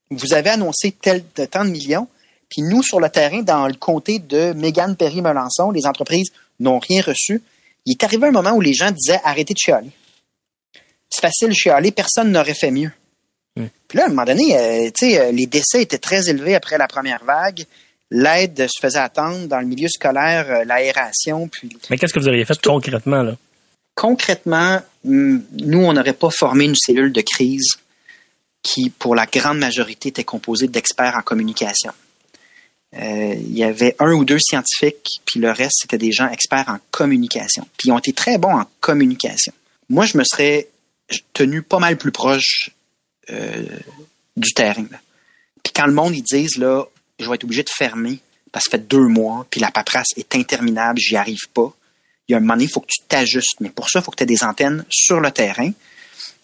vous 0.09 0.33
avez 0.33 0.49
annoncé 0.49 0.91
tel 0.91 1.23
de 1.35 1.45
tant 1.45 1.65
de 1.65 1.69
millions, 1.69 2.07
puis 2.49 2.61
nous, 2.61 2.81
sur 2.81 2.99
le 2.99 3.09
terrain, 3.09 3.41
dans 3.41 3.67
le 3.67 3.73
comté 3.73 4.19
de 4.19 4.53
Mégane 4.53 4.95
Perry-Melançon, 4.95 5.71
les 5.71 5.85
entreprises 5.85 6.31
n'ont 6.59 6.79
rien 6.79 7.01
reçu. 7.01 7.41
Il 7.85 7.91
est 7.91 8.03
arrivé 8.03 8.27
un 8.27 8.31
moment 8.31 8.51
où 8.51 8.61
les 8.61 8.73
gens 8.73 8.91
disaient 8.91 9.19
arrêtez 9.23 9.53
de 9.53 9.59
chialer. 9.59 9.91
C'est 11.09 11.21
facile 11.21 11.49
de 11.49 11.53
chialer, 11.53 11.91
personne 11.91 12.31
n'aurait 12.31 12.53
fait 12.53 12.71
mieux. 12.71 12.91
Puis 13.87 13.97
là, 13.97 14.03
à 14.03 14.05
un 14.07 14.09
moment 14.09 14.25
donné, 14.25 14.55
euh, 14.55 14.89
euh, 15.03 15.31
les 15.31 15.47
décès 15.47 15.81
étaient 15.81 15.97
très 15.97 16.29
élevés 16.29 16.55
après 16.55 16.77
la 16.77 16.87
première 16.87 17.23
vague. 17.23 17.65
L'aide 18.09 18.67
se 18.69 18.79
faisait 18.81 18.99
attendre 18.99 19.47
dans 19.47 19.59
le 19.59 19.65
milieu 19.65 19.87
scolaire, 19.89 20.49
euh, 20.49 20.63
l'aération. 20.63 21.47
Puis... 21.47 21.69
Mais 21.89 21.97
qu'est-ce 21.97 22.13
que 22.13 22.19
vous 22.19 22.27
auriez 22.27 22.45
fait 22.45 22.59
concrètement, 22.61 23.21
là? 23.21 23.35
Concrètement, 23.95 24.81
hmm, 25.03 25.39
nous, 25.59 25.79
on 25.79 25.93
n'aurait 25.93 26.13
pas 26.13 26.29
formé 26.29 26.65
une 26.65 26.75
cellule 26.75 27.11
de 27.11 27.21
crise 27.21 27.77
qui, 28.63 28.89
pour 28.89 29.15
la 29.15 29.25
grande 29.25 29.57
majorité, 29.59 30.09
était 30.09 30.23
composée 30.23 30.67
d'experts 30.67 31.15
en 31.17 31.21
communication. 31.21 31.91
il 32.93 33.57
y 33.57 33.63
avait 33.63 33.95
un 33.99 34.13
ou 34.13 34.23
deux 34.23 34.39
scientifiques, 34.39 35.21
puis 35.25 35.39
le 35.39 35.51
reste, 35.51 35.79
c'était 35.81 35.97
des 35.97 36.11
gens 36.11 36.29
experts 36.29 36.65
en 36.67 36.79
communication. 36.91 37.67
Puis 37.77 37.89
ils 37.89 37.91
ont 37.91 37.99
été 37.99 38.13
très 38.13 38.37
bons 38.37 38.53
en 38.53 38.65
communication. 38.79 39.53
Moi, 39.89 40.05
je 40.05 40.17
me 40.17 40.23
serais 40.23 40.67
tenu 41.33 41.61
pas 41.61 41.79
mal 41.79 41.97
plus 41.97 42.11
proche 42.11 42.69
euh, 43.29 43.63
du 44.35 44.53
terrain. 44.53 44.85
Puis 45.63 45.73
quand 45.73 45.85
le 45.85 45.93
monde, 45.93 46.15
ils 46.15 46.23
disent, 46.23 46.57
là, 46.57 46.85
je 47.19 47.27
vais 47.27 47.35
être 47.35 47.43
obligé 47.43 47.63
de 47.63 47.69
fermer 47.69 48.19
parce 48.51 48.65
que 48.65 48.71
ça 48.71 48.77
fait 48.77 48.87
deux 48.87 49.07
mois, 49.07 49.45
puis 49.49 49.59
la 49.59 49.71
paperasse 49.71 50.09
est 50.15 50.35
interminable, 50.35 50.99
j'y 50.99 51.15
arrive 51.15 51.47
pas. 51.53 51.73
Il 52.27 52.31
y 52.31 52.35
a 52.35 52.37
un 52.37 52.41
moment 52.41 52.53
donné, 52.53 52.65
il 52.65 52.71
faut 52.71 52.81
que 52.81 52.87
tu 52.87 53.01
t'ajustes. 53.07 53.59
Mais 53.59 53.69
pour 53.69 53.89
ça, 53.89 53.99
il 53.99 54.03
faut 54.03 54.11
que 54.11 54.17
tu 54.17 54.23
aies 54.23 54.27
des 54.27 54.43
antennes 54.43 54.85
sur 54.89 55.19
le 55.19 55.31
terrain. 55.31 55.71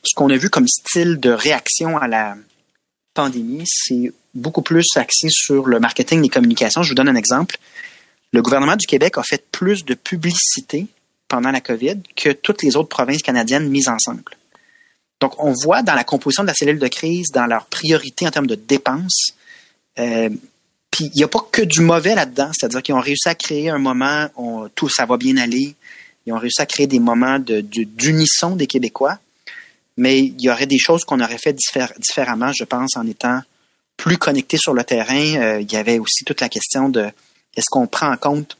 Ce 0.04 0.14
qu'on 0.16 0.30
a 0.30 0.38
vu 0.38 0.50
comme 0.50 0.68
style 0.68 1.20
de 1.20 1.32
réaction 1.32 1.98
à 1.98 2.08
la 2.08 2.36
pandémie, 3.14 3.64
c'est 3.66 4.14
beaucoup 4.34 4.62
plus 4.62 4.86
axé 4.96 5.28
sur 5.30 5.66
le 5.68 5.80
marketing 5.80 6.20
et 6.20 6.24
les 6.24 6.30
communications. 6.30 6.84
Je 6.84 6.90
vous 6.90 6.96
donne 6.96 7.10
un 7.10 7.16
exemple. 7.16 7.58
Le 8.32 8.42
gouvernement 8.42 8.76
du 8.76 8.88
Québec 8.88 9.18
a 9.18 9.24
fait 9.24 9.46
plus 9.52 9.86
de 9.86 9.94
publicité 9.94 10.88
pendant 11.28 11.52
la 11.52 11.62
COVID 11.62 12.02
que 12.16 12.30
toutes 12.30 12.64
les 12.64 12.76
autres 12.76 12.90
provinces 12.90 13.22
canadiennes 13.22 13.70
mises 13.70 13.90
ensemble. 13.90 14.38
Donc, 15.20 15.42
on 15.42 15.54
voit 15.54 15.84
dans 15.84 15.94
la 15.94 16.04
composition 16.04 16.44
de 16.44 16.48
la 16.48 16.54
cellule 16.54 16.80
de 16.80 16.88
crise, 16.88 17.30
dans 17.32 17.46
leurs 17.46 17.66
priorités 17.68 18.28
en 18.28 18.32
termes 18.32 18.48
de 18.48 18.56
dépenses, 18.56 19.34
euh, 20.00 20.30
puis 20.94 21.06
il 21.06 21.18
n'y 21.18 21.24
a 21.24 21.28
pas 21.28 21.44
que 21.52 21.64
du 21.64 21.82
mauvais 21.82 22.14
là-dedans, 22.14 22.52
c'est-à-dire 22.54 22.84
qu'ils 22.84 22.94
ont 22.94 23.00
réussi 23.00 23.28
à 23.28 23.34
créer 23.34 23.72
un 23.72 23.80
moment 23.80 24.28
où 24.38 24.68
tout 24.76 24.90
ça 24.90 25.08
va 25.08 25.18
bien 25.18 25.38
aller, 25.38 25.74
ils 26.28 26.34
ont 26.34 26.38
réussi 26.38 26.62
à 26.62 26.68
créer 26.68 26.86
des 26.86 27.00
moments 27.00 27.40
d'unisson 27.40 28.56
des 28.56 28.68
Québécois, 28.68 29.18
mais 29.98 30.20
il 30.20 30.40
y 30.40 30.52
aurait 30.52 30.68
des 30.68 30.78
choses 30.78 31.04
qu'on 31.04 31.20
aurait 31.20 31.40
fait 31.40 31.58
différemment, 31.98 32.52
je 32.54 32.64
pense, 32.64 32.96
en 32.96 33.08
étant 33.08 33.42
plus 33.98 34.20
connectés 34.20 34.58
sur 34.58 34.76
le 34.76 34.84
terrain. 34.84 35.36
Euh, 35.36 35.62
il 35.62 35.72
y 35.72 35.78
avait 35.78 35.98
aussi 35.98 36.26
toute 36.26 36.42
la 36.42 36.50
question 36.50 36.90
de 36.90 37.10
est-ce 37.58 37.70
qu'on 37.72 37.88
prend 37.88 38.12
en 38.12 38.18
compte 38.18 38.56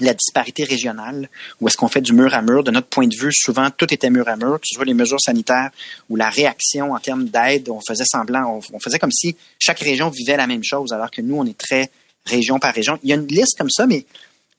la 0.00 0.14
disparité 0.14 0.64
régionale, 0.64 1.28
ou 1.60 1.68
est-ce 1.68 1.76
qu'on 1.76 1.88
fait 1.88 2.00
du 2.00 2.12
mur 2.12 2.34
à 2.34 2.42
mur? 2.42 2.64
De 2.64 2.70
notre 2.70 2.88
point 2.88 3.06
de 3.06 3.16
vue, 3.16 3.32
souvent, 3.32 3.70
tout 3.70 3.92
était 3.92 4.10
mur 4.10 4.28
à 4.28 4.36
mur, 4.36 4.58
ce 4.62 4.74
soit 4.74 4.84
les 4.84 4.94
mesures 4.94 5.20
sanitaires 5.20 5.70
ou 6.08 6.16
la 6.16 6.28
réaction 6.28 6.92
en 6.92 6.98
termes 6.98 7.26
d'aide, 7.26 7.68
on 7.68 7.80
faisait 7.86 8.04
semblant, 8.04 8.60
on, 8.72 8.80
faisait 8.80 8.98
comme 8.98 9.12
si 9.12 9.36
chaque 9.58 9.80
région 9.80 10.10
vivait 10.10 10.36
la 10.36 10.46
même 10.46 10.64
chose, 10.64 10.92
alors 10.92 11.10
que 11.10 11.22
nous, 11.22 11.36
on 11.36 11.46
est 11.46 11.56
très 11.56 11.90
région 12.24 12.58
par 12.58 12.74
région. 12.74 12.98
Il 13.02 13.10
y 13.10 13.12
a 13.12 13.16
une 13.16 13.26
liste 13.26 13.56
comme 13.58 13.70
ça, 13.70 13.86
mais 13.86 14.04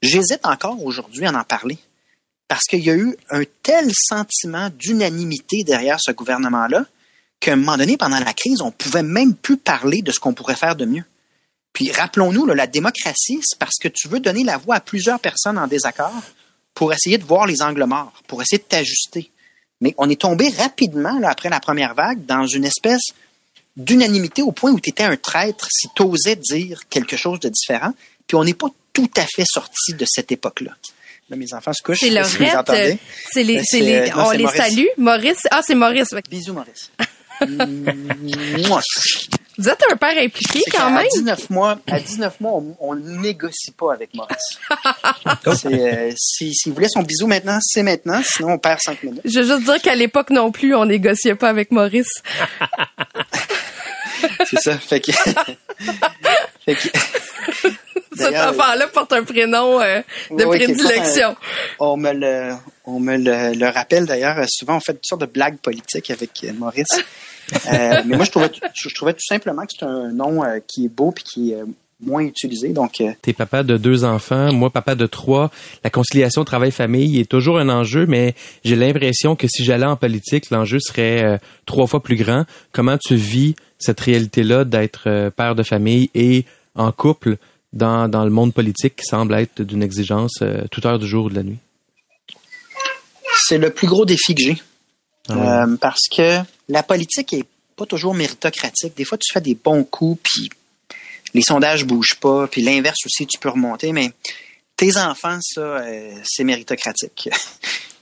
j'hésite 0.01 0.45
encore 0.45 0.83
aujourd'hui 0.83 1.25
à 1.25 1.31
en 1.31 1.43
parler. 1.43 1.77
Parce 2.47 2.63
qu'il 2.63 2.83
y 2.83 2.89
a 2.89 2.95
eu 2.95 3.15
un 3.29 3.43
tel 3.61 3.91
sentiment 3.93 4.69
d'unanimité 4.69 5.63
derrière 5.63 5.97
ce 5.99 6.11
gouvernement-là 6.11 6.85
qu'à 7.39 7.53
un 7.53 7.57
moment 7.57 7.77
donné, 7.77 7.97
pendant 7.97 8.19
la 8.19 8.33
crise, 8.33 8.61
on 8.61 8.71
pouvait 8.71 9.03
même 9.03 9.35
plus 9.35 9.57
parler 9.57 10.01
de 10.01 10.11
ce 10.11 10.19
qu'on 10.19 10.33
pourrait 10.33 10.55
faire 10.55 10.75
de 10.75 10.85
mieux. 10.85 11.03
Puis 11.77 11.91
rappelons-nous, 11.91 12.47
la 12.47 12.65
démocratie, 12.65 13.39
c'est 13.43 13.59
parce 13.59 13.75
que 13.79 13.87
tu 13.87 14.07
veux 14.07 14.19
donner 14.19 14.43
la 14.43 14.57
voix 14.57 14.77
à 14.77 14.79
plusieurs 14.79 15.19
personnes 15.19 15.59
en 15.59 15.67
désaccord 15.67 16.23
pour 16.73 16.91
essayer 16.91 17.19
de 17.19 17.23
voir 17.23 17.45
les 17.45 17.61
angles 17.61 17.83
morts, 17.83 18.13
pour 18.25 18.41
essayer 18.41 18.57
de 18.57 18.63
t'ajuster. 18.63 19.29
Mais 19.79 19.93
on 19.99 20.09
est 20.09 20.19
tombé 20.19 20.49
rapidement, 20.49 21.19
là, 21.19 21.29
après 21.29 21.49
la 21.49 21.59
première 21.59 21.93
vague, 21.93 22.25
dans 22.25 22.47
une 22.47 22.65
espèce 22.65 23.03
d'unanimité 23.75 24.41
au 24.41 24.51
point 24.51 24.71
où 24.71 24.79
tu 24.79 24.89
étais 24.89 25.03
un 25.03 25.17
traître 25.17 25.67
si 25.69 25.87
tu 25.95 26.01
osais 26.01 26.35
dire 26.35 26.79
quelque 26.89 27.15
chose 27.15 27.39
de 27.41 27.49
différent. 27.49 27.93
Puis 28.25 28.35
on 28.35 28.43
n'est 28.43 28.55
pas 28.55 28.69
tout 28.91 29.11
à 29.15 29.27
fait 29.27 29.45
sorti 29.45 29.93
de 29.93 30.05
cette 30.09 30.31
époque-là. 30.31 30.71
Là, 31.29 31.37
mes 31.37 31.53
enfants 31.53 31.73
se 31.73 31.83
couchent. 31.83 31.99
C'est 31.99 32.09
le 32.09 32.23
C'est 33.31 33.43
les, 33.43 33.61
c'est 33.63 33.81
les, 33.81 34.11
on 34.15 34.31
les 34.31 34.47
salue. 34.47 34.87
Maurice. 34.97 35.45
Ah, 35.51 35.61
c'est 35.63 35.75
Maurice. 35.75 36.09
Bisous, 36.27 36.53
Maurice. 36.53 36.89
Vous 39.57 39.69
êtes 39.69 39.83
un 39.91 39.95
père 39.95 40.15
impliqué 40.17 40.61
quand 40.71 40.91
même. 40.91 40.97
À 40.97 41.07
19 41.07 41.49
mois, 41.49 41.79
à 41.87 41.99
19 41.99 42.39
mois, 42.41 42.61
on, 42.79 42.93
ne 42.93 43.17
négocie 43.17 43.71
pas 43.71 43.93
avec 43.93 44.13
Maurice. 44.13 44.59
euh, 45.65 46.11
si, 46.15 46.53
si 46.53 46.69
vous 46.69 46.75
voulez 46.75 46.89
son 46.89 47.01
bisou 47.01 47.25
maintenant, 47.25 47.57
c'est 47.61 47.81
maintenant, 47.81 48.21
sinon 48.23 48.53
on 48.53 48.57
perd 48.59 48.79
5 48.79 49.01
minutes. 49.03 49.21
Je 49.25 49.39
veux 49.39 49.45
juste 49.45 49.63
dire 49.63 49.81
qu'à 49.81 49.95
l'époque 49.95 50.29
non 50.29 50.51
plus, 50.51 50.75
on 50.75 50.85
négociait 50.85 51.35
pas 51.35 51.49
avec 51.49 51.71
Maurice. 51.71 52.21
c'est 54.45 54.59
ça, 54.59 54.77
fait 54.77 54.99
que... 54.99 55.11
fait 56.65 56.75
que... 56.75 56.89
Cet 58.15 58.35
enfant-là 58.35 58.87
porte 58.87 59.13
un 59.13 59.23
prénom 59.23 59.81
euh, 59.81 60.01
de 60.31 60.43
prédilection. 60.43 61.35
on 61.79 61.97
me 61.97 62.13
le, 62.13 62.53
on 62.85 62.99
me 62.99 63.15
le, 63.17 63.53
le 63.53 63.67
rappelle 63.69 64.05
d'ailleurs. 64.05 64.43
Souvent, 64.49 64.77
on 64.77 64.79
fait 64.79 64.93
toutes 64.93 65.05
sortes 65.05 65.21
de 65.21 65.27
blagues 65.27 65.57
politiques 65.57 66.09
avec 66.09 66.31
euh, 66.43 66.53
Maurice. 66.53 66.87
Euh, 67.53 68.01
mais 68.05 68.15
moi, 68.15 68.25
je 68.25 68.31
trouvais, 68.31 68.51
je 68.73 68.95
trouvais 68.95 69.13
tout 69.13 69.25
simplement 69.27 69.63
que 69.63 69.71
c'est 69.77 69.85
un 69.85 70.11
nom 70.11 70.43
euh, 70.43 70.59
qui 70.65 70.85
est 70.85 70.89
beau 70.89 71.11
puis 71.11 71.23
qui 71.23 71.51
est 71.51 71.63
moins 71.99 72.21
utilisé. 72.21 72.69
Donc, 72.69 73.01
euh, 73.01 73.11
t'es 73.21 73.33
papa 73.33 73.63
de 73.63 73.77
deux 73.77 74.03
enfants, 74.03 74.51
moi 74.53 74.69
papa 74.69 74.95
de 74.95 75.05
trois. 75.05 75.49
La 75.83 75.89
conciliation 75.89 76.43
travail-famille 76.43 77.19
est 77.19 77.29
toujours 77.29 77.57
un 77.57 77.69
enjeu, 77.69 78.05
mais 78.05 78.35
j'ai 78.63 78.75
l'impression 78.75 79.35
que 79.35 79.47
si 79.47 79.63
j'allais 79.63 79.85
en 79.85 79.95
politique, 79.95 80.49
l'enjeu 80.51 80.79
serait 80.79 81.39
trois 81.65 81.87
fois 81.87 82.03
plus 82.03 82.15
grand. 82.15 82.45
Comment 82.71 82.97
tu 82.97 83.15
vis 83.15 83.55
cette 83.79 83.99
réalité-là 83.99 84.63
d'être 84.63 85.29
père 85.35 85.55
de 85.55 85.63
famille 85.63 86.09
et 86.13 86.45
en 86.75 86.91
couple 86.91 87.37
dans, 87.73 88.07
dans 88.07 88.23
le 88.23 88.29
monde 88.29 88.53
politique 88.53 88.97
qui 88.97 89.05
semble 89.05 89.33
être 89.33 89.61
d'une 89.63 89.81
exigence 89.81 90.43
toute 90.69 90.85
heure 90.85 90.99
du 90.99 91.07
jour 91.07 91.25
ou 91.25 91.29
de 91.29 91.35
la 91.35 91.43
nuit? 91.43 91.57
C'est 93.47 93.57
le 93.57 93.71
plus 93.71 93.87
gros 93.87 94.05
défi 94.05 94.35
que 94.35 94.41
j'ai. 94.41 94.57
Ah 95.29 95.65
parce 95.81 96.07
que 96.15 96.41
la 96.67 96.83
politique 96.83 97.33
est 97.33 97.45
pas 97.75 97.85
toujours 97.85 98.13
méritocratique. 98.13 98.95
Des 98.97 99.05
fois, 99.05 99.17
tu 99.17 99.31
fais 99.31 99.41
des 99.41 99.55
bons 99.55 99.83
coups, 99.83 100.21
puis 100.23 100.49
les 101.33 101.41
sondages 101.41 101.85
bougent 101.85 102.19
pas, 102.19 102.47
puis 102.47 102.61
l'inverse 102.61 102.99
aussi, 103.05 103.27
tu 103.27 103.37
peux 103.37 103.49
remonter, 103.49 103.93
mais 103.93 104.11
tes 104.75 104.97
enfants, 104.97 105.37
ça, 105.41 105.61
euh, 105.61 106.19
c'est 106.23 106.43
méritocratique. 106.43 107.29
il 107.31 107.31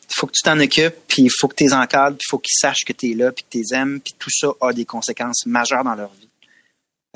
faut 0.16 0.28
que 0.28 0.34
tu 0.34 0.42
t'en 0.42 0.60
occupes, 0.60 0.96
puis 1.08 1.24
il 1.24 1.30
faut 1.30 1.48
que 1.48 1.56
tu 1.56 1.66
les 1.66 1.74
encadres, 1.74 2.18
puis 2.18 2.26
il 2.28 2.32
faut 2.32 2.40
qu'ils 2.40 2.58
sachent 2.58 2.86
que 2.86 2.94
tu 2.94 3.12
es 3.12 3.14
là, 3.14 3.32
puis 3.32 3.44
que 3.44 3.50
tu 3.50 3.58
les 3.60 3.78
aimes, 3.78 4.00
puis 4.00 4.14
tout 4.18 4.30
ça 4.32 4.50
a 4.62 4.74
des 4.74 4.86
conséquences 4.86 5.46
majeures 5.46 5.84
dans 5.84 5.96
leur 5.96 6.12
vie. 6.14 6.30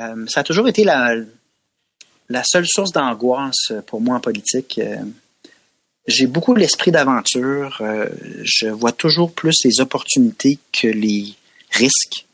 Euh, 0.02 0.26
ça 0.28 0.42
a 0.42 0.44
toujours 0.44 0.68
été 0.68 0.84
la, 0.84 1.16
la 2.30 2.44
seule 2.44 2.68
source 2.68 2.92
d'angoisse 2.92 3.72
pour 3.88 4.02
moi 4.02 4.18
en 4.18 4.20
politique. 4.20 4.80
Euh, 4.80 4.98
j'ai 6.08 6.26
beaucoup 6.26 6.56
l'esprit 6.56 6.92
d'aventure. 6.92 7.84
je 8.44 8.68
vois 8.68 8.92
toujours 8.92 9.32
plus 9.32 9.56
les 9.64 9.80
opportunités 9.80 10.58
que 10.74 10.88
les 10.88 11.36
risque. 11.72 12.26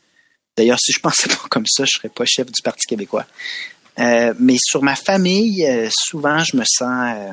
D'ailleurs, 0.56 0.78
si 0.80 0.92
je 0.92 1.00
pensais 1.00 1.28
pas 1.28 1.48
comme 1.50 1.66
ça, 1.66 1.84
je 1.84 1.92
serais 1.92 2.08
pas 2.08 2.24
chef 2.24 2.46
du 2.46 2.62
Parti 2.62 2.86
québécois. 2.86 3.26
Euh, 3.98 4.34
mais 4.38 4.56
sur 4.58 4.82
ma 4.82 4.94
famille, 4.94 5.66
euh, 5.66 5.88
souvent, 5.90 6.38
je 6.44 6.56
me 6.56 6.64
sens, 6.64 7.14
euh, 7.16 7.32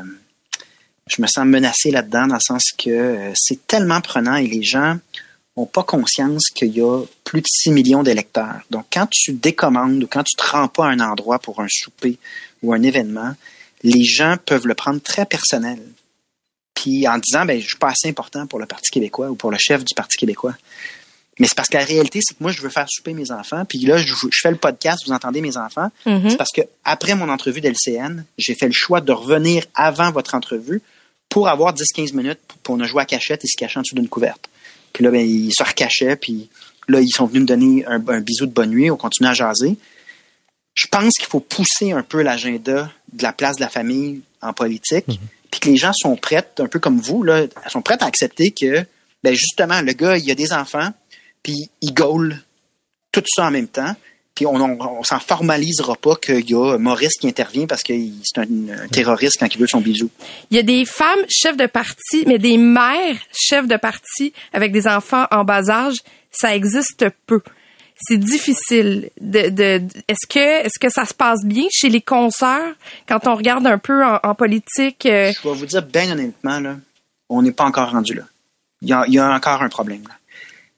je 1.07 1.21
me 1.21 1.27
sens 1.27 1.45
menacé 1.45 1.91
là-dedans, 1.91 2.27
dans 2.27 2.35
le 2.35 2.41
sens 2.41 2.71
que 2.77 3.31
c'est 3.35 3.67
tellement 3.67 4.01
prenant 4.01 4.35
et 4.35 4.47
les 4.47 4.63
gens 4.63 4.97
ont 5.55 5.65
pas 5.65 5.83
conscience 5.83 6.49
qu'il 6.49 6.75
y 6.75 6.81
a 6.81 7.03
plus 7.23 7.41
de 7.41 7.47
6 7.47 7.71
millions 7.71 8.01
d'électeurs. 8.01 8.61
Donc, 8.71 8.85
quand 8.91 9.07
tu 9.11 9.33
décommandes 9.33 10.03
ou 10.03 10.07
quand 10.07 10.23
tu 10.23 10.35
te 10.35 10.43
rends 10.43 10.67
pas 10.67 10.85
à 10.85 10.89
un 10.89 10.99
endroit 10.99 11.37
pour 11.37 11.59
un 11.59 11.67
souper 11.69 12.17
ou 12.63 12.73
un 12.73 12.81
événement, 12.81 13.35
les 13.83 14.03
gens 14.03 14.37
peuvent 14.43 14.65
le 14.65 14.73
prendre 14.73 15.01
très 15.01 15.25
personnel. 15.25 15.79
Puis 16.73 17.07
en 17.07 17.19
disant, 17.19 17.45
ben, 17.45 17.59
je 17.59 17.67
suis 17.67 17.77
pas 17.77 17.89
assez 17.89 18.09
important 18.09 18.47
pour 18.47 18.57
le 18.57 18.65
Parti 18.65 18.89
québécois 18.89 19.29
ou 19.29 19.35
pour 19.35 19.51
le 19.51 19.57
chef 19.59 19.83
du 19.83 19.93
Parti 19.93 20.17
québécois. 20.17 20.55
Mais 21.39 21.47
c'est 21.47 21.55
parce 21.55 21.67
que 21.67 21.77
la 21.77 21.83
réalité, 21.83 22.19
c'est 22.21 22.35
que 22.35 22.43
moi, 22.43 22.51
je 22.51 22.61
veux 22.61 22.69
faire 22.69 22.85
souper 22.87 23.13
mes 23.13 23.31
enfants. 23.31 23.65
Puis 23.65 23.79
là, 23.79 23.97
je, 23.97 24.13
je 24.13 24.39
fais 24.41 24.51
le 24.51 24.57
podcast, 24.57 25.03
vous 25.05 25.13
entendez 25.13 25.41
mes 25.41 25.57
enfants. 25.57 25.89
Mhm. 26.05 26.29
C'est 26.29 26.37
parce 26.37 26.51
que 26.51 26.61
après 26.83 27.15
mon 27.15 27.29
entrevue 27.29 27.61
d'LCN, 27.61 28.23
j'ai 28.37 28.53
fait 28.53 28.67
le 28.67 28.73
choix 28.73 29.01
de 29.01 29.11
revenir 29.11 29.65
avant 29.73 30.11
votre 30.11 30.35
entrevue 30.35 30.81
pour 31.29 31.47
avoir 31.47 31.73
10-15 31.73 32.15
minutes 32.15 32.39
pour, 32.61 32.77
ne 32.77 32.85
jouer 32.85 33.01
à 33.01 33.05
cachette 33.05 33.43
et 33.43 33.47
se 33.47 33.57
cacher 33.57 33.79
en 33.79 33.81
dessous 33.81 33.95
d'une 33.95 34.07
couverte. 34.07 34.47
Puis 34.93 35.03
là, 35.03 35.09
ben, 35.09 35.27
ils 35.27 35.51
se 35.51 35.63
recachaient, 35.63 36.15
puis 36.15 36.49
là, 36.87 37.01
ils 37.01 37.09
sont 37.09 37.25
venus 37.25 37.41
me 37.41 37.47
donner 37.47 37.85
un, 37.87 38.03
un 38.07 38.19
bisou 38.19 38.45
de 38.45 38.51
bonne 38.51 38.69
nuit. 38.69 38.91
On 38.91 38.97
continue 38.97 39.27
à 39.27 39.33
jaser. 39.33 39.75
Je 40.75 40.87
pense 40.87 41.15
qu'il 41.17 41.27
faut 41.27 41.39
pousser 41.39 41.91
un 41.91 42.03
peu 42.03 42.21
l'agenda 42.21 42.91
de 43.11 43.23
la 43.23 43.33
place 43.33 43.55
de 43.55 43.61
la 43.61 43.69
famille 43.69 44.21
en 44.41 44.53
politique, 44.53 45.05
puis 45.49 45.59
que 45.59 45.69
les 45.69 45.77
gens 45.77 45.93
sont 45.93 46.15
prêts, 46.15 46.47
un 46.59 46.67
peu 46.67 46.79
comme 46.79 46.99
vous, 46.99 47.23
là, 47.23 47.45
sont 47.69 47.81
prêts 47.81 47.97
à 48.01 48.05
accepter 48.05 48.51
que, 48.51 48.85
ben 49.23 49.33
justement, 49.33 49.81
le 49.81 49.93
gars, 49.93 50.17
il 50.17 50.29
a 50.29 50.35
des 50.35 50.51
enfants, 50.51 50.89
puis 51.43 51.69
il 51.81 51.93
gaule 51.93 52.41
tout 53.11 53.23
ça 53.27 53.45
en 53.47 53.51
même 53.51 53.67
temps. 53.67 53.95
Puis 54.35 54.47
on, 54.47 54.55
on, 54.55 54.79
on 54.81 55.03
s'en 55.03 55.19
formalisera 55.19 55.95
pas 55.95 56.15
qu'il 56.15 56.49
y 56.49 56.55
a 56.55 56.77
Maurice 56.79 57.17
qui 57.19 57.27
intervient 57.27 57.67
parce 57.67 57.83
que 57.83 57.93
c'est 58.23 58.39
un, 58.41 58.45
un 58.83 58.87
terroriste 58.87 59.37
quand 59.39 59.53
il 59.53 59.59
veut 59.59 59.67
son 59.67 59.79
bisou. 59.79 60.09
Il 60.49 60.57
y 60.57 60.59
a 60.59 60.63
des 60.63 60.85
femmes 60.85 61.23
chefs 61.29 61.55
de 61.57 61.67
parti, 61.67 62.23
mais 62.25 62.39
des 62.39 62.57
mères 62.57 63.17
chefs 63.31 63.67
de 63.67 63.77
parti 63.77 64.33
avec 64.51 64.71
des 64.71 64.87
enfants 64.87 65.27
en 65.29 65.43
bas 65.43 65.69
âge, 65.69 65.97
ça 66.31 66.55
existe 66.55 67.05
peu. 67.27 67.41
C'est 68.01 68.17
difficile. 68.17 69.11
De, 69.21 69.49
de, 69.49 69.77
de- 69.77 69.87
est-ce 70.07 70.25
que 70.27 70.65
est-ce 70.65 70.79
que 70.79 70.89
ça 70.89 71.05
se 71.05 71.13
passe 71.13 71.45
bien 71.45 71.67
chez 71.71 71.89
les 71.89 72.01
consoeurs 72.01 72.73
quand 73.07 73.27
on 73.27 73.35
regarde 73.35 73.67
un 73.67 73.77
peu 73.77 74.03
en, 74.03 74.19
en 74.23 74.33
politique 74.33 75.05
euh, 75.05 75.31
Je 75.31 75.47
vais 75.47 75.55
vous 75.55 75.65
dire 75.67 75.83
bien 75.83 76.11
honnêtement, 76.11 76.59
là, 76.59 76.77
on 77.29 77.43
n'est 77.43 77.51
pas 77.51 77.65
encore 77.65 77.91
rendu 77.91 78.15
là. 78.15 78.23
Il 78.81 78.89
y 78.89 78.93
a, 78.93 79.05
il 79.07 79.13
y 79.13 79.19
a 79.19 79.31
encore 79.31 79.61
un 79.61 79.69
problème. 79.69 80.01
là. 80.07 80.15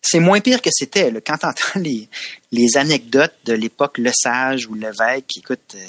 C'est 0.07 0.19
moins 0.19 0.39
pire 0.39 0.61
que 0.61 0.69
c'était. 0.71 1.11
Quand 1.25 1.37
tu 1.37 1.45
entends 1.47 1.79
les, 1.79 2.07
les 2.51 2.77
anecdotes 2.77 3.33
de 3.45 3.53
l'époque 3.53 3.97
Le 3.97 4.11
Sage 4.13 4.67
ou 4.67 4.75
Lévesque, 4.75 5.37
écoute, 5.37 5.73
euh, 5.75 5.85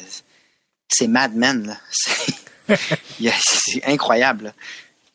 c'est 0.88 1.06
Mad 1.06 1.34
Men. 1.34 1.78
C'est 3.18 3.84
incroyable. 3.86 4.44
là. 4.46 4.52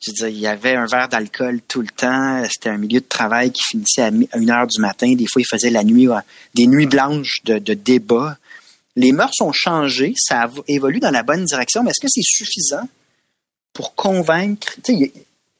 Je 0.02 0.28
il 0.28 0.40
y 0.40 0.48
avait 0.48 0.76
un 0.76 0.86
verre 0.86 1.10
d'alcool 1.10 1.62
tout 1.68 1.82
le 1.82 1.88
temps. 1.90 2.44
C'était 2.52 2.70
un 2.70 2.78
milieu 2.78 3.02
de 3.02 3.06
travail 3.06 3.52
qui 3.52 3.62
finissait 3.70 4.02
à 4.04 4.12
mi- 4.12 4.28
à 4.32 4.38
une 4.38 4.50
heure 4.50 4.68
du 4.68 4.80
matin. 4.82 5.14
Des 5.14 5.26
fois, 5.28 5.42
il 5.42 5.46
faisait 5.46 5.70
la 5.70 5.84
nuit, 5.84 6.08
des 6.56 6.66
nuits 6.66 6.88
blanches 6.88 7.42
de, 7.44 7.58
débats. 7.74 8.38
Les 8.96 9.12
mœurs 9.12 9.40
ont 9.42 9.52
changé. 9.52 10.14
Ça 10.18 10.50
évolue 10.68 11.00
dans 11.00 11.12
la 11.12 11.24
bonne 11.24 11.46
direction. 11.46 11.84
Mais 11.84 11.92
est-ce 11.92 12.02
que 12.02 12.08
c'est 12.10 12.22
suffisant 12.24 12.88
pour 13.74 13.94
convaincre? 13.96 14.74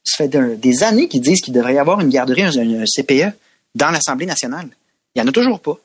Ça 0.04 0.24
fait 0.24 0.56
des 0.58 0.82
années 0.82 1.08
qu'ils 1.08 1.20
disent 1.20 1.40
qu'il 1.40 1.54
devrait 1.54 1.74
y 1.74 1.78
avoir 1.78 2.00
une 2.00 2.08
garderie, 2.08 2.42
un, 2.42 2.84
CPE 2.84 3.32
dans 3.74 3.90
l'Assemblée 3.90 4.26
nationale. 4.26 4.68
Il 5.14 5.22
n'y 5.22 5.26
en 5.26 5.28
a 5.28 5.32
toujours 5.32 5.60
pas. 5.60 5.78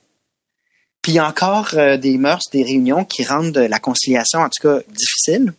Puis 1.02 1.14
il 1.14 1.16
y 1.16 1.20
a 1.20 1.28
encore 1.28 1.70
euh, 1.76 1.98
des 1.98 2.18
mœurs, 2.18 2.50
des 2.52 2.64
réunions 2.64 3.06
qui 3.06 3.24
rendent 3.24 3.58
la 3.58 3.80
conciliation, 3.80 4.40
en 4.40 4.50
tout 4.50 4.68
cas, 4.68 4.80
difficile. 4.90 5.54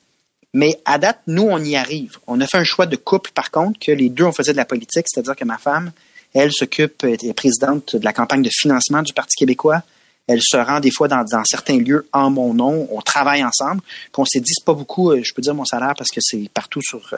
Mais 0.55 0.81
à 0.85 0.99
date, 0.99 1.21
nous, 1.27 1.45
on 1.45 1.59
y 1.59 1.77
arrive. 1.77 2.19
On 2.27 2.41
a 2.41 2.47
fait 2.47 2.59
un 2.59 2.65
choix 2.65 2.87
de 2.87 2.97
couple, 2.97 3.31
par 3.33 3.51
contre, 3.51 3.79
que 3.79 3.93
les 3.93 4.09
deux, 4.09 4.25
on 4.25 4.33
faisait 4.33 4.53
de 4.53 4.57
la 4.57 4.65
politique, 4.65 5.07
c'est-à-dire 5.07 5.37
que 5.37 5.45
ma 5.45 5.59
femme, 5.59 5.93
elle 6.35 6.53
s'occupe, 6.53 7.05
est 7.05 7.33
présidente 7.35 7.97
de 7.97 8.05
la 8.05 8.13
campagne 8.13 8.43
de 8.43 8.51
financement 8.51 9.03
du 9.03 9.13
Parti 9.13 9.37
québécois. 9.37 9.83
Elle 10.29 10.41
se 10.43 10.57
rend 10.57 10.79
des 10.79 10.91
fois 10.91 11.09
dans, 11.09 11.25
dans 11.25 11.43
certains 11.45 11.79
lieux 11.79 12.07
en 12.13 12.31
mon 12.31 12.55
nom. 12.55 12.87
On 12.93 13.01
travaille 13.01 13.43
ensemble. 13.43 13.81
Puis 13.83 14.13
on 14.19 14.25
s'est 14.25 14.41
dit, 14.41 14.53
c'est 14.55 14.65
pas 14.65 14.75
beaucoup, 14.75 15.11
euh, 15.11 15.21
je 15.25 15.33
peux 15.35 15.43
dire 15.43 15.55
mon 15.55 15.65
salaire 15.65 15.95
parce 15.97 16.11
que 16.11 16.21
c'est 16.21 16.49
partout 16.55 16.81
sur 16.83 17.01
euh, 17.15 17.17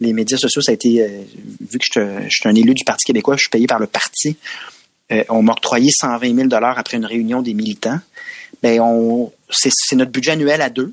les 0.00 0.12
médias 0.12 0.38
sociaux. 0.38 0.62
Ça 0.62 0.72
a 0.72 0.74
été, 0.74 1.02
euh, 1.02 1.22
vu 1.60 1.78
que 1.78 1.84
je 1.84 2.00
suis- 2.00 2.24
je 2.30 2.34
suis 2.40 2.48
un 2.48 2.54
élu 2.54 2.74
du 2.74 2.82
Parti 2.84 3.04
québécois, 3.04 3.36
je 3.36 3.42
suis 3.42 3.50
payé 3.50 3.66
par 3.66 3.78
le 3.78 3.86
parti. 3.86 4.36
Euh, 5.12 5.22
on 5.28 5.42
m'a 5.42 5.52
octroyé 5.52 5.90
120 5.92 6.34
000 6.34 6.48
après 6.64 6.96
une 6.96 7.04
réunion 7.06 7.42
des 7.42 7.54
militants. 7.54 8.00
Ben, 8.62 8.80
on, 8.80 9.30
c'est, 9.50 9.70
c'est 9.72 9.94
notre 9.94 10.10
budget 10.10 10.32
annuel 10.32 10.62
à 10.62 10.70
deux. 10.70 10.92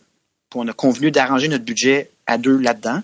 Puis 0.50 0.60
on 0.60 0.68
a 0.68 0.74
convenu 0.74 1.10
d'arranger 1.12 1.48
notre 1.48 1.64
budget 1.64 2.12
à 2.28 2.38
deux 2.38 2.58
là-dedans. 2.58 3.02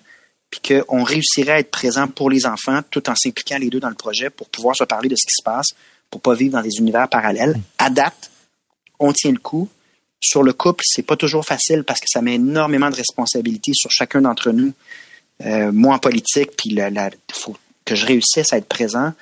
Puis 0.51 0.61
qu'on 0.87 1.03
réussirait 1.03 1.51
à 1.53 1.59
être 1.59 1.71
présent 1.71 2.07
pour 2.07 2.29
les 2.29 2.45
enfants 2.45 2.81
tout 2.91 3.09
en 3.09 3.15
s'impliquant 3.15 3.57
les 3.57 3.69
deux 3.69 3.79
dans 3.79 3.89
le 3.89 3.95
projet 3.95 4.29
pour 4.29 4.49
pouvoir 4.49 4.75
se 4.75 4.83
parler 4.83 5.07
de 5.07 5.15
ce 5.15 5.23
qui 5.25 5.33
se 5.35 5.43
passe, 5.43 5.67
pour 6.09 6.21
pas 6.21 6.33
vivre 6.33 6.53
dans 6.53 6.61
des 6.63 6.75
univers 6.79 7.07
parallèles. 7.07 7.55
À 7.77 7.89
date, 7.91 8.28
on 8.99 9.11
tient 9.13 9.31
le 9.31 9.39
coup. 9.39 9.69
Sur 10.21 10.43
le 10.43 10.51
couple, 10.53 10.83
c'est 10.85 11.03
pas 11.05 11.15
toujours 11.15 11.45
facile 11.45 11.83
parce 11.85 11.99
que 12.01 12.07
ça 12.09 12.21
met 12.21 12.35
énormément 12.35 12.89
de 12.89 12.95
responsabilités 12.95 13.71
sur 13.73 13.89
chacun 13.89 14.21
d'entre 14.21 14.51
nous. 14.51 14.73
Euh, 15.45 15.71
moi 15.71 15.95
en 15.95 15.99
politique, 15.99 16.51
puis 16.57 16.71
il 16.71 17.09
faut 17.31 17.55
que 17.85 17.95
je 17.95 18.05
réussisse 18.05 18.51
à 18.51 18.57
être 18.57 18.67
présent. 18.67 19.13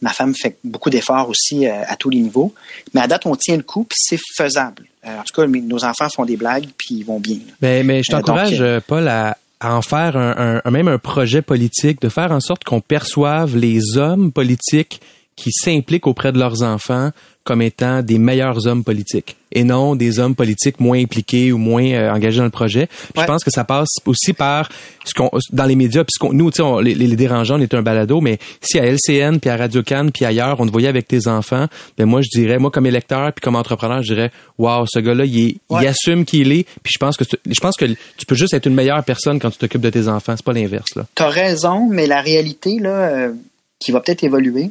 Ma 0.00 0.10
femme 0.10 0.34
fait 0.34 0.56
beaucoup 0.64 0.90
d'efforts 0.90 1.28
aussi 1.28 1.66
euh, 1.66 1.82
à 1.86 1.96
tous 1.96 2.08
les 2.08 2.20
niveaux. 2.20 2.54
Mais 2.94 3.00
à 3.02 3.06
date, 3.06 3.26
on 3.26 3.36
tient 3.36 3.56
le 3.56 3.62
coup, 3.64 3.84
puis 3.84 3.98
c'est 4.00 4.18
faisable. 4.36 4.84
Euh, 5.06 5.18
en 5.18 5.22
tout 5.24 5.34
cas, 5.34 5.46
nos 5.46 5.84
enfants 5.84 6.08
font 6.08 6.24
des 6.24 6.36
blagues, 6.36 6.68
puis 6.78 6.94
ils 6.96 7.04
vont 7.04 7.20
bien. 7.20 7.38
Ben, 7.60 7.84
mais 7.86 8.02
je 8.02 8.10
t'encourage, 8.12 8.64
Paul, 8.86 9.06
à, 9.08 9.36
à 9.60 9.74
en 9.74 9.82
faire 9.82 10.16
un- 10.16 10.62
même 10.70 10.88
un 10.88 10.98
projet 10.98 11.42
politique, 11.42 12.00
de 12.00 12.08
faire 12.08 12.30
en 12.32 12.40
sorte 12.40 12.64
qu'on 12.64 12.80
perçoive 12.80 13.56
les 13.56 13.98
hommes 13.98 14.32
politiques 14.32 15.00
qui 15.36 15.50
s'impliquent 15.52 16.06
auprès 16.06 16.32
de 16.32 16.38
leurs 16.38 16.62
enfants 16.62 17.10
comme 17.48 17.62
étant 17.62 18.02
des 18.02 18.18
meilleurs 18.18 18.66
hommes 18.66 18.84
politiques 18.84 19.36
et 19.52 19.64
non 19.64 19.96
des 19.96 20.18
hommes 20.18 20.34
politiques 20.34 20.78
moins 20.78 20.98
impliqués 21.00 21.50
ou 21.52 21.56
moins 21.56 21.82
euh, 21.82 22.12
engagés 22.12 22.36
dans 22.38 22.44
le 22.44 22.50
projet. 22.50 22.86
Je 23.16 23.24
pense 23.24 23.42
que 23.42 23.50
ça 23.50 23.64
passe 23.64 23.88
aussi 24.04 24.34
par 24.34 24.68
ce 25.06 25.14
qu'on 25.14 25.30
dans 25.52 25.64
les 25.64 25.74
médias 25.74 26.04
puis 26.04 26.12
ce 26.12 26.18
qu'on 26.18 26.34
nous 26.34 26.50
tu 26.50 26.56
sais 26.56 26.62
on- 26.62 26.80
les, 26.80 26.94
les 26.94 27.16
dérangeants 27.16 27.56
on 27.58 27.62
est 27.62 27.72
un 27.72 27.80
balado 27.80 28.20
mais 28.20 28.38
si 28.60 28.78
à 28.78 28.84
LCN 28.84 29.38
puis 29.40 29.48
à 29.48 29.56
Radio 29.56 29.82
Cannes 29.82 30.10
puis 30.12 30.26
ailleurs 30.26 30.60
on 30.60 30.66
te 30.66 30.70
voyait 30.70 30.88
avec 30.88 31.08
tes 31.08 31.26
enfants 31.28 31.66
ben 31.96 32.04
moi 32.04 32.20
je 32.20 32.28
dirais 32.28 32.58
moi 32.58 32.70
comme 32.70 32.84
électeur 32.84 33.32
puis 33.32 33.40
comme 33.42 33.56
entrepreneur 33.56 34.02
je 34.02 34.12
dirais 34.12 34.30
waouh 34.58 34.84
ce 34.86 34.98
gars-là 34.98 35.24
il, 35.24 35.38
est- 35.38 35.56
il 35.70 35.76
Ouais. 35.76 35.86
assume 35.86 36.26
qui 36.26 36.40
il 36.40 36.52
est 36.52 36.66
puis 36.82 36.92
je 36.92 36.98
pense 36.98 37.16
que 37.16 37.24
tu- 37.24 37.38
je 37.50 37.60
pense 37.60 37.76
que 37.78 37.86
tu 37.86 38.26
peux 38.26 38.34
juste 38.34 38.52
être 38.52 38.66
une 38.66 38.74
meilleure 38.74 39.02
personne 39.02 39.38
quand 39.40 39.50
tu 39.50 39.56
t'occupes 39.56 39.80
de 39.80 39.88
tes 39.90 40.08
enfants 40.08 40.34
c'est 40.36 40.44
pas 40.44 40.52
l'inverse 40.52 40.94
là. 40.94 41.06
T'as 41.14 41.30
raison, 41.30 41.88
mais 41.90 42.06
la 42.06 42.20
réalité, 42.20 42.78
là, 42.80 42.90
euh, 42.90 43.32
qui 43.80 43.92
va 43.92 44.00
peut-être 44.00 44.24
évoluer, 44.24 44.70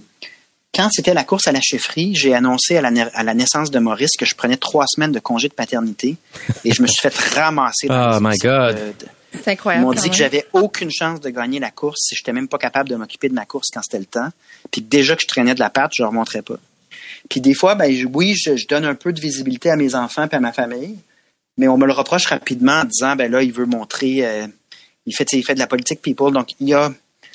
quand 0.78 0.90
c'était 0.92 1.14
la 1.16 1.24
course 1.24 1.48
à 1.48 1.52
la 1.52 1.60
chefferie, 1.62 2.14
j'ai 2.16 2.34
annoncé 2.36 2.78
à 2.78 2.82
la, 2.82 2.92
na- 2.92 3.10
à 3.14 3.24
la 3.24 3.34
naissance 3.34 3.72
de 3.72 3.80
Maurice 3.80 4.12
que 4.18 4.26
je 4.26 4.36
prenais 4.36 4.56
trois 4.58 4.86
semaines 4.88 5.12
de 5.12 5.20
congé 5.20 5.50
de 5.50 5.54
paternité 5.54 6.16
et 6.64 6.72
je 6.72 6.82
me 6.84 6.88
suis 6.88 7.02
fait 7.02 7.14
ramasser. 7.36 7.88
dans 7.88 8.12
Oh 8.12 8.20
les 8.20 8.26
my 8.30 8.38
God. 8.38 8.76
euh, 8.78 8.92
de- 8.94 9.08
c'est 9.34 9.42
Ils 9.46 9.50
incroyable. 9.54 9.86
m'ont 9.86 9.94
quand 9.94 10.02
dit 10.02 10.10
que 10.10 10.16
j'avais 10.16 10.46
aucune 10.54 10.90
chance 10.92 11.20
de 11.20 11.30
gagner 11.30 11.60
la 11.60 11.72
course 11.72 12.00
si 12.08 12.16
j'étais 12.16 12.32
même 12.32 12.48
pas 12.48 12.58
capable 12.58 12.90
de 12.90 12.96
m'occuper 12.96 13.28
de 13.28 13.34
ma 13.34 13.46
course 13.46 13.68
quand 13.74 13.82
c'était 13.84 14.00
le 14.00 14.06
temps. 14.06 14.30
Puis 14.72 14.82
déjà 14.82 15.16
que 15.16 15.22
je 15.24 15.28
traînais 15.28 15.54
de 15.56 15.60
la 15.60 15.70
patte, 15.70 15.92
je 15.96 16.04
ne 16.04 16.08
remonterais 16.08 16.44
pas. 16.44 16.56
Puis 17.30 17.42
des 17.42 17.54
fois, 17.54 17.76
ben 17.76 17.92
je- 17.94 18.06
oui, 18.06 18.36
je, 18.36 18.56
je 18.56 18.68
donne 18.68 18.86
un 18.86 18.96
peu 18.96 19.12
de 19.12 19.20
visibilité 19.20 19.70
à 19.70 19.76
mes 19.76 19.96
enfants 19.96 20.28
et 20.32 20.36
à 20.36 20.40
ma 20.40 20.54
famille, 20.54 20.96
mais 21.58 21.68
on 21.68 21.78
me 21.78 21.86
le 21.86 21.94
reproche 21.94 22.26
rapidement 22.28 22.82
en 22.82 22.86
disant 22.86 23.16
ben 23.16 23.30
là, 23.32 23.42
il 23.44 23.52
veut 23.52 23.66
montrer, 23.66 24.26
euh, 24.26 24.48
il 25.06 25.14
fait, 25.16 25.26
il 25.34 25.44
fait 25.44 25.56
de 25.56 25.60
la 25.60 25.68
politique 25.68 26.02
people. 26.02 26.32
Donc 26.32 26.52
il 26.60 26.70
y 26.70 26.74
a, 26.74 26.92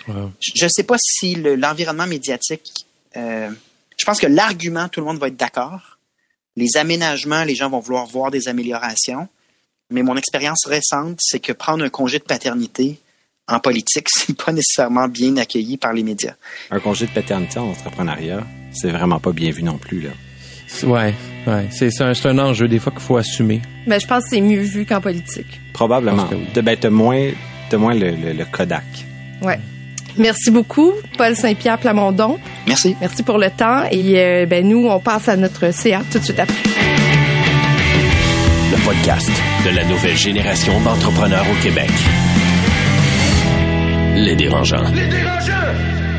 Wow. 0.09 0.33
je 0.40 0.64
ne 0.64 0.68
sais 0.70 0.83
pas 0.83 0.96
si 0.98 1.35
le- 1.37 1.55
l'environnement 1.57 2.07
médiatique, 2.07 2.72
euh, 3.16 3.51
je 3.98 4.05
pense 4.05 4.18
que 4.20 4.27
l'argument, 4.27 4.88
tout 4.88 5.01
le 5.01 5.07
monde 5.07 5.18
va 5.18 5.29
être 5.29 5.37
d'accord. 5.37 5.98
Les 6.57 6.77
aménagements, 6.77 7.44
les 7.44 7.55
gens 7.55 7.70
vont 7.70 7.81
vouloir 7.81 8.07
voir 8.07 8.31
des 8.31 8.48
améliorations. 8.48 9.29
Mais 9.90 10.03
mon 10.03 10.16
expérience 10.16 10.66
récente, 10.66 11.18
c'est 11.20 11.38
que 11.40 11.53
prendre 11.53 11.85
un 11.85 11.88
congé 11.90 12.18
de 12.18 12.25
paternité 12.25 12.98
en 13.48 13.59
politique, 13.59 14.09
c'est 14.11 14.37
pas 14.37 14.53
nécessairement 14.53 15.09
bien 15.09 15.37
accueilli 15.37 15.77
par 15.77 15.92
les 15.92 16.03
médias. 16.03 16.35
Un 16.70 16.81
congé 16.81 17.07
de 17.07 17.12
paternité 17.12 17.59
en 17.59 17.68
entrepreneuriat, 17.70 18.46
c'est 18.72 18.90
vraiment 18.90 19.20
pas 19.20 19.33
bien 19.33 19.51
vu 19.51 19.62
non 19.62 19.79
plus. 19.79 20.01
Là. 20.01 20.11
Ouais, 20.85 21.12
ouais, 21.46 21.68
c'est 21.70 21.90
un, 22.01 22.12
un 22.25 22.38
enjeu 22.38 22.66
des 22.66 22.79
fois 22.79 22.92
qu'il 22.92 23.03
faut 23.03 23.18
assumer. 23.18 23.61
Mais 23.87 24.01
je 24.01 24.07
pense 24.07 24.25
que 24.25 24.31
c'est 24.31 24.40
mieux 24.40 24.62
vu 24.62 24.87
qu'en 24.87 25.03
politique. 25.03 25.61
Probablement. 25.75 26.27
Que 26.29 26.35
oui. 26.37 26.46
De, 26.55 26.61
ben, 26.62 26.79
moins, 26.90 27.31
t'as 27.68 27.77
moins 27.77 27.94
le, 27.94 28.11
le- 28.12 28.33
le 28.33 28.44
Kodak. 28.46 28.85
Ouais. 29.42 29.61
Merci 30.16 30.51
beaucoup, 30.51 30.92
Paul 31.18 31.37
Saint-Pierre 31.37 31.79
Plamondon. 31.79 32.38
Merci. 32.66 32.96
Merci 33.01 33.22
pour 33.22 33.38
le 33.38 33.51
temps. 33.51 33.85
Et 33.90 34.20
euh, 34.20 34.46
ben 34.46 34.66
nous, 34.66 34.87
on 34.87 35.01
passe 35.01 35.29
à 35.29 35.37
notre 35.37 35.72
CA 35.72 36.03
tout 36.11 36.18
de 36.18 36.25
suite 36.25 36.40
après. 36.40 36.62
Le 38.70 38.85
podcast 38.85 39.31
de 39.64 39.77
la 39.77 39.85
nouvelle 39.85 40.16
génération 40.16 40.81
d'entrepreneurs 40.81 41.44
au 41.51 41.62
Québec. 41.62 41.90
Les 44.16 44.36
dérangeants. 44.36 44.84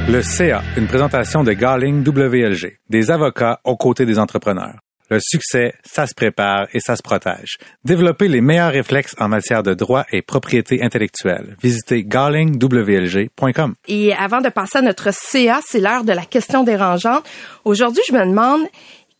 Le 0.09 0.21
CA, 0.21 0.61
une 0.75 0.87
présentation 0.87 1.43
de 1.43 1.53
Garling 1.53 2.03
WLG, 2.05 2.79
des 2.89 3.09
avocats 3.09 3.59
aux 3.63 3.77
côtés 3.77 4.05
des 4.05 4.19
entrepreneurs. 4.19 4.82
Le 5.13 5.19
succès, 5.21 5.75
ça 5.83 6.07
se 6.07 6.15
prépare 6.15 6.65
et 6.73 6.79
ça 6.79 6.95
se 6.95 7.03
protège. 7.03 7.59
Développez 7.85 8.27
les 8.27 8.41
meilleurs 8.41 8.71
réflexes 8.71 9.15
en 9.19 9.27
matière 9.27 9.61
de 9.61 9.75
droit 9.75 10.05
et 10.11 10.23
propriété 10.23 10.81
intellectuelle. 10.81 11.55
Visitez 11.61 12.03
garlingwlg.com. 12.03 13.75
Et 13.87 14.11
avant 14.15 14.41
de 14.41 14.49
passer 14.49 14.79
à 14.79 14.81
notre 14.81 15.13
CA, 15.13 15.59
c'est 15.63 15.79
l'heure 15.79 16.03
de 16.03 16.13
la 16.13 16.25
question 16.25 16.63
dérangeante. 16.63 17.29
Aujourd'hui, 17.63 18.01
je 18.07 18.13
me 18.13 18.25
demande, 18.25 18.63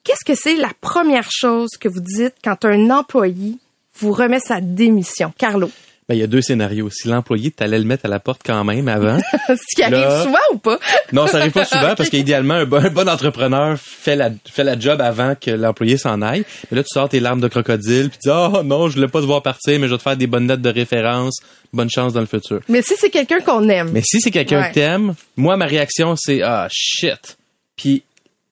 qu'est-ce 0.03 0.25
que 0.25 0.33
c'est 0.33 0.55
la 0.55 0.71
première 0.81 1.29
chose 1.29 1.69
que 1.79 1.87
vous 1.87 2.01
dites 2.01 2.33
quand 2.43 2.65
un 2.65 2.89
employé 2.89 3.59
vous 3.99 4.13
remet 4.13 4.39
sa 4.39 4.61
démission? 4.61 5.31
Carlo. 5.37 5.69
Ben, 6.09 6.15
il 6.15 6.19
y 6.19 6.23
a 6.23 6.27
deux 6.27 6.41
scénarios. 6.41 6.89
Si 6.91 7.07
l'employé, 7.07 7.49
t'allais 7.51 7.79
le 7.79 7.85
mettre 7.85 8.05
à 8.05 8.09
la 8.09 8.19
porte 8.19 8.41
quand 8.45 8.63
même 8.65 8.89
avant. 8.89 9.17
Ce 9.47 9.75
qui 9.75 9.83
arrive 9.83 9.99
Là- 9.99 10.23
souvent 10.23 10.37
ou 10.53 10.57
pas? 10.57 10.77
non, 11.13 11.27
ça 11.27 11.37
arrive 11.37 11.53
pas 11.53 11.63
souvent 11.63 11.95
parce 11.95 12.09
qu'idéalement, 12.09 12.55
un 12.55 12.65
bon, 12.65 12.83
un 12.83 12.89
bon 12.89 13.07
entrepreneur 13.07 13.77
fait 13.79 14.17
la, 14.17 14.29
fait 14.45 14.65
la 14.65 14.77
job 14.77 14.99
avant 14.99 15.35
que 15.35 15.49
l'employé 15.51 15.95
s'en 15.97 16.21
aille. 16.21 16.43
Mais 16.69 16.75
là, 16.77 16.83
tu 16.83 16.89
sors 16.93 17.07
tes 17.07 17.21
larmes 17.21 17.39
de 17.39 17.47
crocodile 17.47 18.09
puis 18.09 18.19
tu 18.21 18.27
dis, 18.29 18.35
oh 18.35 18.63
non, 18.63 18.89
je 18.89 18.95
voulais 18.95 19.07
pas 19.07 19.21
te 19.21 19.25
voir 19.25 19.41
partir, 19.41 19.79
mais 19.79 19.87
je 19.87 19.91
vais 19.93 19.97
te 19.97 20.03
faire 20.03 20.17
des 20.17 20.27
bonnes 20.27 20.47
notes 20.47 20.61
de 20.61 20.69
référence. 20.69 21.39
Bonne 21.71 21.89
chance 21.89 22.11
dans 22.11 22.19
le 22.19 22.25
futur. 22.27 22.59
Mais 22.67 22.81
si 22.81 22.95
c'est 22.97 23.09
quelqu'un 23.09 23.39
qu'on 23.39 23.67
aime. 23.69 23.91
Mais 23.93 24.01
si 24.03 24.19
c'est 24.19 24.29
quelqu'un 24.31 24.61
Ouais. 24.61 24.69
que 24.69 24.73
t'aimes, 24.73 25.13
moi, 25.37 25.55
ma 25.57 25.65
réaction, 25.65 26.15
c'est 26.17 26.41
ah 26.41 26.67
shit. 26.69 27.37
Puis 27.77 28.03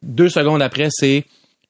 deux 0.02 0.30
secondes 0.30 0.62
après, 0.62 0.88
c'est 0.90 1.26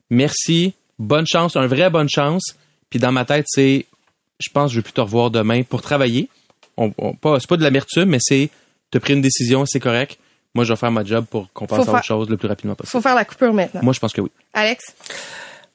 merci, 0.10 0.74
bonne 1.00 1.26
chance, 1.28 1.56
un 1.56 1.68
vrai 1.68 1.90
bonne 1.90 2.10
chance. 2.10 2.44
Puis 2.90 3.00
dans 3.00 3.12
ma 3.12 3.26
tête, 3.26 3.46
c'est 3.48 3.86
je 4.42 4.50
pense 4.50 4.70
que 4.70 4.76
je 4.76 4.80
vais 4.80 4.84
plus 4.84 4.94
te 4.94 5.02
revoir 5.02 5.32
demain 5.32 5.64
pour 5.64 5.82
travailler. 5.82 6.30
On, 6.78 6.94
on- 6.98 7.14
pas, 7.14 7.40
c'est 7.40 7.50
pas 7.50 7.58
de 7.58 7.64
l'amertume, 7.64 8.06
mais 8.06 8.18
c'est 8.20 8.50
t'as 8.92 9.00
pris 9.00 9.14
une 9.14 9.22
décision, 9.22 9.66
c'est 9.66 9.80
correct. 9.80 10.18
Moi, 10.54 10.66
je 10.66 10.74
vais 10.74 10.78
faire 10.78 10.92
ma 10.92 11.04
job 11.06 11.26
pour 11.30 11.52
qu'on 11.54 11.66
passe 11.66 11.80
à 11.88 11.92
autre 12.00 12.06
chose 12.06 12.30
le 12.30 12.36
plus 12.38 12.48
rapidement 12.50 12.76
possible. 12.76 12.92
Faut 12.92 13.02
faire 13.02 13.16
la 13.16 13.24
coupure 13.24 13.54
maintenant. 13.54 13.82
Moi, 13.84 13.94
je 13.94 14.00
pense 14.00 14.12
que 14.12 14.20
oui. 14.22 14.30
Alex? 14.54 14.94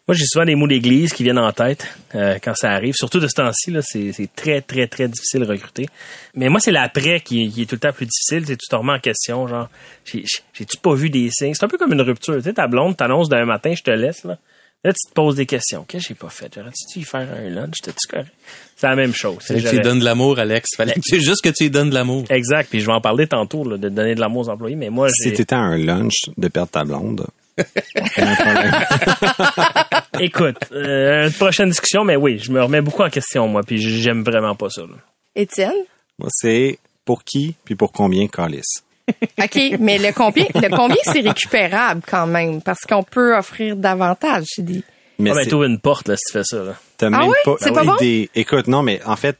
Moi, 0.08 0.14
j'ai 0.14 0.26
souvent 0.26 0.44
des 0.44 0.54
mots 0.54 0.68
d'église 0.68 1.12
qui 1.12 1.24
viennent 1.24 1.38
en 1.38 1.50
tête 1.50 1.84
euh, 2.14 2.38
quand 2.40 2.54
ça 2.54 2.70
arrive. 2.70 2.94
Surtout 2.94 3.18
de 3.18 3.26
ce 3.26 3.34
temps-ci, 3.34 3.72
là, 3.72 3.80
c'est 3.82 4.12
c'est 4.12 4.28
très, 4.36 4.60
très, 4.60 4.86
très 4.86 5.08
difficile 5.08 5.40
de 5.40 5.46
recruter. 5.46 5.88
Mais 6.34 6.48
moi, 6.48 6.60
c'est 6.60 6.70
l'après 6.70 7.20
qui, 7.20 7.50
qui 7.50 7.62
est 7.62 7.66
tout 7.66 7.74
le 7.74 7.80
temps 7.80 7.92
plus 7.92 8.06
difficile. 8.06 8.44
Tu 8.46 8.56
te 8.68 8.76
remets 8.76 8.92
en 8.92 9.00
question, 9.00 9.48
genre, 9.48 9.68
j'ai- 10.04 10.20
j'ai- 10.24 10.42
j'ai-tu 10.52 10.76
pas 10.76 10.94
vu 10.94 11.10
des 11.10 11.28
signes? 11.32 11.54
C'est 11.54 11.64
un 11.64 11.68
peu 11.68 11.78
comme 11.78 11.92
une 11.92 12.02
rupture. 12.02 12.36
Tu 12.36 12.42
sais, 12.42 12.52
ta 12.52 12.68
blonde 12.68 12.96
t'annonce 12.96 13.28
d'un 13.28 13.44
matin, 13.46 13.74
je 13.74 13.82
te 13.82 13.90
laisse, 13.90 14.22
là. 14.24 14.38
Là, 14.86 14.92
tu 14.92 15.08
te 15.08 15.14
poses 15.14 15.34
des 15.34 15.46
questions. 15.46 15.82
Qu'est-ce 15.82 16.04
que 16.04 16.08
j'ai 16.10 16.14
pas 16.14 16.28
fait? 16.28 16.52
J'aurais-tu 16.54 16.94
dû 16.94 17.00
y 17.00 17.04
faire 17.04 17.28
un 17.28 17.50
lunch? 17.50 17.74
T'es-tu 17.82 18.06
correct? 18.08 18.30
C'est 18.76 18.86
la 18.86 18.94
même 18.94 19.12
chose. 19.12 19.38
Fallait 19.40 19.60
que 19.60 19.68
tu 19.68 19.74
lui 19.74 19.82
donnes 19.82 19.98
de 19.98 20.04
l'amour, 20.04 20.38
Alex. 20.38 20.76
Fallait 20.76 20.92
que 20.92 21.00
tu, 21.00 21.20
juste 21.20 21.42
que 21.42 21.48
tu 21.48 21.64
lui 21.64 21.70
donnes 21.70 21.90
de 21.90 21.94
l'amour. 21.94 22.22
Exact. 22.30 22.70
Puis 22.70 22.78
je 22.80 22.86
vais 22.86 22.92
en 22.92 23.00
parler 23.00 23.26
tantôt, 23.26 23.68
là, 23.68 23.78
de 23.78 23.88
donner 23.88 24.14
de 24.14 24.20
l'amour 24.20 24.42
aux 24.42 24.48
employés. 24.48 24.76
Mais 24.76 24.88
moi, 24.88 25.08
Si 25.10 25.32
t'étais 25.32 25.56
à 25.56 25.58
un 25.58 25.76
lunch 25.76 26.26
de 26.36 26.46
perdre 26.46 26.70
ta 26.70 26.84
blonde, 26.84 27.26
écoute, 30.20 30.56
euh, 30.70 31.26
une 31.26 31.32
prochaine 31.32 31.70
discussion, 31.70 32.04
mais 32.04 32.14
oui, 32.14 32.38
je 32.38 32.52
me 32.52 32.62
remets 32.62 32.80
beaucoup 32.80 33.02
en 33.02 33.10
question, 33.10 33.48
moi. 33.48 33.62
Puis 33.66 33.78
j'aime 33.80 34.22
vraiment 34.22 34.54
pas 34.54 34.70
ça. 34.70 34.82
là. 34.82 34.94
Étienne? 35.34 35.72
moi, 36.18 36.28
c'est 36.30 36.78
pour 37.04 37.24
qui 37.24 37.56
puis 37.64 37.74
pour 37.74 37.90
combien 37.92 38.26
calice. 38.28 38.84
OK, 39.42 39.78
mais 39.80 39.98
le 39.98 40.12
combien, 40.12 40.46
le 40.54 40.76
combien 40.76 40.96
c'est 41.04 41.20
récupérable 41.20 42.02
quand 42.06 42.26
même, 42.26 42.60
parce 42.62 42.80
qu'on 42.82 43.02
peut 43.02 43.36
offrir 43.36 43.76
davantage. 43.76 44.44
C'est 44.48 44.64
des... 44.64 44.82
Mais 45.18 45.30
Ah, 45.30 45.44
ben, 45.48 45.62
une 45.64 45.78
porte, 45.80 46.08
là, 46.08 46.16
si 46.16 46.24
tu 46.26 46.32
fais 46.32 46.44
ça, 46.44 46.62
là. 46.62 46.74
T'as 46.98 47.06
Ah 47.06 47.10
même 47.10 47.28
oui? 47.28 47.36
pas, 47.44 47.54
C'est 47.60 47.72
pas 47.72 47.84
bon? 47.84 47.94
idée. 47.96 48.28
Écoute, 48.34 48.66
non, 48.66 48.82
mais 48.82 49.00
en 49.06 49.16
fait, 49.16 49.38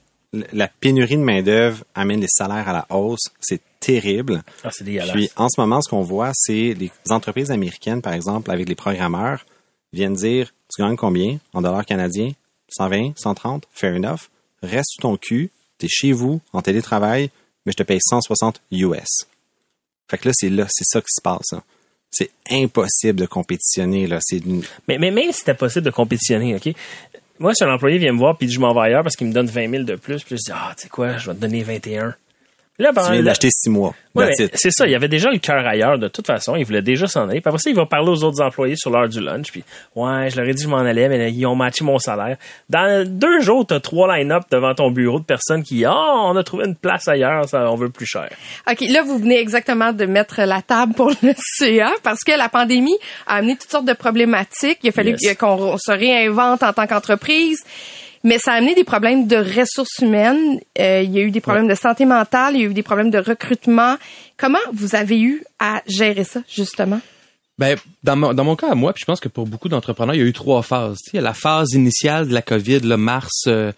la 0.53 0.69
pénurie 0.69 1.17
de 1.17 1.23
main-d'œuvre 1.23 1.85
amène 1.95 2.21
les 2.21 2.29
salaires 2.29 2.69
à 2.69 2.73
la 2.73 2.87
hausse. 2.97 3.29
C'est 3.41 3.61
terrible. 3.81 4.43
Ah, 4.65 4.71
c'est 4.73 4.85
dégueulasse. 4.85 5.11
Puis, 5.13 5.31
en 5.37 5.49
ce 5.49 5.61
moment, 5.61 5.81
ce 5.83 5.89
qu'on 5.91 6.03
voit, 6.03 6.31
c'est 6.35 6.75
les 6.79 6.91
entreprises 7.11 7.51
américaines, 7.51 8.01
par 8.03 8.13
exemple, 8.15 8.51
avec 8.51 8.69
les 8.69 8.75
programmeurs, 8.75 9.45
viennent 9.93 10.15
dire, 10.15 10.53
tu 10.75 10.83
gagnes 10.83 10.97
combien 10.97 11.39
en 11.53 11.61
dollars 11.63 11.85
canadiens? 11.85 12.33
120, 12.69 13.13
130? 13.17 13.65
Fair 13.73 13.95
enough. 13.97 14.29
Reste 14.63 14.91
sur 14.93 15.03
ton 15.03 15.17
cul. 15.17 15.51
T'es 15.79 15.89
chez 15.89 16.13
vous, 16.13 16.41
en 16.55 16.63
télétravail, 16.63 17.31
mais 17.65 17.73
je 17.73 17.77
te 17.77 17.83
paye 17.83 18.01
160 18.03 18.61
US. 18.73 19.27
Fait 20.11 20.19
que 20.19 20.29
là, 20.29 20.33
c'est 20.35 20.51
là, 20.51 20.67
c'est 20.69 20.85
ça 20.85 21.01
qui 21.01 21.09
se 21.09 21.21
passe. 21.21 21.53
là. 21.53 21.63
C'est 22.11 22.31
impossible 22.51 23.21
de 23.21 23.27
compétitionner, 23.27 24.07
là. 24.07 24.21
Mais, 24.89 24.99
mais 24.99 25.11
même 25.11 25.33
si 25.33 25.41
c'était 25.41 25.55
possible 25.55 25.85
de 25.85 25.91
compétitionner, 25.91 26.55
OK? 26.55 26.73
Moi, 27.39 27.55
si 27.55 27.65
un 27.65 27.73
employé 27.73 27.99
vient 27.99 28.13
me 28.13 28.19
voir 28.19 28.39
puis 28.39 28.49
je 28.51 28.59
m'en 28.59 28.73
vais 28.73 28.81
ailleurs 28.81 29.03
parce 29.03 29.17
qu'il 29.17 29.27
me 29.27 29.33
donne 29.33 29.47
20 29.47 29.71
000 29.71 29.83
de 29.85 29.97
plus, 29.97 30.23
puis 30.23 30.37
je 30.37 30.45
dis, 30.45 30.53
ah, 30.55 30.73
tu 30.77 30.85
sais 30.85 30.89
quoi, 30.89 31.19
je 31.19 31.31
vais 31.31 31.37
te 31.37 31.41
donner 31.41 31.63
21. 31.63 32.15
Là, 32.79 32.91
tu 32.95 33.13
viens 33.13 33.23
d'acheter 33.23 33.49
six 33.51 33.71
mois. 33.71 33.95
Ouais, 34.15 34.33
c'est 34.55 34.71
ça, 34.71 34.87
il 34.87 34.93
y 34.93 34.95
avait 34.95 35.09
déjà 35.09 35.31
le 35.31 35.39
cœur 35.39 35.67
ailleurs 35.67 35.99
de 35.99 36.09
toute 36.09 36.27
façon, 36.27 36.57
il 36.57 36.65
voulait 36.65 36.81
déjà 36.81 37.07
s'en 37.07 37.29
aller. 37.29 37.41
Puis 37.43 37.49
après 37.49 37.59
ça, 37.59 37.69
il 37.69 37.77
va 37.77 37.85
parler 37.85 38.09
aux 38.11 38.25
autres 38.25 38.43
employés 38.43 38.75
sur 38.77 38.91
l'heure 38.91 39.09
du 39.11 39.21
lunch, 39.21 39.53
puis 39.53 39.63
ouais, 39.95 40.31
je 40.31 40.37
leur 40.41 40.47
ai 40.49 40.55
dit 40.55 40.63
que 40.63 40.63
je 40.63 40.69
m'en 40.69 40.79
allais, 40.79 41.09
mais 41.11 41.31
ils 41.31 41.45
ont 41.47 41.55
matché 41.55 41.85
mon 41.85 41.99
salaire. 41.99 42.39
Dans 42.71 43.07
deux 43.07 43.41
jours, 43.41 43.67
t'as 43.67 43.79
trois 43.81 44.17
line-up 44.17 44.45
devant 44.51 44.75
ton 44.75 44.91
bureau 44.91 45.19
de 45.21 45.25
personnes 45.25 45.63
qui, 45.63 45.85
oh, 45.87 45.91
on 45.93 46.35
a 46.37 46.43
trouvé 46.45 46.65
une 46.65 46.77
place 46.77 47.09
ailleurs, 47.09 47.47
ça, 47.47 47.71
on 47.71 47.77
veut 47.77 47.91
plus 47.91 48.07
cher. 48.07 48.31
OK, 48.71 48.81
là, 48.89 49.03
vous 49.03 49.19
venez 49.19 49.39
exactement 49.39 49.93
de 49.93 50.07
mettre 50.07 50.41
la 50.43 50.63
table 50.63 50.95
pour 50.95 51.11
le 51.23 51.35
CA 51.59 51.93
parce 52.03 52.25
que 52.25 52.33
la 52.37 52.49
pandémie 52.49 52.97
a 53.27 53.37
amené 53.37 53.57
toutes 53.57 53.71
sortes 53.71 53.85
de 53.87 53.93
problématiques. 53.93 54.79
Il 54.83 54.89
a 54.89 54.93
fallu 54.93 55.15
Yes. 55.21 55.37
qu'on 55.37 55.77
se 55.79 55.93
réinvente 55.93 56.63
en 56.63 56.73
tant 56.73 56.87
qu'entreprise. 56.87 57.63
Mais 58.27 58.41
ça 58.41 58.55
a 58.55 58.57
amené 58.57 58.75
des 58.75 58.83
problèmes 58.83 59.29
de 59.29 59.37
ressources 59.37 60.01
humaines. 60.01 60.59
Euh, 60.81 61.01
il 61.01 61.13
y 61.13 61.21
a 61.21 61.23
eu 61.23 61.31
des 61.31 61.41
problèmes 61.41 61.69
de 61.69 61.77
santé 61.77 62.05
mentale. 62.05 62.57
Il 62.57 62.61
y 62.61 62.65
a 62.65 62.67
eu 62.67 62.75
des 62.75 62.83
problèmes 62.83 63.13
de 63.13 63.19
recrutement. 63.19 63.95
Comment 64.37 64.59
vous 64.73 64.97
avez 64.97 65.21
eu 65.21 65.45
à 65.61 65.81
gérer 65.87 66.25
ça, 66.25 66.41
justement? 66.53 67.01
Ben, 67.57 67.79
dans 68.03 68.17
mon, 68.17 68.35
dans 68.35 68.43
mon 68.43 68.57
cas 68.57 68.75
moi, 68.75 68.93
puis 68.93 69.03
je 69.03 69.05
pense 69.05 69.21
que 69.21 69.29
pour 69.29 69.47
beaucoup 69.47 69.69
d'entrepreneurs, 69.69 70.17
il 70.17 70.23
y 70.23 70.25
a 70.25 70.27
eu 70.27 70.33
trois 70.33 70.63
phases. 70.63 70.99
Tu 71.05 71.13
sais, 71.13 71.21
la 71.21 71.35
phase 71.35 71.75
initiale 71.75 72.27
de 72.27 72.35
la 72.35 72.43
COVID, 72.43 72.81
le 72.81 72.97
mars, 72.97 73.45
euh, 73.47 73.71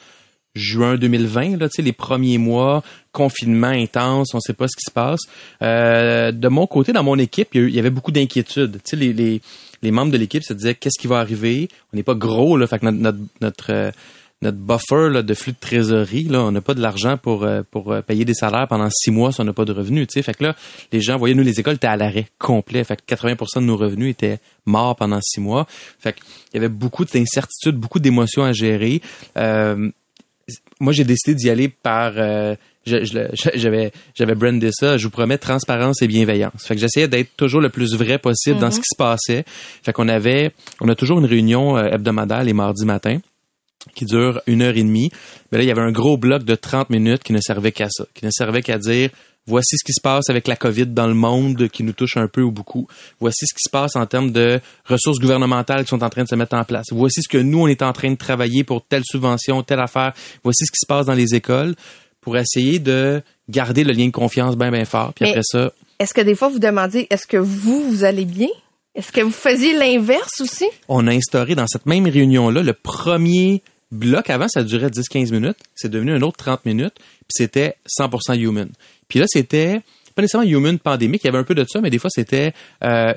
juin 0.55 0.97
2020, 0.97 1.61
là, 1.61 1.69
les 1.77 1.93
premiers 1.93 2.39
mois, 2.39 2.83
confinement 3.13 3.67
intense, 3.67 4.33
on 4.33 4.41
sait 4.41 4.55
pas 4.55 4.67
ce 4.67 4.77
qui 4.77 4.85
se 4.87 4.91
passe. 4.91 5.21
Euh, 5.61 6.33
de 6.33 6.49
mon 6.49 6.67
côté, 6.67 6.95
dans 6.95 7.05
mon 7.05 7.19
équipe, 7.19 7.49
il 7.53 7.69
y, 7.69 7.79
avait 7.79 7.91
beaucoup 7.91 8.13
d'inquiétudes. 8.13 8.81
Les, 8.95 9.13
les, 9.83 9.91
membres 9.91 10.11
de 10.11 10.17
l'équipe 10.17 10.43
se 10.43 10.55
disaient 10.55 10.75
qu'est-ce 10.75 10.99
qui 10.99 11.07
va 11.07 11.19
arriver? 11.19 11.69
On 11.93 11.99
n'est 11.99 12.03
pas 12.03 12.15
gros, 12.15 12.57
là, 12.57 12.67
fait 12.67 12.79
que 12.79 12.87
notre 12.87 13.93
notre 14.41 14.59
buffer 14.59 15.11
là, 15.11 15.23
de 15.23 15.35
flux 15.35 15.53
de 15.53 15.57
trésorerie, 15.59 16.25
là, 16.25 16.43
on 16.43 16.53
n'a 16.53 16.61
pas 16.61 16.75
de 16.75 16.81
l'argent 16.81 17.17
pour 17.17 17.43
euh, 17.43 17.63
pour 17.69 17.93
euh, 17.93 18.03
payer 18.03 18.25
des 18.25 18.35
salaires 18.35 18.69
pendant 18.69 18.89
six 18.91 19.11
mois 19.11 19.33
si 19.33 19.41
on 19.41 19.45
n'a 19.45 19.53
pas 19.53 19.65
de 19.65 19.73
revenus. 19.73 20.07
Tu 20.07 20.15
sais, 20.15 20.23
fait 20.23 20.35
que 20.35 20.45
là, 20.45 20.55
les 20.93 21.01
gens, 21.01 21.19
voyez, 21.19 21.35
nous 21.35 21.43
les 21.43 21.59
écoles 21.59 21.75
étaient 21.75 21.89
à 21.89 21.97
l'arrêt 21.97 22.27
complet. 22.39 22.85
Fait 22.85 22.97
que 22.97 23.15
80% 23.15 23.57
de 23.57 23.61
nos 23.63 23.77
revenus 23.77 24.11
étaient 24.11 24.39
morts 24.65 24.95
pendant 24.95 25.21
six 25.21 25.41
mois. 25.41 25.67
Fait 25.99 26.13
que 26.13 26.21
il 26.53 26.57
y 26.57 26.59
avait 26.59 26.69
beaucoup 26.69 27.05
d'incertitudes, 27.05 27.75
beaucoup 27.75 27.99
d'émotions 27.99 28.45
à 28.45 28.53
gérer. 28.53 29.03
Euh, 29.37 29.91
moi, 30.81 30.93
j'ai 30.93 31.05
décidé 31.05 31.35
d'y 31.35 31.51
aller 31.51 31.69
par. 31.69 32.13
euh, 32.17 32.55
j'avais 32.87 33.93
j'avais 34.15 34.35
brandé 34.35 34.71
ça. 34.73 34.97
Je 34.97 35.05
vous 35.05 35.11
promets 35.11 35.37
transparence 35.37 36.01
et 36.01 36.07
bienveillance. 36.07 36.65
Fait 36.65 36.75
que 36.75 36.81
j'essayais 36.81 37.09
d'être 37.09 37.37
toujours 37.37 37.61
le 37.61 37.69
plus 37.69 37.95
vrai 37.95 38.19
possible 38.19 38.59
dans 38.61 38.71
ce 38.71 38.79
qui 38.79 38.87
se 38.91 38.97
passait. 38.97 39.45
Fait 39.83 39.93
qu'on 39.93 40.09
avait, 40.09 40.53
on 40.81 40.89
a 40.89 40.95
toujours 40.95 41.19
une 41.19 41.27
réunion 41.27 41.77
hebdomadaire 41.77 42.45
les 42.45 42.55
mardis 42.55 42.87
matins 42.87 43.19
qui 43.95 44.05
dure 44.05 44.41
une 44.47 44.63
heure 44.63 44.77
et 44.77 44.83
demie. 44.83 45.11
Mais 45.53 45.59
là, 45.59 45.65
il 45.65 45.69
y 45.69 45.71
avait 45.71 45.83
un 45.83 45.93
gros 45.93 46.17
bloc 46.17 46.45
de 46.45 46.55
30 46.55 46.91
minutes 46.91 47.23
qui 47.23 47.33
ne 47.33 47.41
servait 47.41 47.73
qu'à 47.73 47.89
ça, 47.91 48.05
qui 48.15 48.25
ne 48.25 48.31
servait 48.31 48.63
qu'à 48.63 48.79
dire 48.79 49.11
voici 49.47 49.79
ce 49.79 49.85
qui 49.85 49.95
se 49.95 50.01
passe 50.03 50.29
avec 50.29 50.47
la 50.47 50.57
COVID 50.57 50.89
dans 50.89 51.07
le 51.07 51.15
monde 51.15 51.69
qui 51.69 51.83
nous 51.83 51.95
touche 51.95 52.19
un 52.19 52.29
peu 52.29 52.43
ou 52.43 52.51
beaucoup. 52.53 52.87
Voici 53.19 53.47
ce 53.47 53.55
qui 53.55 53.63
se 53.65 53.71
passe 53.71 53.97
en 53.97 54.05
termes 54.05 54.31
de 54.31 54.61
ressources 54.85 55.19
gouvernementales 55.19 55.85
qui 55.85 55.89
sont 55.89 56.03
en 56.05 56.11
train 56.11 56.25
de 56.25 56.29
se 56.29 56.35
mettre 56.35 56.55
en 56.55 56.65
place. 56.65 56.85
Voici 56.93 57.23
ce 57.23 57.29
que 57.31 57.39
nous, 57.39 57.61
on 57.63 57.67
est 57.67 57.81
en 57.81 57.95
train 57.95 58.11
de 58.11 58.17
travailler 58.17 58.63
pour 58.63 58.85
telle 58.85 59.05
subvention, 59.07 59.63
telle 59.63 59.81
affaire. 59.81 60.13
Voici 60.45 60.67
ce 60.67 60.71
qui 60.71 60.79
se 60.83 60.87
passe 60.87 61.07
dans 61.07 61.15
les 61.15 61.35
écoles 61.35 61.75
pour 62.21 62.37
essayer 62.37 62.79
de 62.79 63.23
garder 63.49 63.85
le 63.85 63.95
lien 63.95 64.07
de 64.07 64.13
confiance 64.13 64.55
bien, 64.55 64.71
bien 64.71 64.85
fort. 64.85 65.15
Puis 65.15 65.25
Mais- 65.25 65.31
après 65.31 65.43
ça, 65.45 65.73
Est-ce 65.99 66.13
que 66.13 66.21
des 66.21 66.35
fois, 66.35 66.49
vous 66.51 66.59
demandiez, 66.59 67.07
est-ce 67.11 67.27
que 67.27 67.39
vous, 67.39 67.89
vous 67.91 68.05
allez 68.05 68.27
bien? 68.27 68.49
Est-ce 68.95 69.13
que 69.13 69.23
vous 69.23 69.31
faisiez 69.31 69.73
l'inverse 69.79 70.41
aussi? 70.43 70.67
on 70.89 71.07
a 71.07 71.13
instauré 71.13 71.55
dans 71.55 71.67
cette 71.67 71.87
même 71.87 72.07
réunion-là 72.07 72.63
le 72.63 72.73
premier 72.75 73.63
bloc. 73.91 74.31
Avant, 74.31 74.49
ça 74.49 74.63
durait 74.63 74.89
10-15 74.89 75.33
minutes. 75.33 75.59
C'est 75.75 75.91
devenu 75.91 76.13
un 76.13 76.23
autre 76.23 76.37
30 76.39 76.65
minutes. 76.67 76.95
Puis 76.99 77.31
c'était 77.31 77.77
100% 77.99 78.39
human. 78.39 78.69
Puis 79.09 79.19
là, 79.19 79.27
c'était 79.29 79.81
pas 80.15 80.23
nécessairement 80.23 80.49
human 80.49 80.79
pandémique. 80.79 81.23
Il 81.25 81.27
y 81.27 81.31
avait 81.31 81.39
un 81.39 81.45
peu 81.45 81.55
de 81.55 81.65
ça, 81.69 81.81
mais 81.81 81.91
des 81.91 81.99
fois, 81.99 82.11
c'était 82.13 82.53
euh, 82.85 83.13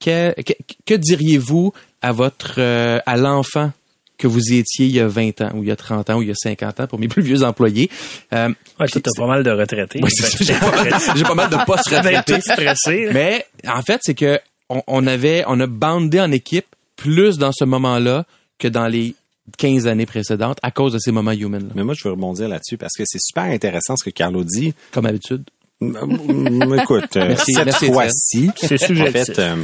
que, 0.00 0.32
que, 0.42 0.52
que 0.86 0.94
diriez-vous 0.94 1.72
à 2.02 2.12
votre 2.12 2.54
euh, 2.58 2.98
à 3.06 3.16
l'enfant 3.16 3.72
que 4.16 4.28
vous 4.28 4.52
étiez 4.52 4.86
il 4.86 4.92
y 4.92 5.00
a 5.00 5.08
20 5.08 5.40
ans 5.40 5.50
ou 5.54 5.62
il 5.64 5.68
y 5.68 5.72
a 5.72 5.76
30 5.76 6.08
ans 6.10 6.18
ou 6.18 6.22
il 6.22 6.28
y 6.28 6.30
a 6.30 6.34
50 6.36 6.80
ans 6.80 6.86
pour 6.86 6.98
mes 7.00 7.08
plus 7.08 7.22
vieux 7.22 7.42
employés? 7.42 7.90
Euh, 8.32 8.50
Ouais, 8.78 8.86
t'as 8.88 9.00
pas 9.16 9.26
mal 9.26 9.42
de 9.42 9.50
retraités. 9.50 10.00
ouais, 10.02 10.08
j'ai 10.40 10.54
pas 10.54 10.70
mal, 10.70 11.00
j'ai 11.16 11.22
pas 11.24 11.34
mal 11.34 11.50
de 11.50 11.56
postes 11.66 11.92
Avec 11.92 12.16
retraités. 12.18 12.34
tout 12.42 12.52
stressé. 12.52 13.08
Mais 13.12 13.44
en 13.66 13.82
fait, 13.82 14.00
c'est 14.04 14.14
que 14.14 14.38
on, 14.68 14.82
on 14.86 15.06
avait, 15.06 15.42
on 15.48 15.58
a 15.60 15.66
bandé 15.66 16.20
en 16.20 16.30
équipe 16.32 16.66
plus 16.96 17.38
dans 17.38 17.52
ce 17.52 17.64
moment-là 17.64 18.24
que 18.58 18.68
dans 18.68 18.86
les 18.86 19.14
15 19.58 19.86
années 19.86 20.06
précédentes 20.06 20.58
à 20.62 20.70
cause 20.70 20.92
de 20.92 20.98
ces 20.98 21.12
moments 21.12 21.32
human, 21.32 21.70
Mais 21.74 21.84
moi, 21.84 21.94
je 21.96 22.04
veux 22.04 22.12
rebondir 22.12 22.48
là-dessus 22.48 22.76
parce 22.78 22.94
que 22.96 23.04
c'est 23.06 23.20
super 23.20 23.44
intéressant 23.44 23.96
ce 23.96 24.04
que 24.04 24.10
Carlo 24.10 24.44
dit. 24.44 24.74
comme 24.90 25.04
d'habitude. 25.04 25.44
Mm, 25.80 26.74
Écoute, 26.80 27.16
euh, 27.16 27.28
Merci, 27.28 27.52
cette 27.52 27.66
merci, 27.66 27.86
fois-ci, 27.86 28.50
C'est 28.56 28.90
en 29.00 29.06
fait, 29.06 29.38
euh, 29.38 29.56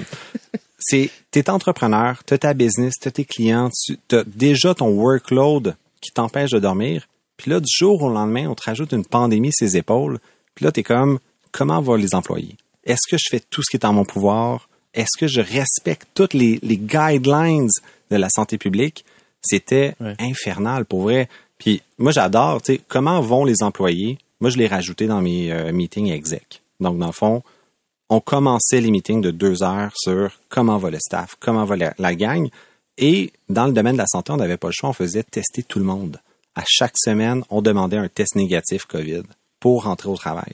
c'est 0.79 1.11
t'es 1.31 1.49
entrepreneur, 1.49 2.23
t'as 2.25 2.39
ta 2.39 2.55
business, 2.55 2.95
t'as 3.01 3.11
tes 3.11 3.25
clients, 3.25 3.71
tu 3.87 3.97
as 4.15 4.25
déjà 4.25 4.75
ton 4.75 4.89
workload 4.89 5.77
qui 6.01 6.11
t'empêche 6.11 6.51
de 6.51 6.59
dormir. 6.59 7.07
Puis 7.37 7.51
là, 7.51 7.61
du 7.61 7.69
jour 7.71 8.03
au 8.03 8.11
lendemain, 8.11 8.49
on 8.49 8.55
te 8.55 8.65
rajoute 8.65 8.93
une 8.93 9.05
pandémie 9.05 9.53
sur 9.53 9.67
les 9.67 9.77
épaules. 9.79 10.19
Puis 10.55 10.65
là, 10.65 10.73
t'es 10.73 10.83
comme, 10.83 11.19
comment 11.53 11.81
vont 11.81 11.95
les 11.95 12.15
employés? 12.15 12.57
Est-ce 12.85 13.09
que 13.11 13.17
je 13.19 13.25
fais 13.31 13.41
tout 13.41 13.63
ce 13.63 13.71
qui 13.71 13.77
est 13.77 13.87
en 13.87 13.93
mon 13.93 14.05
pouvoir? 14.05 14.69
Est-ce 14.93 15.19
que 15.19 15.27
je 15.27 15.41
respecte 15.41 16.09
toutes 16.15 16.35
les, 16.35 16.59
les 16.63 16.77
guidelines 16.77 17.69
de 18.11 18.17
la 18.17 18.29
santé 18.29 18.59
publique? 18.59 19.05
C'était 19.43 19.95
Ouais. 20.01 20.15
infernal, 20.19 20.85
pour 20.85 21.03
vrai. 21.03 21.29
Puis 21.59 21.83
moi, 21.99 22.13
j'adore, 22.13 22.63
tu 22.63 22.75
sais, 22.75 22.81
comment 22.89 23.21
vont 23.21 23.45
les 23.45 23.63
employés? 23.63 24.19
Moi, 24.41 24.51
je 24.51 24.57
l'ai 24.57 24.67
rajouté 24.67 25.07
dans 25.07 25.21
mes 25.21 25.53
euh, 25.53 25.73
meetings 25.73 26.11
exec. 26.11 26.63
Donc, 26.81 26.99
dans 26.99 27.07
le 27.07 27.13
fond, 27.13 27.43
on 28.09 28.21
commençait 28.21 28.81
les 28.81 28.91
meetings 28.91 29.21
de 29.21 29.31
deux 29.31 29.63
heures 29.63 29.93
sur 29.97 30.39
comment 30.49 30.79
va 30.79 30.91
le 30.91 30.99
staff, 30.99 31.37
comment 31.39 31.65
va 31.65 31.77
la, 31.77 31.95
la 31.99 32.15
gang. 32.15 32.49
Et 32.99 33.33
dans 33.49 33.67
le 33.67 33.73
domaine 33.73 33.95
de 33.95 33.99
la 33.99 34.07
santé, 34.07 34.33
on 34.33 34.37
n'avait 34.37 34.57
pas 34.57 34.69
le 34.69 34.73
choix, 34.73 34.91
on 34.91 34.95
faisait 34.95 35.23
tester 35.23 35.63
tout 35.63 35.79
le 35.79 35.85
monde. 35.85 36.19
À 36.55 36.65
chaque 36.67 36.97
semaine, 36.99 37.45
on 37.51 37.63
demandait 37.63 37.97
un 37.99 38.09
test 38.09 38.35
négatif 38.35 38.85
COVID 38.87 39.23
pour 39.61 39.85
rentrer 39.85 40.09
au 40.09 40.17
travail. 40.17 40.53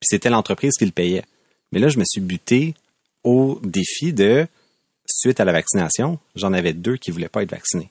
Puis 0.00 0.08
c'était 0.08 0.30
l'entreprise 0.30 0.74
qui 0.78 0.84
le 0.84 0.92
payait. 0.92 1.24
Mais 1.72 1.80
là, 1.80 1.88
je 1.88 1.98
me 1.98 2.04
suis 2.06 2.20
buté 2.20 2.74
au 3.24 3.58
défi 3.62 4.12
de, 4.12 4.46
suite 5.06 5.40
à 5.40 5.44
la 5.44 5.52
vaccination, 5.52 6.18
j'en 6.36 6.52
avais 6.52 6.72
deux 6.74 6.96
qui 6.96 7.10
voulaient 7.10 7.28
pas 7.28 7.42
être 7.42 7.50
vaccinés. 7.50 7.90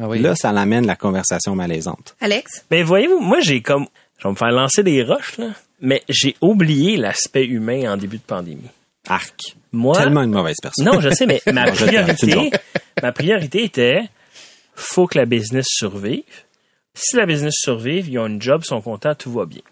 Ah 0.00 0.08
oui. 0.08 0.18
Là, 0.20 0.34
ça 0.34 0.52
l'amène 0.52 0.86
la 0.86 0.96
conversation 0.96 1.54
malaisante. 1.54 2.16
Alex? 2.20 2.64
Mais 2.70 2.82
voyez-vous, 2.82 3.20
moi, 3.20 3.40
j'ai 3.40 3.60
comme, 3.60 3.86
je 4.18 4.24
vais 4.26 4.30
me 4.30 4.36
faire 4.36 4.50
lancer 4.52 4.82
des 4.82 5.02
roches, 5.02 5.36
là, 5.38 5.50
mais 5.80 6.02
j'ai 6.08 6.34
oublié 6.40 6.96
l'aspect 6.96 7.44
humain 7.44 7.92
en 7.92 7.96
début 7.96 8.18
de 8.18 8.22
pandémie. 8.22 8.70
Arc. 9.08 9.56
Moi, 9.72 9.96
Tellement 9.96 10.22
une 10.22 10.30
mauvaise 10.32 10.56
personne. 10.62 10.84
non, 10.84 11.00
je 11.00 11.10
sais, 11.10 11.26
mais 11.26 11.42
ma 11.52 11.70
priorité, 11.72 12.50
ma 13.02 13.12
priorité 13.12 13.64
était, 13.64 14.00
faut 14.74 15.06
que 15.06 15.18
la 15.18 15.26
business 15.26 15.66
survive. 15.68 16.22
Si 16.94 17.16
la 17.16 17.26
business 17.26 17.54
survive, 17.56 18.08
ils 18.08 18.18
ont 18.18 18.26
une 18.26 18.40
job, 18.40 18.62
ils 18.64 18.68
sont 18.68 18.80
contents, 18.80 19.14
tout 19.14 19.32
va 19.32 19.44
bien. 19.46 19.62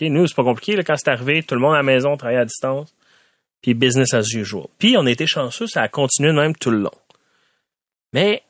OK, 0.00 0.08
nous, 0.08 0.26
c'est 0.26 0.36
pas 0.36 0.44
compliqué, 0.44 0.76
là, 0.76 0.82
quand 0.84 0.96
c'est 0.96 1.10
arrivé, 1.10 1.42
tout 1.42 1.54
le 1.54 1.60
monde 1.60 1.74
à 1.74 1.78
la 1.78 1.82
maison 1.82 2.16
travaillait 2.16 2.42
à 2.42 2.44
distance, 2.44 2.94
puis 3.62 3.74
business 3.74 4.14
as 4.14 4.32
usual. 4.34 4.66
Puis 4.78 4.96
on 4.98 5.06
a 5.06 5.10
été 5.10 5.26
chanceux, 5.26 5.66
ça 5.66 5.82
a 5.82 5.88
continué 5.88 6.30
de 6.30 6.36
même 6.36 6.54
tout 6.54 6.70
le 6.70 6.78
long. 6.78 6.90
Mais 8.12 8.42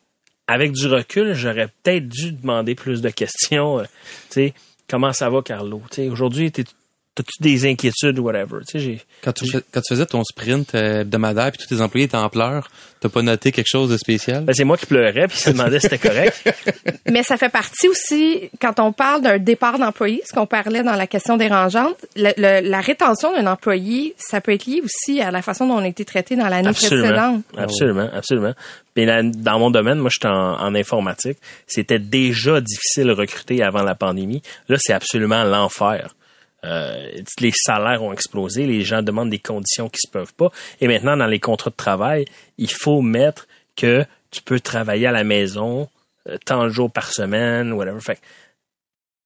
avec 0.47 0.72
du 0.72 0.86
recul, 0.86 1.34
j'aurais 1.34 1.68
peut-être 1.82 2.09
dû 2.09 2.32
demander 2.32 2.74
plus 2.74 3.01
de 3.03 3.11
questions. 3.11 3.80
euh, 3.80 4.51
comment 4.88 5.12
ça 5.12 5.28
va, 5.30 5.42
Carlo? 5.42 5.82
Tu 5.90 5.97
sais, 5.97 6.09
aujourd'hui, 6.09 6.53
t'as-tu 7.17 7.43
des 7.43 7.69
inquiétudes 7.69 8.19
ou 8.21 8.23
whatever? 8.23 8.59
Tu 8.69 8.73
sais, 8.73 8.79
j'ai, 8.79 9.01
Quand 9.25 9.33
tu, 9.33 9.49
fais- 9.51 9.62
quand 9.73 9.81
tu 9.81 9.93
faisais 9.95 10.07
ton 10.07 10.23
sprint 10.23 10.75
euh, 10.77 11.01
hebdomadaire 11.01 11.51
puis 11.51 11.59
tous 11.67 11.75
tes 11.75 11.83
employés 11.83 12.05
étaient 12.07 12.17
en 12.17 12.29
pleurs, 12.29 12.69
t'as 13.01 13.09
pas 13.09 13.23
noté 13.23 13.51
quelque 13.51 13.67
chose 13.69 13.91
de 13.91 13.97
spécial? 13.97 14.45
ben, 14.45 14.53
c'est 14.55 14.62
moi 14.64 14.77
qui 14.77 14.87
pleurais, 14.87 15.27
puis 15.27 15.37
il 15.39 15.41
se 15.41 15.51
demandait 15.51 15.81
si 15.81 15.89
c'était 15.89 16.09
correct. 16.09 16.49
Mais 17.11 17.23
ça 17.25 17.37
fait 17.37 17.49
partie 17.49 17.89
aussi, 17.89 18.51
quand 18.61 18.79
on 18.79 18.93
parle 18.93 19.23
d'un 19.23 19.39
départ 19.39 19.79
d'employé, 19.79 20.23
ce 20.29 20.33
qu'on 20.33 20.47
parlait 20.47 20.83
dans 20.85 20.95
la 20.95 21.07
question 21.09 21.37
dérangeante, 21.37 21.97
le- 22.14 22.33
le- 22.37 22.69
la 22.69 22.81
rétention 22.81 23.33
d'un 23.35 23.47
employé, 23.51 24.14
ça 24.19 24.41
peut 24.41 24.53
être 24.53 24.67
lié 24.67 24.81
aussi 24.85 25.21
à 25.21 25.31
la 25.33 25.43
façon 25.43 25.67
dont 25.67 25.75
on 25.75 25.83
a 25.85 25.89
été 25.89 26.05
traité 26.05 26.37
dans 26.37 26.49
l'année 26.49 26.69
Absolument. 26.69 27.09
précédente. 27.09 27.43
Absolument, 27.57 28.09
absolument. 28.14 28.53
Puis 28.95 29.05
là, 29.07 29.23
dans 29.23 29.59
mon 29.59 29.71
domaine, 29.71 29.99
moi, 29.99 30.11
j'étais 30.12 30.29
en, 30.29 30.55
en 30.61 30.75
informatique. 30.75 31.39
C'était 31.67 31.99
déjà 31.99 32.61
difficile 32.61 33.05
de 33.09 33.12
recruter 33.12 33.62
avant 33.62 33.83
la 33.83 33.95
pandémie. 33.95 34.43
Là, 34.69 34.77
c'est 34.79 34.93
absolument 34.93 35.45
l'enfer. 35.45 36.14
Euh, 36.67 37.23
les 37.41 37.53
salaires 37.53 38.03
ont 38.03 38.12
explosé, 38.12 38.67
les 38.67 38.83
gens 38.83 39.03
demandent 39.03 39.31
des 39.31 39.39
conditions 39.39 39.89
qui 39.89 40.01
se 40.05 40.11
peuvent 40.11 40.35
pas. 40.35 40.51
Et 40.81 40.89
maintenant, 40.89 41.17
dans 41.17 41.27
les 41.27 41.41
contrats 41.41 41.71
de 41.71 41.77
travail, 41.77 42.25
il 42.59 42.71
faut 42.71 43.03
mettre 43.03 43.47
que 43.77 44.05
tu 44.31 44.43
peux 44.43 44.61
travailler 44.61 45.07
à 45.07 45.12
la 45.12 45.25
maison 45.25 45.89
euh, 46.29 46.37
tant 46.45 46.64
de 46.64 46.69
jours 46.69 46.91
par 46.91 47.12
semaine, 47.12 47.73
whatever. 47.73 48.01
Fait 48.01 48.21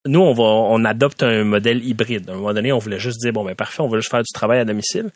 nous, 0.06 0.20
on 0.20 0.32
va, 0.32 0.44
on 0.44 0.84
adopte 0.84 1.22
un 1.22 1.44
modèle 1.44 1.84
hybride. 1.84 2.28
À 2.30 2.32
un 2.32 2.36
moment 2.36 2.54
donné, 2.54 2.72
on 2.72 2.78
voulait 2.78 2.98
juste 2.98 3.20
dire, 3.20 3.32
bon, 3.32 3.44
ben, 3.44 3.54
parfait, 3.54 3.82
on 3.82 3.88
va 3.88 3.98
juste 3.98 4.10
faire 4.10 4.22
du 4.22 4.32
travail 4.32 4.58
à 4.58 4.64
domicile. 4.64 5.10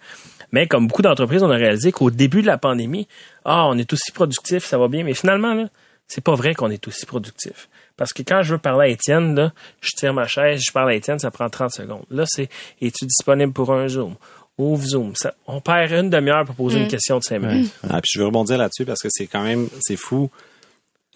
Mais 0.52 0.66
comme 0.66 0.86
beaucoup 0.86 1.00
d'entreprises, 1.00 1.42
on 1.42 1.50
a 1.50 1.56
réalisé 1.56 1.90
qu'au 1.90 2.10
début 2.10 2.42
de 2.42 2.46
la 2.46 2.58
pandémie, 2.58 3.08
ah, 3.44 3.66
on 3.66 3.78
est 3.78 3.90
aussi 3.92 4.12
productif, 4.12 4.64
ça 4.64 4.76
va 4.76 4.88
bien. 4.88 5.02
Mais 5.02 5.14
finalement, 5.14 5.54
là, 5.54 5.68
c'est 6.06 6.22
pas 6.22 6.34
vrai 6.34 6.54
qu'on 6.54 6.70
est 6.70 6.86
aussi 6.86 7.06
productif. 7.06 7.68
Parce 7.96 8.12
que 8.12 8.22
quand 8.22 8.42
je 8.42 8.54
veux 8.54 8.58
parler 8.58 8.86
à 8.86 8.88
Étienne, 8.88 9.34
là, 9.36 9.52
je 9.80 9.90
tire 9.96 10.12
ma 10.12 10.26
chaise, 10.26 10.62
je 10.66 10.72
parle 10.72 10.90
à 10.90 10.94
Étienne, 10.94 11.18
ça 11.18 11.30
prend 11.30 11.48
30 11.48 11.70
secondes. 11.72 12.04
Là, 12.10 12.24
c'est, 12.26 12.48
es-tu 12.80 13.06
disponible 13.06 13.52
pour 13.52 13.72
un 13.72 13.86
Zoom? 13.88 14.14
Ouvre 14.58 14.84
Zoom. 14.84 15.14
Ça- 15.16 15.34
on 15.46 15.60
perd 15.60 15.92
une 15.92 16.10
demi-heure 16.10 16.44
pour 16.44 16.54
poser 16.54 16.80
une 16.80 16.88
question 16.88 17.18
de 17.18 17.24
5 17.24 17.38
minutes. 17.40 17.72
Ah, 17.88 18.00
puis 18.00 18.10
je 18.14 18.18
veux 18.20 18.26
rebondir 18.26 18.58
là-dessus 18.58 18.84
parce 18.84 19.00
que 19.00 19.08
c'est 19.10 19.26
quand 19.26 19.42
même, 19.42 19.68
c'est 19.80 19.96
fou. 19.96 20.30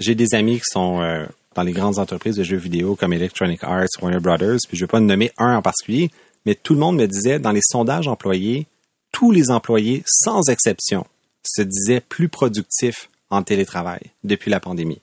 J'ai 0.00 0.14
des 0.14 0.34
amis 0.34 0.56
qui 0.58 0.64
sont 0.66 1.00
euh, 1.02 1.26
dans 1.54 1.62
les 1.62 1.72
grandes 1.72 1.98
entreprises 1.98 2.36
de 2.36 2.42
jeux 2.44 2.56
vidéo 2.56 2.94
comme 2.96 3.12
Electronic 3.12 3.62
Arts, 3.64 3.86
Warner 4.00 4.20
Brothers, 4.20 4.58
puis 4.68 4.76
je 4.76 4.84
vais 4.84 4.88
pas 4.88 4.98
en 4.98 5.02
nommer 5.02 5.32
un 5.38 5.56
en 5.56 5.62
particulier, 5.62 6.10
mais 6.46 6.54
tout 6.54 6.74
le 6.74 6.80
monde 6.80 6.96
me 6.96 7.06
disait, 7.06 7.38
dans 7.40 7.52
les 7.52 7.62
sondages 7.62 8.06
employés, 8.08 8.66
tous 9.12 9.30
les 9.32 9.50
employés, 9.50 10.02
sans 10.06 10.48
exception, 10.48 11.04
se 11.44 11.62
disaient 11.62 12.00
plus 12.00 12.28
productifs 12.28 13.08
en 13.30 13.42
télétravail 13.42 14.00
depuis 14.24 14.50
la 14.50 14.60
pandémie. 14.60 15.00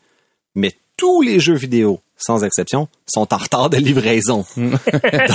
Mais 0.55 0.73
tous 0.98 1.22
les 1.22 1.39
jeux 1.39 1.56
vidéo, 1.56 2.00
sans 2.18 2.43
exception, 2.43 2.88
sont 3.08 3.34
en 3.34 3.38
retard 3.38 3.70
de 3.70 3.78
livraison. 3.78 4.46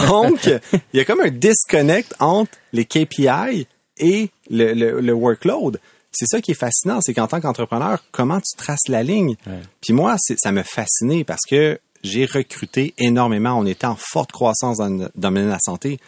Donc, 0.09 0.47
il 0.47 0.97
y 0.97 1.01
a 1.01 1.05
comme 1.05 1.21
un 1.21 1.31
disconnect 1.31 2.15
entre 2.19 2.53
les 2.73 2.85
KPI 2.85 3.67
et 3.99 4.31
le, 4.51 4.73
le- 4.73 5.01
le 5.01 5.13
workload. 5.13 5.81
C'est 6.13 6.27
ça 6.27 6.41
qui 6.41 6.51
est 6.53 6.55
fascinant, 6.55 7.01
c'est 7.03 7.15
qu'en 7.15 7.29
tant 7.29 7.41
qu'entrepreneur, 7.41 8.03
comment 8.11 8.41
tu 8.41 8.57
traces 8.57 8.89
la 8.89 9.03
ligne? 9.03 9.37
Puis 9.81 9.93
moi, 9.93 10.17
ça 10.19 10.51
me 10.51 10.63
fascinait 10.65 11.23
parce 11.25 11.43
que 11.49 11.79
j'ai 12.03 12.25
recruté 12.25 12.95
énormément. 12.99 13.59
On 13.59 13.67
était 13.67 13.87
en 13.87 13.95
forte 13.97 14.33
croissance 14.33 14.79
dans 14.79 14.89
le 14.89 15.11
domaine 15.15 15.45
de 15.45 15.51
la 15.51 15.59
santé 15.61 16.01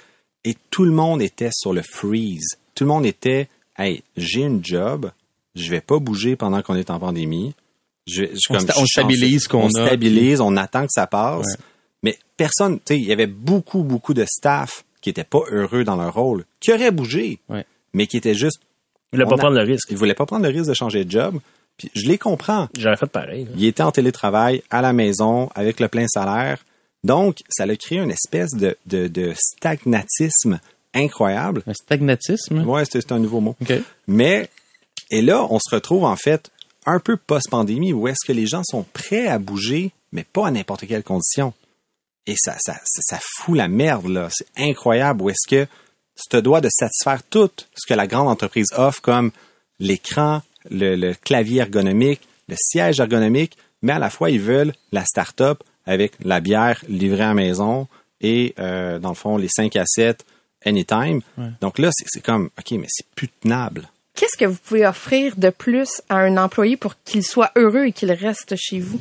et 0.44 0.56
tout 0.70 0.84
le 0.84 0.90
monde 0.90 1.22
était 1.22 1.50
sur 1.52 1.72
le 1.72 1.82
freeze. 1.82 2.56
Tout 2.74 2.82
le 2.84 2.88
monde 2.88 3.06
était, 3.06 3.48
hey, 3.78 4.02
j'ai 4.16 4.40
une 4.40 4.64
job, 4.64 5.10
je 5.54 5.70
vais 5.70 5.80
pas 5.82 5.98
bouger 6.00 6.34
pendant 6.34 6.62
qu'on 6.62 6.74
est 6.74 6.90
en 6.90 6.98
pandémie. 6.98 7.54
Je, 8.06 8.24
je- 8.24 8.38
On 8.50 8.54
comme, 8.56 8.66
on 8.78 8.86
stabilise 8.86 9.46
qu'on 9.48 9.64
On 9.64 9.66
a, 9.68 9.86
stabilise, 9.86 10.40
on 10.40 10.56
attend 10.56 10.82
que 10.82 10.92
ça 10.92 11.06
passe. 11.06 11.46
Ouais. 11.46 11.64
Mais 12.02 12.18
personne, 12.36 12.78
tu 12.78 12.94
sais, 12.94 12.98
il 12.98 13.04
y 13.06 13.12
avait 13.12 13.26
beaucoup, 13.28 13.82
beaucoup 13.84 14.12
de 14.14 14.24
staff 14.24 14.84
qui 15.00 15.10
étaient 15.10 15.24
pas 15.24 15.40
heureux 15.50 15.84
dans 15.84 15.96
leur 15.96 16.14
rôle, 16.14 16.44
qui 16.60 16.72
auraient 16.72 16.90
bougé, 16.90 17.38
Ouais. 17.48 17.64
mais 17.92 18.06
qui 18.06 18.16
étaient 18.16 18.34
juste, 18.34 18.60
Il 19.12 19.16
voulait 19.16 19.26
On 19.26 19.28
pas 19.30 19.34
a- 19.36 19.38
prendre 19.38 19.56
le 19.56 19.62
risque. 19.62 19.88
ils 19.90 19.96
voulaient 19.96 20.14
pas 20.14 20.26
prendre 20.26 20.44
le 20.44 20.48
risque 20.50 20.68
de 20.68 20.74
changer 20.74 21.04
de 21.04 21.10
job. 21.10 21.38
Puis 21.76 21.90
je 21.94 22.06
les 22.06 22.18
comprends. 22.18 22.68
J'aurais 22.78 22.96
fait 22.96 23.06
pareil. 23.06 23.44
là. 23.44 23.50
Ils 23.56 23.66
étaient 23.66 23.82
en 23.82 23.92
télétravail, 23.92 24.62
à 24.70 24.80
la 24.82 24.92
maison, 24.92 25.48
avec 25.54 25.80
le 25.80 25.88
plein 25.88 26.06
salaire. 26.08 26.58
Donc, 27.04 27.38
ça 27.48 27.64
a 27.64 27.76
créé 27.76 27.98
une 27.98 28.10
espèce 28.10 28.52
de, 28.52 28.76
de, 28.86 29.08
de 29.08 29.32
stagnatisme 29.36 30.60
incroyable. 30.94 31.62
Un 31.66 31.74
stagnatisme? 31.74 32.60
Ouais, 32.68 32.84
c'est 32.90 33.10
un 33.12 33.18
nouveau 33.18 33.40
mot. 33.40 33.56
OK. 33.60 33.72
Mais, 34.06 34.48
et 35.10 35.22
là, 35.22 35.46
on 35.50 35.58
se 35.58 35.74
retrouve 35.74 36.04
en 36.04 36.16
fait 36.16 36.50
un 36.86 36.98
peu 36.98 37.16
post-pandémie 37.16 37.92
où 37.92 38.08
est-ce 38.08 38.26
que 38.26 38.32
les 38.32 38.46
gens 38.46 38.62
sont 38.64 38.84
prêts 38.92 39.26
à 39.26 39.38
bouger, 39.38 39.92
mais 40.12 40.24
pas 40.24 40.48
à 40.48 40.50
n'importe 40.50 40.86
quelle 40.86 41.02
condition. 41.02 41.52
Et 42.26 42.34
ça, 42.36 42.56
ça, 42.60 42.74
ça, 42.84 43.00
ça 43.02 43.18
fout 43.20 43.56
la 43.56 43.68
merde, 43.68 44.06
là. 44.06 44.28
C'est 44.30 44.46
incroyable 44.56 45.22
où 45.22 45.30
est-ce 45.30 45.48
que 45.48 45.64
tu 45.64 46.28
te 46.28 46.36
dois 46.36 46.60
de 46.60 46.68
satisfaire 46.70 47.22
tout 47.24 47.50
ce 47.74 47.86
que 47.86 47.94
la 47.94 48.06
grande 48.06 48.28
entreprise 48.28 48.68
offre 48.76 49.00
comme 49.00 49.32
l'écran, 49.78 50.42
le, 50.70 50.94
le 50.94 51.14
clavier 51.14 51.60
ergonomique, 51.60 52.20
le 52.48 52.56
siège 52.58 53.00
ergonomique, 53.00 53.56
mais 53.82 53.92
à 53.92 53.98
la 53.98 54.10
fois, 54.10 54.30
ils 54.30 54.40
veulent 54.40 54.72
la 54.92 55.04
start-up 55.04 55.62
avec 55.84 56.12
la 56.22 56.40
bière 56.40 56.82
livrée 56.88 57.24
à 57.24 57.28
la 57.28 57.34
maison 57.34 57.88
et, 58.20 58.54
euh, 58.58 58.98
dans 58.98 59.08
le 59.08 59.14
fond, 59.14 59.36
les 59.36 59.48
5 59.48 59.74
à 59.76 59.84
7 59.84 60.24
anytime. 60.64 61.20
Donc 61.60 61.78
là, 61.78 61.90
c'est 61.92 62.06
c'est 62.08 62.22
comme, 62.22 62.50
OK, 62.58 62.70
mais 62.72 62.86
c'est 62.88 63.06
plus 63.16 63.28
tenable. 63.28 63.88
Qu'est-ce 64.14 64.36
que 64.36 64.44
vous 64.44 64.58
pouvez 64.64 64.86
offrir 64.86 65.34
de 65.36 65.50
plus 65.50 66.02
à 66.08 66.16
un 66.16 66.36
employé 66.36 66.76
pour 66.76 66.94
qu'il 67.04 67.22
soit 67.22 67.50
heureux 67.56 67.86
et 67.86 67.92
qu'il 67.92 68.12
reste 68.12 68.54
chez 68.56 68.78
vous? 68.78 69.00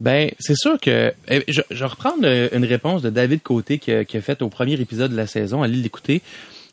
Ben, 0.00 0.30
c'est 0.38 0.56
sûr 0.56 0.78
que 0.78 1.14
eh, 1.28 1.44
je, 1.48 1.84
reprendre 1.84 2.24
euh, 2.24 2.48
une 2.52 2.64
réponse 2.64 3.00
de 3.00 3.10
David 3.10 3.42
Côté 3.42 3.78
qui 3.78 3.92
a, 3.92 4.04
qui 4.04 4.16
a 4.16 4.20
fait 4.20 4.42
au 4.42 4.48
premier 4.48 4.74
épisode 4.74 5.12
de 5.12 5.16
la 5.16 5.26
saison, 5.26 5.62
allez 5.62 5.76
l'écouter. 5.76 6.20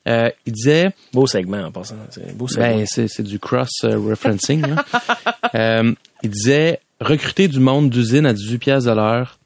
Euh, 0.08 0.30
il 0.46 0.54
disait 0.54 0.92
Beau 1.14 1.28
segment 1.28 1.66
en 1.66 1.72
passant. 1.72 1.96
C'est 2.10 2.30
un 2.30 2.34
beau 2.34 2.48
segment. 2.48 2.78
Ben, 2.78 2.86
c'est, 2.88 3.08
c'est 3.08 3.24
du 3.24 3.40
cross-referencing. 3.40 4.62
là. 4.68 4.86
Euh, 5.54 5.94
il 6.24 6.30
disait, 6.30 6.80
recruter 7.02 7.50
du 7.50 7.60
monde 7.60 7.90
d'usine 7.90 8.26
à 8.26 8.32
18 8.32 8.58
pièces 8.58 8.84
de 8.86 8.92
l'heure, 8.92 9.38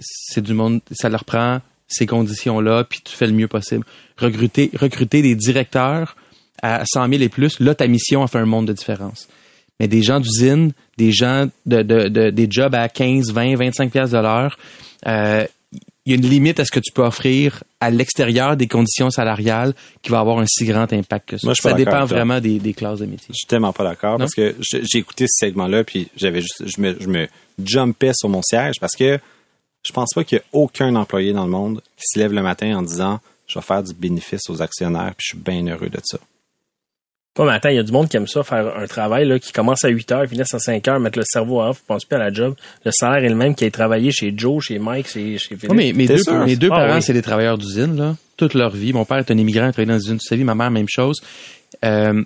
c'est 0.00 0.40
du 0.40 0.54
monde, 0.54 0.80
ça 0.90 1.10
leur 1.10 1.26
prend 1.26 1.60
ces 1.88 2.06
conditions-là, 2.06 2.84
puis 2.84 3.02
tu 3.04 3.14
fais 3.14 3.26
le 3.26 3.34
mieux 3.34 3.48
possible. 3.48 3.84
Recruter, 4.16 4.70
recruter 4.74 5.20
des 5.20 5.34
directeurs 5.34 6.16
à 6.62 6.84
100 6.84 7.08
000 7.08 7.22
et 7.22 7.28
plus, 7.28 7.58
là, 7.60 7.74
ta 7.74 7.86
mission 7.86 8.22
a 8.22 8.26
fait 8.28 8.38
un 8.38 8.46
monde 8.46 8.66
de 8.66 8.72
différence. 8.72 9.28
Mais 9.80 9.88
des 9.88 10.02
gens 10.02 10.20
d'usine, 10.20 10.72
des 10.98 11.12
gens 11.12 11.48
de, 11.66 11.82
de, 11.82 12.08
de- 12.08 12.30
des 12.30 12.46
jobs 12.50 12.74
à 12.74 12.88
15, 12.88 13.32
20, 13.32 13.56
25 13.56 13.90
pièces 13.90 14.10
de 14.10 14.18
l'heure, 14.18 14.58
euh, 15.08 15.44
il 16.04 16.10
y 16.10 16.14
a 16.14 16.18
une 16.18 16.28
limite 16.28 16.58
à 16.60 16.64
ce 16.64 16.70
que 16.72 16.80
tu 16.80 16.92
peux 16.92 17.02
offrir 17.04 17.62
à 17.80 17.90
l'extérieur 17.90 18.56
des 18.56 18.66
conditions 18.66 19.08
salariales 19.10 19.72
qui 20.02 20.10
va 20.10 20.18
avoir 20.18 20.38
un 20.40 20.46
si 20.46 20.64
grand 20.64 20.92
impact 20.92 21.28
que 21.30 21.38
ça. 21.38 21.46
Moi, 21.46 21.54
je 21.54 21.62
suis 21.62 21.62
ça 21.62 21.74
dépend 21.76 22.04
vraiment 22.06 22.40
des, 22.40 22.58
des 22.58 22.74
classes 22.74 22.98
de 22.98 23.06
métier. 23.06 23.28
Je 23.30 23.34
suis 23.38 23.46
tellement 23.46 23.72
pas 23.72 23.84
d'accord 23.84 24.18
parce 24.18 24.34
que 24.34 24.54
j'ai 24.60 24.98
écouté 24.98 25.26
ce 25.28 25.46
segment-là 25.46 25.84
puis 25.84 26.08
j'avais 26.16 26.40
juste, 26.40 26.64
je 26.66 26.80
me, 26.80 26.96
je 27.00 27.06
me 27.06 27.28
jumpais 27.64 28.12
sur 28.14 28.28
mon 28.28 28.42
siège 28.42 28.74
parce 28.80 28.94
que 28.96 29.18
je 29.84 29.92
pense 29.92 30.10
pas 30.14 30.24
qu'il 30.24 30.38
y 30.38 30.40
a 30.40 30.44
aucun 30.52 30.94
employé 30.96 31.32
dans 31.32 31.44
le 31.44 31.50
monde 31.50 31.80
qui 31.96 32.02
se 32.06 32.18
lève 32.18 32.32
le 32.32 32.42
matin 32.42 32.76
en 32.76 32.82
disant 32.82 33.20
je 33.46 33.58
vais 33.58 33.64
faire 33.64 33.82
du 33.82 33.94
bénéfice 33.94 34.48
aux 34.50 34.60
actionnaires 34.60 35.14
puis 35.16 35.24
je 35.24 35.28
suis 35.36 35.38
bien 35.38 35.64
heureux 35.68 35.88
de 35.88 36.00
ça. 36.04 36.18
Mais 37.38 37.48
attends, 37.50 37.70
il 37.70 37.76
y 37.76 37.78
a 37.78 37.82
du 37.82 37.92
monde 37.92 38.08
qui 38.10 38.16
aime 38.18 38.26
ça, 38.26 38.42
faire 38.42 38.76
un 38.76 38.86
travail 38.86 39.26
là, 39.26 39.38
qui 39.38 39.52
commence 39.52 39.84
à 39.84 39.88
8 39.88 40.12
heures, 40.12 40.26
finisse 40.28 40.52
à 40.52 40.58
5 40.58 40.86
heures, 40.88 41.00
mettre 41.00 41.18
le 41.18 41.24
cerveau 41.26 41.62
off, 41.62 41.80
pense 41.86 42.04
plus 42.04 42.16
à 42.16 42.18
la 42.18 42.30
job. 42.32 42.54
Le 42.84 42.90
salaire 42.92 43.24
est 43.24 43.28
le 43.30 43.34
même 43.34 43.54
qui 43.54 43.64
a 43.64 43.70
travaillé 43.70 44.10
chez 44.12 44.34
Joe, 44.36 44.62
chez 44.62 44.78
Mike, 44.78 45.08
chez, 45.08 45.38
chez 45.38 45.56
Philippe. 45.56 45.70
Ouais, 45.70 45.76
mais 45.76 45.92
mes 45.94 46.06
deux, 46.06 46.18
sûr? 46.18 46.44
mes 46.44 46.56
deux 46.56 46.68
Ah, 46.70 46.76
parents, 46.76 46.96
oui. 46.96 47.02
c'est 47.02 47.14
des 47.14 47.22
travailleurs 47.22 47.56
d'usine, 47.56 47.96
là, 47.96 48.16
toute 48.36 48.52
leur 48.52 48.70
vie. 48.70 48.92
Mon 48.92 49.06
père 49.06 49.16
est 49.16 49.30
un 49.30 49.38
immigrant, 49.38 49.64
il 49.64 49.68
a 49.68 49.72
travaillé 49.72 49.86
dans 49.88 49.94
une 49.98 50.04
usine 50.04 50.18
toute 50.18 50.28
sa 50.28 50.36
vie. 50.36 50.44
Ma 50.44 50.54
mère, 50.54 50.70
même 50.70 50.88
chose. 50.90 51.22
Euh, 51.86 52.22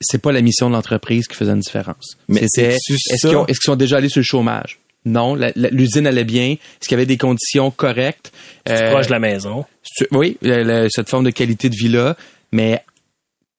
c'est 0.00 0.22
pas 0.22 0.32
la 0.32 0.40
mission 0.40 0.70
de 0.70 0.74
l'entreprise 0.74 1.28
qui 1.28 1.36
faisait 1.36 1.52
une 1.52 1.60
différence. 1.60 2.16
Mais 2.28 2.46
C'était, 2.48 2.76
est-ce 2.76 3.28
qu'ils, 3.28 3.54
sont 3.60 3.76
déjà 3.76 3.98
allés 3.98 4.08
sur 4.08 4.20
le 4.20 4.24
chômage? 4.24 4.78
Non, 5.04 5.36
l'usine 5.70 6.06
allait 6.06 6.24
bien. 6.24 6.52
Est-ce 6.52 6.88
qu'il 6.88 6.92
y 6.92 6.94
avait 6.94 7.04
des 7.06 7.18
conditions 7.18 7.70
correctes? 7.70 8.32
C'est 8.66 8.84
Euh, 8.84 8.90
proche 8.92 9.06
de 9.08 9.12
la 9.12 9.18
maison. 9.18 9.66
tu- 9.84 10.06
oui, 10.12 10.38
le- 10.40 10.62
le- 10.62 10.88
cette 10.90 11.10
forme 11.10 11.24
de 11.24 11.30
qualité 11.30 11.68
de 11.68 11.74
vie-là. 11.76 12.16
Mais 12.52 12.82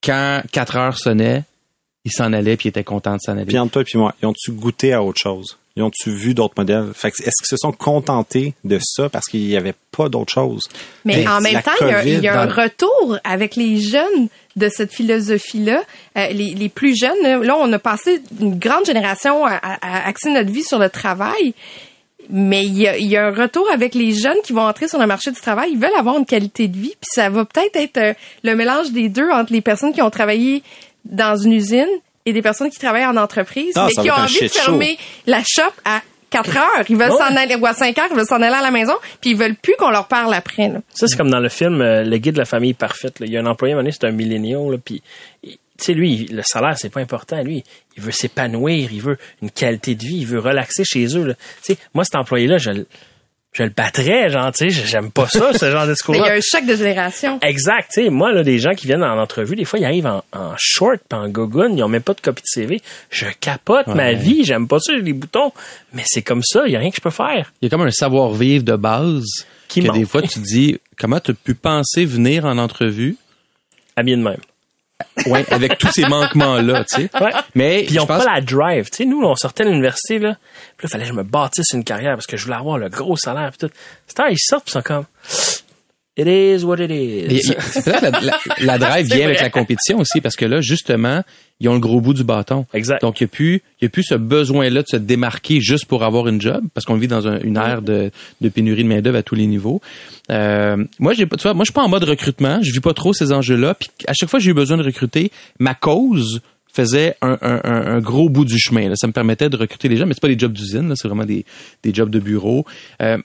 quand 0.04 0.42
4 0.52 0.76
heures 0.78 0.98
sonnaient, 0.98 1.44
ils 2.06 2.12
s'en 2.12 2.32
allaient 2.34 2.56
puis 2.58 2.68
ils 2.68 2.70
étaient 2.70 2.84
contents 2.84 3.14
de 3.16 3.20
s'en 3.22 3.34
aller. 3.34 3.46
Puis 3.46 3.60
entre 3.60 3.72
toi 3.74 3.84
et 3.94 3.98
moi, 3.98 4.16
ils 4.22 4.26
ont-tu 4.26 4.52
goûté 4.52 4.94
à 4.94 5.04
autre 5.04 5.20
chose? 5.22 5.58
Ils 5.76 5.84
ont-tu 5.84 6.10
vu 6.12 6.34
d'autres 6.34 6.56
modèles? 6.58 6.88
Fait 6.94 7.12
que 7.12 7.18
est-ce 7.22 7.32
qu'ils 7.42 7.48
se 7.48 7.56
sont 7.58 7.72
contentés 7.72 8.54
de 8.66 8.80
ça 8.82 9.08
parce 9.10 9.28
qu'il 9.28 9.42
n'y 9.48 9.56
avait 9.56 9.76
pas 9.96 10.10
d'autre 10.10 10.34
chose? 10.34 10.62
Mais 11.06 11.26
en 11.28 11.40
même 11.42 11.62
temps, 11.62 11.72
il 11.82 11.88
y 11.88 11.92
a, 11.92 12.04
il 12.06 12.24
y 12.24 12.28
a 12.28 12.42
un 12.42 12.48
retour 12.52 13.18
avec 13.24 13.56
les 13.56 13.80
jeunes 13.80 14.28
de 14.58 14.68
cette 14.70 14.92
philosophie-là. 14.92 15.84
Euh, 16.18 16.28
les, 16.30 16.54
les 16.54 16.70
plus 16.70 16.98
jeunes, 17.00 17.22
là, 17.24 17.38
là, 17.38 17.56
on 17.58 17.72
a 17.72 17.80
passé 17.80 18.22
une 18.42 18.58
grande 18.60 18.86
génération 18.86 19.46
à, 19.46 19.52
à- 19.54 19.78
à 20.04 20.08
axer 20.08 20.32
notre 20.32 20.52
vie 20.52 20.64
sur 20.64 20.80
le 20.80 20.90
travail. 20.90 21.54
Mais 22.32 22.64
il 22.66 22.78
y, 22.78 22.88
a, 22.88 22.96
il 22.98 23.08
y 23.08 23.18
a 23.18 23.26
un 23.26 23.32
retour 23.34 23.68
avec 23.72 23.96
les 23.96 24.12
jeunes 24.14 24.38
qui 24.44 24.54
vont 24.54 24.62
entrer 24.62 24.88
sur 24.88 25.00
le 25.00 25.08
marché 25.08 25.32
du 25.32 25.40
travail. 25.42 25.72
Ils 25.72 25.80
veulent 25.80 25.90
avoir 25.98 26.18
une 26.18 26.26
qualité 26.28 26.68
de 26.68 26.78
vie. 26.78 26.90
Puis 27.00 27.10
ça 27.12 27.30
va 27.30 27.44
peut-être 27.46 27.76
être 27.76 27.98
euh, 27.98 28.14
le 28.44 28.56
mélange 28.56 28.92
des 28.92 29.10
deux 29.10 29.30
entre 29.32 29.52
les 29.52 29.62
personnes 29.62 29.94
qui 29.94 30.02
ont 30.04 30.12
travaillé 30.12 30.62
dans 31.06 31.36
une 31.36 31.54
usine 31.54 31.88
et 32.28 32.34
des 32.34 32.42
personnes 32.44 32.70
qui 32.70 32.78
travaillent 32.78 33.06
en 33.08 33.18
entreprise, 33.18 33.74
Ah, 33.76 33.88
mais 33.88 33.94
qui 34.04 34.12
ont 34.12 34.14
envie 34.14 34.42
de 34.42 34.48
show. 34.48 34.62
fermer 34.62 34.98
la 35.26 35.42
shop 35.44 35.72
à 35.86 36.02
4 36.30 36.58
heures. 36.58 36.86
Ils 36.90 36.96
veulent 36.98 37.10
Ouais. 37.10 37.18
s'en 37.18 37.36
aller, 37.36 37.56
ou 37.56 37.66
à 37.66 37.74
5 37.74 37.98
heures, 37.98 38.06
ils 38.12 38.16
veulent 38.16 38.28
s'en 38.28 38.36
aller 38.36 38.56
à 38.56 38.62
la 38.62 38.70
maison, 38.70 38.94
puis 39.22 39.32
ils 39.32 39.36
veulent 39.36 39.56
plus 39.56 39.74
qu'on 39.80 39.90
leur 39.90 40.08
parle 40.08 40.32
après. 40.36 40.68
Là. 40.70 40.82
Ça, 40.94 41.08
c'est 41.08 41.18
comme 41.18 41.32
dans 41.32 41.40
le 41.40 41.50
film 41.50 41.82
euh, 41.82 42.04
Le 42.04 42.18
guide 42.18 42.34
de 42.36 42.40
la 42.40 42.46
famille 42.46 42.76
parfaite. 42.76 43.20
là. 43.20 43.26
Il 43.26 43.32
y 43.34 43.38
a 43.38 43.40
un 43.42 43.46
employé, 43.48 43.74
à 43.74 43.78
un 43.78 43.80
moment 43.80 43.86
donné, 43.90 43.98
c'est 44.00 44.06
un 44.08 44.12
millénial, 44.12 44.70
là, 44.70 44.78
puis 44.84 45.02
sais, 45.86 45.94
lui, 45.94 46.26
le 46.32 46.42
salaire, 46.46 46.78
c'est 46.78 46.90
pas 46.90 47.02
important. 47.02 47.42
Lui, 47.44 47.64
il 47.98 48.04
veut 48.04 48.12
s'épanouir, 48.12 48.90
il 48.92 49.02
veut 49.02 49.18
une 49.42 49.52
qualité 49.52 49.96
de 49.96 50.04
vie, 50.04 50.18
il 50.20 50.28
veut 50.28 50.40
relaxer 50.40 50.84
chez 50.84 51.06
eux. 51.18 51.36
Tu 51.64 51.74
sais, 51.74 51.78
moi, 51.94 52.04
cet 52.04 52.16
employé-là, 52.16 52.58
je, 52.58 52.70
le- 52.72 52.88
je 53.52 53.64
le 53.64 53.70
battrais, 53.70 54.30
genre, 54.30 54.52
tu 54.52 54.70
sais, 54.70 54.86
j'aime 54.86 55.12
pas 55.12 55.28
ça, 55.28 55.54
ce 55.58 55.72
genre 55.72 55.82
de 55.84 55.88
Mais 55.88 55.94
discours 55.94 56.16
il 56.16 56.20
y 56.20 56.30
a 56.30 56.34
un 56.34 56.40
choc 56.42 56.66
de 56.68 56.76
génération. 56.76 57.40
Exact, 57.42 57.90
tu 57.94 58.04
sais, 58.04 58.10
moi, 58.10 58.32
là, 58.32 58.44
des 58.44 58.60
gens 58.60 58.72
qui 58.76 58.86
viennent 58.86 59.04
en 59.04 59.18
entrevue, 59.20 59.56
des 59.56 59.66
fois, 59.66 59.80
ils 59.80 59.86
arrivent 59.86 60.06
en, 60.06 60.24
en 60.34 60.54
short 60.58 61.00
pis 61.10 61.16
en 61.16 61.28
gogoon, 61.30 61.76
ils 61.76 61.82
ont 61.84 61.88
même 61.88 62.04
pas 62.04 62.14
de 62.14 62.22
copie 62.22 62.44
de 62.44 62.48
CV. 62.48 62.82
Je 63.10 63.26
capote 63.40 63.88
ma 63.88 64.14
vie, 64.14 64.44
j'aime 64.44 64.68
pas 64.68 64.80
ça, 64.80 64.94
j'ai 64.96 65.02
les 65.02 65.14
boutons, 65.14 65.52
mais 65.94 66.04
c'est 66.06 66.22
comme 66.22 66.44
ça, 66.44 66.62
il 66.68 66.74
y 66.74 66.76
a 66.76 66.80
rien 66.80 66.92
que 66.92 66.98
je 66.98 67.02
peux 67.02 67.10
faire. 67.10 67.52
Il 67.62 67.66
y 67.66 67.68
a 67.68 67.70
comme 67.70 67.82
un 67.88 67.92
savoir-vivre 67.92 68.64
de 68.64 68.76
base 68.76 69.26
Qui 69.68 69.82
que 69.82 69.88
manque. 69.88 69.98
des 69.98 70.06
fois 70.06 70.22
tu 70.22 70.30
te 70.30 70.40
dis 70.40 70.80
comment 70.98 71.20
tu 71.20 71.32
as 71.32 71.34
pu 71.34 71.56
penser 71.56 72.06
venir 72.06 72.46
en 72.46 72.58
entrevue? 72.60 73.18
Habillé 73.96 74.16
de 74.18 74.22
même. 74.22 74.38
Ouais, 75.28 75.46
avec 75.52 75.78
tous 75.78 75.92
ces 75.92 76.06
manquements-là, 76.06 76.86
tu 76.86 77.04
sais. 77.04 77.10
Ouais. 77.22 77.32
Mais 77.56 77.84
Puis 77.84 77.96
ils 77.96 78.00
ont 78.00 78.06
pense 78.06 78.24
pas 78.24 78.36
la 78.36 78.42
drive. 78.42 78.90
Tu 78.90 78.98
sais, 78.98 79.06
nous, 79.06 79.22
on 79.22 79.36
sortait 79.36 79.64
de 79.64 79.70
l'université, 79.70 80.20
là. 80.20 80.38
Puis 80.78 80.86
là, 80.86 80.90
fallait 80.90 81.04
que 81.04 81.10
je 81.10 81.14
me 81.14 81.24
bâtisse 81.24 81.72
une 81.74 81.84
carrière 81.84 82.16
parce 82.16 82.28
que 82.28 82.38
je 82.38 82.44
voulais 82.46 82.58
avoir 82.58 82.78
le 82.78 82.90
gros 82.90 83.18
salaire. 83.18 83.52
Puis 83.52 83.68
tout. 83.68 84.22
Heure, 84.22 84.30
ils 84.30 84.38
sortent, 84.40 84.68
ils 84.68 84.72
sont 84.72 84.82
comme... 84.82 85.06
It 86.20 86.28
is 86.28 86.66
what 86.66 86.78
it 86.80 86.92
is. 86.92 87.54
C'est 87.60 87.88
vrai 87.90 88.00
que 88.00 88.06
la, 88.06 88.20
la- 88.22 88.38
la 88.60 88.78
drive 88.78 89.06
vient 89.06 89.26
avec 89.26 89.40
la 89.42 89.50
compétition 89.50 90.00
aussi 90.00 90.20
parce 90.20 90.36
que 90.36 90.46
là, 90.46 90.60
justement, 90.60 91.24
ils 91.62 91.70
ont 91.70 91.74
le 91.74 91.80
gros 91.80 92.02
bout 92.02 92.14
du 92.14 92.24
bâton. 92.24 92.66
Exact. 92.74 93.02
Donc, 93.02 93.22
il 93.22 93.24
n'y 93.24 93.28
a, 93.28 93.30
plus- 93.30 93.62
il 93.80 93.84
y 93.84 93.86
a 93.86 93.90
plus 93.90 94.04
ce 94.04 94.16
besoin-là 94.16 94.82
de 94.82 94.88
se 94.88 94.98
démarquer 94.98 95.62
juste 95.62 95.86
pour 95.86 96.04
avoir 96.04 96.28
une 96.28 96.42
job 96.42 96.64
parce 96.74 96.86
qu'on 96.86 96.96
vit 96.96 97.08
dans 97.08 97.28
un- 97.28 97.40
une 97.40 97.56
ère 97.58 97.82
de, 97.82 98.12
de 98.42 98.50
pénurie 98.50 98.84
de 98.84 98.90
main-d'œuvre 98.90 99.18
à 99.18 99.24
tous 99.24 99.36
les 99.36 99.48
niveaux. 99.48 99.80
Euh, 100.32 100.84
moi, 101.00 101.14
j'ai 101.14 101.26
pas, 101.26 101.38
tu 101.38 101.44
vois, 101.44 101.54
moi, 101.54 101.64
je 101.64 101.68
suis 101.72 101.74
pas 101.74 101.84
en 101.84 101.90
mode 101.90 102.04
recrutement. 102.04 102.60
Je 102.62 102.72
vis 102.72 102.80
pas 102.82 102.94
trop 102.94 103.14
ces 103.14 103.32
enjeux-là. 103.32 103.74
Puis, 103.76 103.90
à 104.08 104.14
chaque 104.14 104.30
fois 104.30 104.40
j'ai 104.40 104.52
eu 104.52 104.54
besoin 104.54 104.78
de 104.78 104.84
recruter, 104.84 105.32
ma 105.60 105.74
cause 105.74 106.42
faisait 106.72 107.16
un, 107.22 107.38
un- 107.42 107.62
un- 107.64 107.86
un 107.96 108.00
gros 108.00 108.30
bout 108.30 108.46
du 108.46 108.60
chemin. 108.60 108.90
là. 108.90 108.96
Ça 108.96 109.08
me 109.08 109.12
permettait 109.12 109.50
de 109.50 109.58
recruter 109.58 109.88
les 109.90 109.98
gens, 109.98 110.06
mais 110.06 110.14
c'est 110.14 110.22
pas 110.22 110.28
des 110.28 110.38
jobs 110.38 110.54
d'usine, 110.54 110.88
là, 110.90 110.96
c'est 110.96 111.08
vraiment 111.08 111.26
des, 111.26 111.44
des 111.84 111.94
jobs 111.94 112.10
de 112.12 112.20
bureau. 112.20 112.66
Euh, 113.02 113.18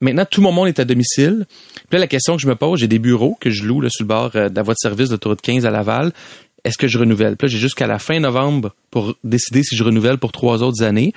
Maintenant, 0.00 0.24
tout 0.30 0.40
mon 0.40 0.52
monde 0.52 0.68
est 0.68 0.78
à 0.78 0.84
domicile. 0.84 1.46
Puis 1.74 1.86
là, 1.92 1.98
la 1.98 2.06
question 2.06 2.36
que 2.36 2.42
je 2.42 2.46
me 2.46 2.54
pose, 2.54 2.78
j'ai 2.78 2.86
des 2.86 2.98
bureaux 2.98 3.36
que 3.40 3.50
je 3.50 3.64
loue 3.64 3.80
là, 3.80 3.90
sur 3.90 4.04
le 4.04 4.08
bord 4.08 4.30
euh, 4.36 4.48
de 4.48 4.54
la 4.54 4.62
voie 4.62 4.74
de 4.74 4.78
service 4.78 5.08
de 5.08 5.14
l'autoroute 5.14 5.40
15 5.40 5.66
à 5.66 5.70
Laval. 5.70 6.12
Est-ce 6.64 6.78
que 6.78 6.86
je 6.88 6.98
renouvelle? 6.98 7.36
Puis 7.36 7.48
là, 7.48 7.52
j'ai 7.52 7.58
jusqu'à 7.58 7.86
la 7.86 7.98
fin 7.98 8.20
novembre 8.20 8.74
pour 8.90 9.14
décider 9.24 9.62
si 9.62 9.76
je 9.76 9.82
renouvelle 9.84 10.18
pour 10.18 10.32
trois 10.32 10.62
autres 10.62 10.82
années. 10.82 11.12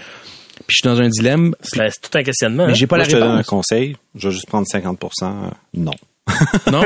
Puis 0.67 0.75
je 0.75 0.75
suis 0.77 0.83
dans 0.83 1.01
un 1.01 1.09
dilemme. 1.09 1.55
C'est 1.61 1.77
c'est 1.89 2.09
tout 2.09 2.17
un 2.17 2.23
questionnement. 2.23 2.65
Mais 2.65 2.71
hein? 2.71 2.75
j'ai 2.75 2.87
pas 2.87 2.97
Moi, 2.97 3.05
la 3.05 3.09
je 3.09 3.15
te 3.15 3.19
donne 3.19 3.29
un 3.29 3.35
réponse. 3.37 3.47
conseil. 3.47 3.95
Je 4.15 4.27
vais 4.27 4.33
juste 4.33 4.47
prendre 4.47 4.67
50 4.67 5.03
euh, 5.03 5.27
Non. 5.73 5.91
Non, 6.71 6.83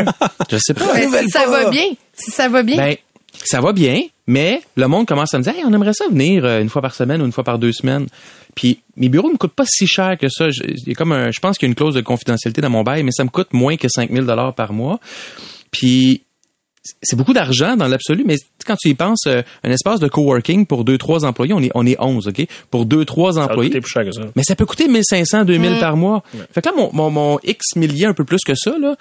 je 0.49 0.57
sais 0.57 0.73
pas. 0.73 0.93
Mais 0.93 1.23
si 1.23 1.29
ça 1.29 1.45
va 1.45 1.69
bien, 1.69 1.85
si 2.13 2.31
ça 2.31 2.47
va 2.47 2.63
bien, 2.63 2.77
Ben, 2.77 2.95
ça 3.43 3.61
va 3.61 3.73
bien, 3.73 4.01
mais 4.27 4.61
le 4.75 4.87
monde 4.87 5.05
commence 5.07 5.33
à 5.33 5.37
me 5.37 5.43
dire, 5.43 5.53
hey, 5.55 5.63
on 5.65 5.73
aimerait 5.73 5.93
ça 5.93 6.05
venir 6.07 6.45
euh, 6.45 6.61
une 6.61 6.69
fois 6.69 6.81
par 6.81 6.95
semaine 6.95 7.21
ou 7.21 7.25
une 7.25 7.31
fois 7.31 7.43
par 7.43 7.59
deux 7.59 7.73
semaines. 7.73 8.07
Puis 8.55 8.79
mes 8.95 9.09
bureaux 9.09 9.29
me 9.29 9.37
coûtent 9.37 9.53
pas 9.53 9.65
si 9.67 9.85
cher 9.85 10.17
que 10.17 10.29
ça. 10.29 10.49
Je, 10.49 10.63
il 10.63 10.87
y 10.87 10.91
a 10.91 10.95
comme 10.95 11.11
un, 11.11 11.29
je 11.31 11.39
pense 11.39 11.57
qu'il 11.57 11.67
y 11.67 11.69
a 11.69 11.71
une 11.71 11.75
clause 11.75 11.93
de 11.93 12.01
confidentialité 12.01 12.61
dans 12.61 12.69
mon 12.69 12.83
bail, 12.83 13.03
mais 13.03 13.11
ça 13.11 13.23
me 13.25 13.29
coûte 13.29 13.51
moins 13.53 13.75
que 13.77 13.87
5000 13.89 14.25
dollars 14.25 14.55
par 14.55 14.71
mois. 14.73 14.99
Puis 15.71 16.21
c'est 17.01 17.15
beaucoup 17.15 17.33
d'argent 17.33 17.75
dans 17.75 17.87
l'absolu, 17.87 18.23
mais 18.25 18.37
quand 18.65 18.75
tu 18.75 18.89
y 18.89 18.93
penses, 18.93 19.25
euh, 19.27 19.41
un 19.63 19.71
espace 19.71 19.99
de 19.99 20.07
coworking 20.07 20.67
pour 20.67 20.83
deux 20.85 20.97
trois 20.99 21.25
employés, 21.25 21.53
on 21.53 21.59
est 21.61 21.71
on 21.73 21.85
est 21.85 21.97
11, 21.99 22.27
ok, 22.27 22.45
pour 22.69 22.85
deux 22.85 23.05
trois 23.05 23.33
Ça 23.33 23.45
employés. 23.45 23.71
coûter 23.71 23.81
plus 23.81 23.91
cher 23.91 24.05
que 24.05 24.11
ça. 24.11 24.21
Mais 24.35 24.43
ça 24.43 24.55
peut 24.55 24.65
coûter 24.67 24.87
1500, 24.87 25.45
2000 25.45 25.79
par 25.79 25.97
mois. 25.97 26.23
Fait 26.51 26.61
que 26.61 26.69
là, 26.69 26.75
mon, 26.77 26.91
mon, 26.93 27.09
mon 27.09 27.39
X 27.43 27.75
milliers, 27.75 28.05
un 28.05 28.13
peu 28.13 28.23
plus 28.23 28.41
que 28.45 28.53
ça, 28.55 28.77
là, 28.79 28.95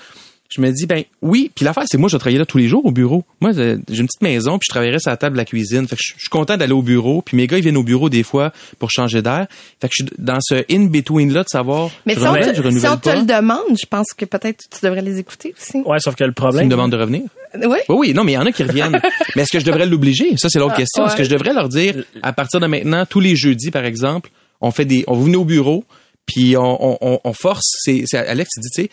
je 0.50 0.60
me 0.60 0.70
dis, 0.70 0.86
ben 0.86 1.02
oui. 1.22 1.50
Puis 1.54 1.64
l'affaire, 1.64 1.82
c'est 1.86 1.98
moi, 1.98 2.08
je 2.08 2.14
vais 2.14 2.20
travailler 2.20 2.38
là 2.38 2.46
tous 2.46 2.58
les 2.58 2.68
jours 2.68 2.84
au 2.86 2.92
bureau. 2.92 3.24
Moi, 3.40 3.52
j'ai 3.52 3.72
une 3.72 4.06
petite 4.06 4.22
maison, 4.22 4.58
puis 4.58 4.66
je 4.68 4.72
travaillerais 4.72 5.00
sur 5.00 5.10
la 5.10 5.16
table 5.16 5.34
de 5.34 5.38
la 5.38 5.44
cuisine. 5.44 5.88
Fait 5.88 5.96
que 5.96 6.02
je 6.04 6.14
je 6.14 6.20
suis 6.20 6.28
content 6.28 6.56
d'aller 6.56 6.72
au 6.72 6.82
bureau. 6.82 7.22
Puis 7.22 7.36
mes 7.36 7.46
gars, 7.46 7.56
ils 7.58 7.62
viennent 7.62 7.76
au 7.76 7.82
bureau 7.82 8.08
des 8.08 8.22
fois 8.22 8.52
pour 8.78 8.90
changer 8.90 9.20
d'air. 9.20 9.46
Fait 9.80 9.88
que 9.88 9.94
je 9.98 10.04
suis 10.04 10.14
dans 10.18 10.38
ce 10.40 10.64
in-between-là 10.72 11.42
de 11.42 11.48
savoir, 11.48 11.90
mais 12.06 12.14
je 12.14 12.20
si 12.20 12.26
on, 12.26 12.30
renouvelle, 12.32 12.52
te, 12.54 12.62
je 12.62 12.78
si 12.78 12.86
on 12.86 12.96
te 12.96 13.08
pas. 13.08 13.16
le 13.16 13.22
demande, 13.22 13.76
je 13.80 13.86
pense 13.86 14.06
que 14.16 14.24
peut-être 14.24 14.60
tu 14.70 14.78
devrais 14.84 15.02
les 15.02 15.18
écouter 15.18 15.54
aussi. 15.58 15.82
Ouais, 15.84 15.98
sauf 15.98 16.14
que 16.14 16.24
le 16.24 16.30
C'est 16.30 16.34
problème. 16.34 16.64
une 16.64 16.68
demande 16.70 16.92
de 16.92 16.96
revenir. 16.98 17.22
Oui. 17.54 17.78
Oui, 17.88 17.96
oui, 17.96 18.14
non, 18.14 18.24
mais 18.24 18.32
il 18.32 18.34
y 18.36 18.38
en 18.38 18.46
a 18.46 18.52
qui 18.52 18.62
reviennent. 18.62 19.00
mais 19.36 19.42
est-ce 19.42 19.52
que 19.52 19.60
je 19.60 19.64
devrais 19.64 19.86
l'obliger? 19.86 20.36
Ça, 20.36 20.48
c'est 20.48 20.58
l'autre 20.58 20.74
Ah, 20.76 20.80
question. 20.80 21.06
Est-ce 21.06 21.16
que 21.16 21.24
je 21.24 21.30
devrais 21.30 21.52
leur 21.52 21.68
dire, 21.68 22.04
à 22.22 22.32
partir 22.32 22.60
de 22.60 22.66
maintenant, 22.66 23.06
tous 23.06 23.20
les 23.20 23.34
jeudis, 23.36 23.70
par 23.70 23.84
exemple, 23.84 24.30
on 24.60 24.70
fait 24.70 24.84
des, 24.84 25.04
on 25.06 25.14
vous 25.14 25.24
venez 25.24 25.36
au 25.36 25.44
bureau, 25.44 25.84
puis 26.26 26.56
on, 26.56 26.62
on, 26.92 26.98
on, 27.00 27.20
on 27.22 27.32
force, 27.32 27.66
c'est, 27.82 28.04
c'est 28.06 28.18
Alex, 28.18 28.50
il 28.56 28.60
dit, 28.60 28.68
tu 28.74 28.82
sais, 28.82 28.90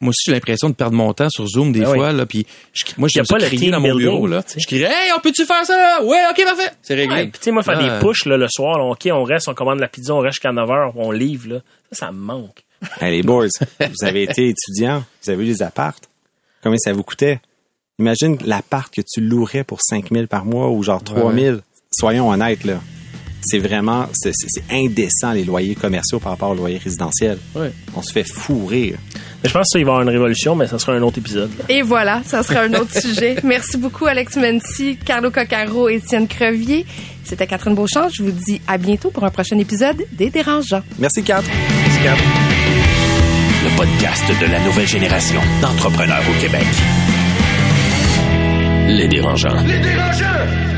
moi 0.00 0.10
aussi, 0.10 0.22
j'ai 0.26 0.32
l'impression 0.32 0.68
de 0.68 0.74
perdre 0.74 0.96
mon 0.96 1.12
temps 1.12 1.28
sur 1.30 1.46
Zoom 1.46 1.72
des 1.72 1.80
Ben 1.80 1.86
fois, 1.94 2.12
là, 2.12 2.26
puis 2.26 2.46
je- 2.72 2.84
moi, 2.98 3.08
j'aime 3.12 3.24
ça 3.24 3.34
pas 3.36 3.40
le 3.40 3.46
crier 3.48 3.70
dans 3.70 3.80
mon 3.80 3.94
bureau, 3.94 4.26
là. 4.26 4.42
tu. 4.42 4.60
Je 4.60 4.66
crierais, 4.66 4.92
hey, 4.92 5.12
on 5.16 5.20
peut-tu 5.20 5.44
faire 5.44 5.64
ça? 5.64 5.98
Ouais, 6.02 6.20
ok, 6.30 6.44
parfait. 6.44 6.70
C'est 6.82 6.94
réglé. 6.94 7.14
Ouais, 7.14 7.22
puis 7.28 7.38
tu 7.38 7.44
sais, 7.44 7.50
moi, 7.50 7.62
faire 7.62 7.78
Ah. 7.80 7.98
des 7.98 8.06
pushs 8.06 8.26
là, 8.26 8.36
le 8.36 8.46
soir, 8.50 8.78
là, 8.78 8.84
OK, 8.84 9.08
on 9.12 9.24
reste, 9.24 9.48
on 9.48 9.54
commande 9.54 9.78
la 9.80 9.88
pizza, 9.88 10.14
on 10.14 10.18
reste 10.20 10.34
jusqu'à 10.34 10.52
9 10.52 10.68
h, 10.68 10.92
on 10.96 11.10
livre, 11.10 11.48
là. 11.48 11.58
Ça, 11.92 12.06
ça 12.06 12.12
me 12.12 12.18
manque. 12.18 12.62
Hey, 13.00 13.12
les 13.12 13.22
boys, 13.22 13.46
vous 13.80 14.06
avez 14.06 14.24
été 14.24 14.48
étudiant, 14.48 15.04
vous 15.22 15.30
avez 15.30 15.44
eu 15.44 15.46
des 15.46 15.62
appartes. 15.62 16.08
Combien 16.62 16.78
ça 16.78 16.92
vous 16.92 17.02
coûtait? 17.04 17.40
Imagine 17.98 18.38
l'appart 18.44 18.92
que 18.92 19.00
tu 19.02 19.20
louerais 19.20 19.62
pour 19.64 19.78
5 19.82 20.10
000 20.10 20.26
par 20.26 20.44
mois 20.44 20.70
ou 20.70 20.82
genre 20.82 21.02
3 21.02 21.32
000. 21.32 21.58
Soyons 21.92 22.30
honnêtes, 22.30 22.64
là. 22.64 22.80
C'est 23.44 23.58
vraiment, 23.58 24.06
c'est 24.12 24.32
indécent 24.70 25.32
les 25.32 25.44
loyers 25.44 25.74
commerciaux 25.74 26.18
par 26.20 26.32
rapport 26.32 26.50
aux 26.50 26.54
loyers 26.54 26.78
résidentiels. 26.78 27.38
Ouais. 27.54 27.72
On 27.96 28.02
se 28.02 28.12
fait 28.12 28.24
fourrir. 28.24 28.96
Mais 29.42 29.48
je 29.48 29.54
pense 29.54 29.68
qu'il 29.70 29.84
va 29.84 29.90
y 29.90 29.94
avoir 29.94 30.02
une 30.02 30.08
révolution, 30.08 30.54
mais 30.54 30.68
ça 30.68 30.78
sera 30.78 30.92
un 30.92 31.02
autre 31.02 31.18
épisode. 31.18 31.50
Et 31.68 31.82
voilà, 31.82 32.22
ça 32.24 32.42
sera 32.42 32.60
un 32.60 32.72
autre 32.74 32.96
sujet. 33.00 33.36
Merci 33.44 33.76
beaucoup, 33.76 34.06
Alex 34.06 34.36
Menti, 34.36 34.96
Carlo 34.96 35.30
Coccaro, 35.30 35.88
Étienne 35.88 36.28
Crevier. 36.28 36.86
C'était 37.24 37.46
Catherine 37.46 37.74
Beauchamp. 37.74 38.08
Je 38.08 38.22
vous 38.22 38.30
dis 38.30 38.60
à 38.68 38.78
bientôt 38.78 39.10
pour 39.10 39.24
un 39.24 39.30
prochain 39.30 39.58
épisode 39.58 40.04
des 40.12 40.30
Dérangeants. 40.30 40.82
Merci, 40.98 41.22
Kat. 41.22 41.42
Le 43.64 43.76
podcast 43.76 44.24
de 44.40 44.46
la 44.50 44.60
nouvelle 44.60 44.88
génération 44.88 45.40
d'entrepreneurs 45.60 46.22
au 46.28 46.40
Québec. 46.40 46.66
Les 48.88 49.08
dérangeants. 49.08 49.62
Les 49.64 49.78
dérangeants! 49.78 50.71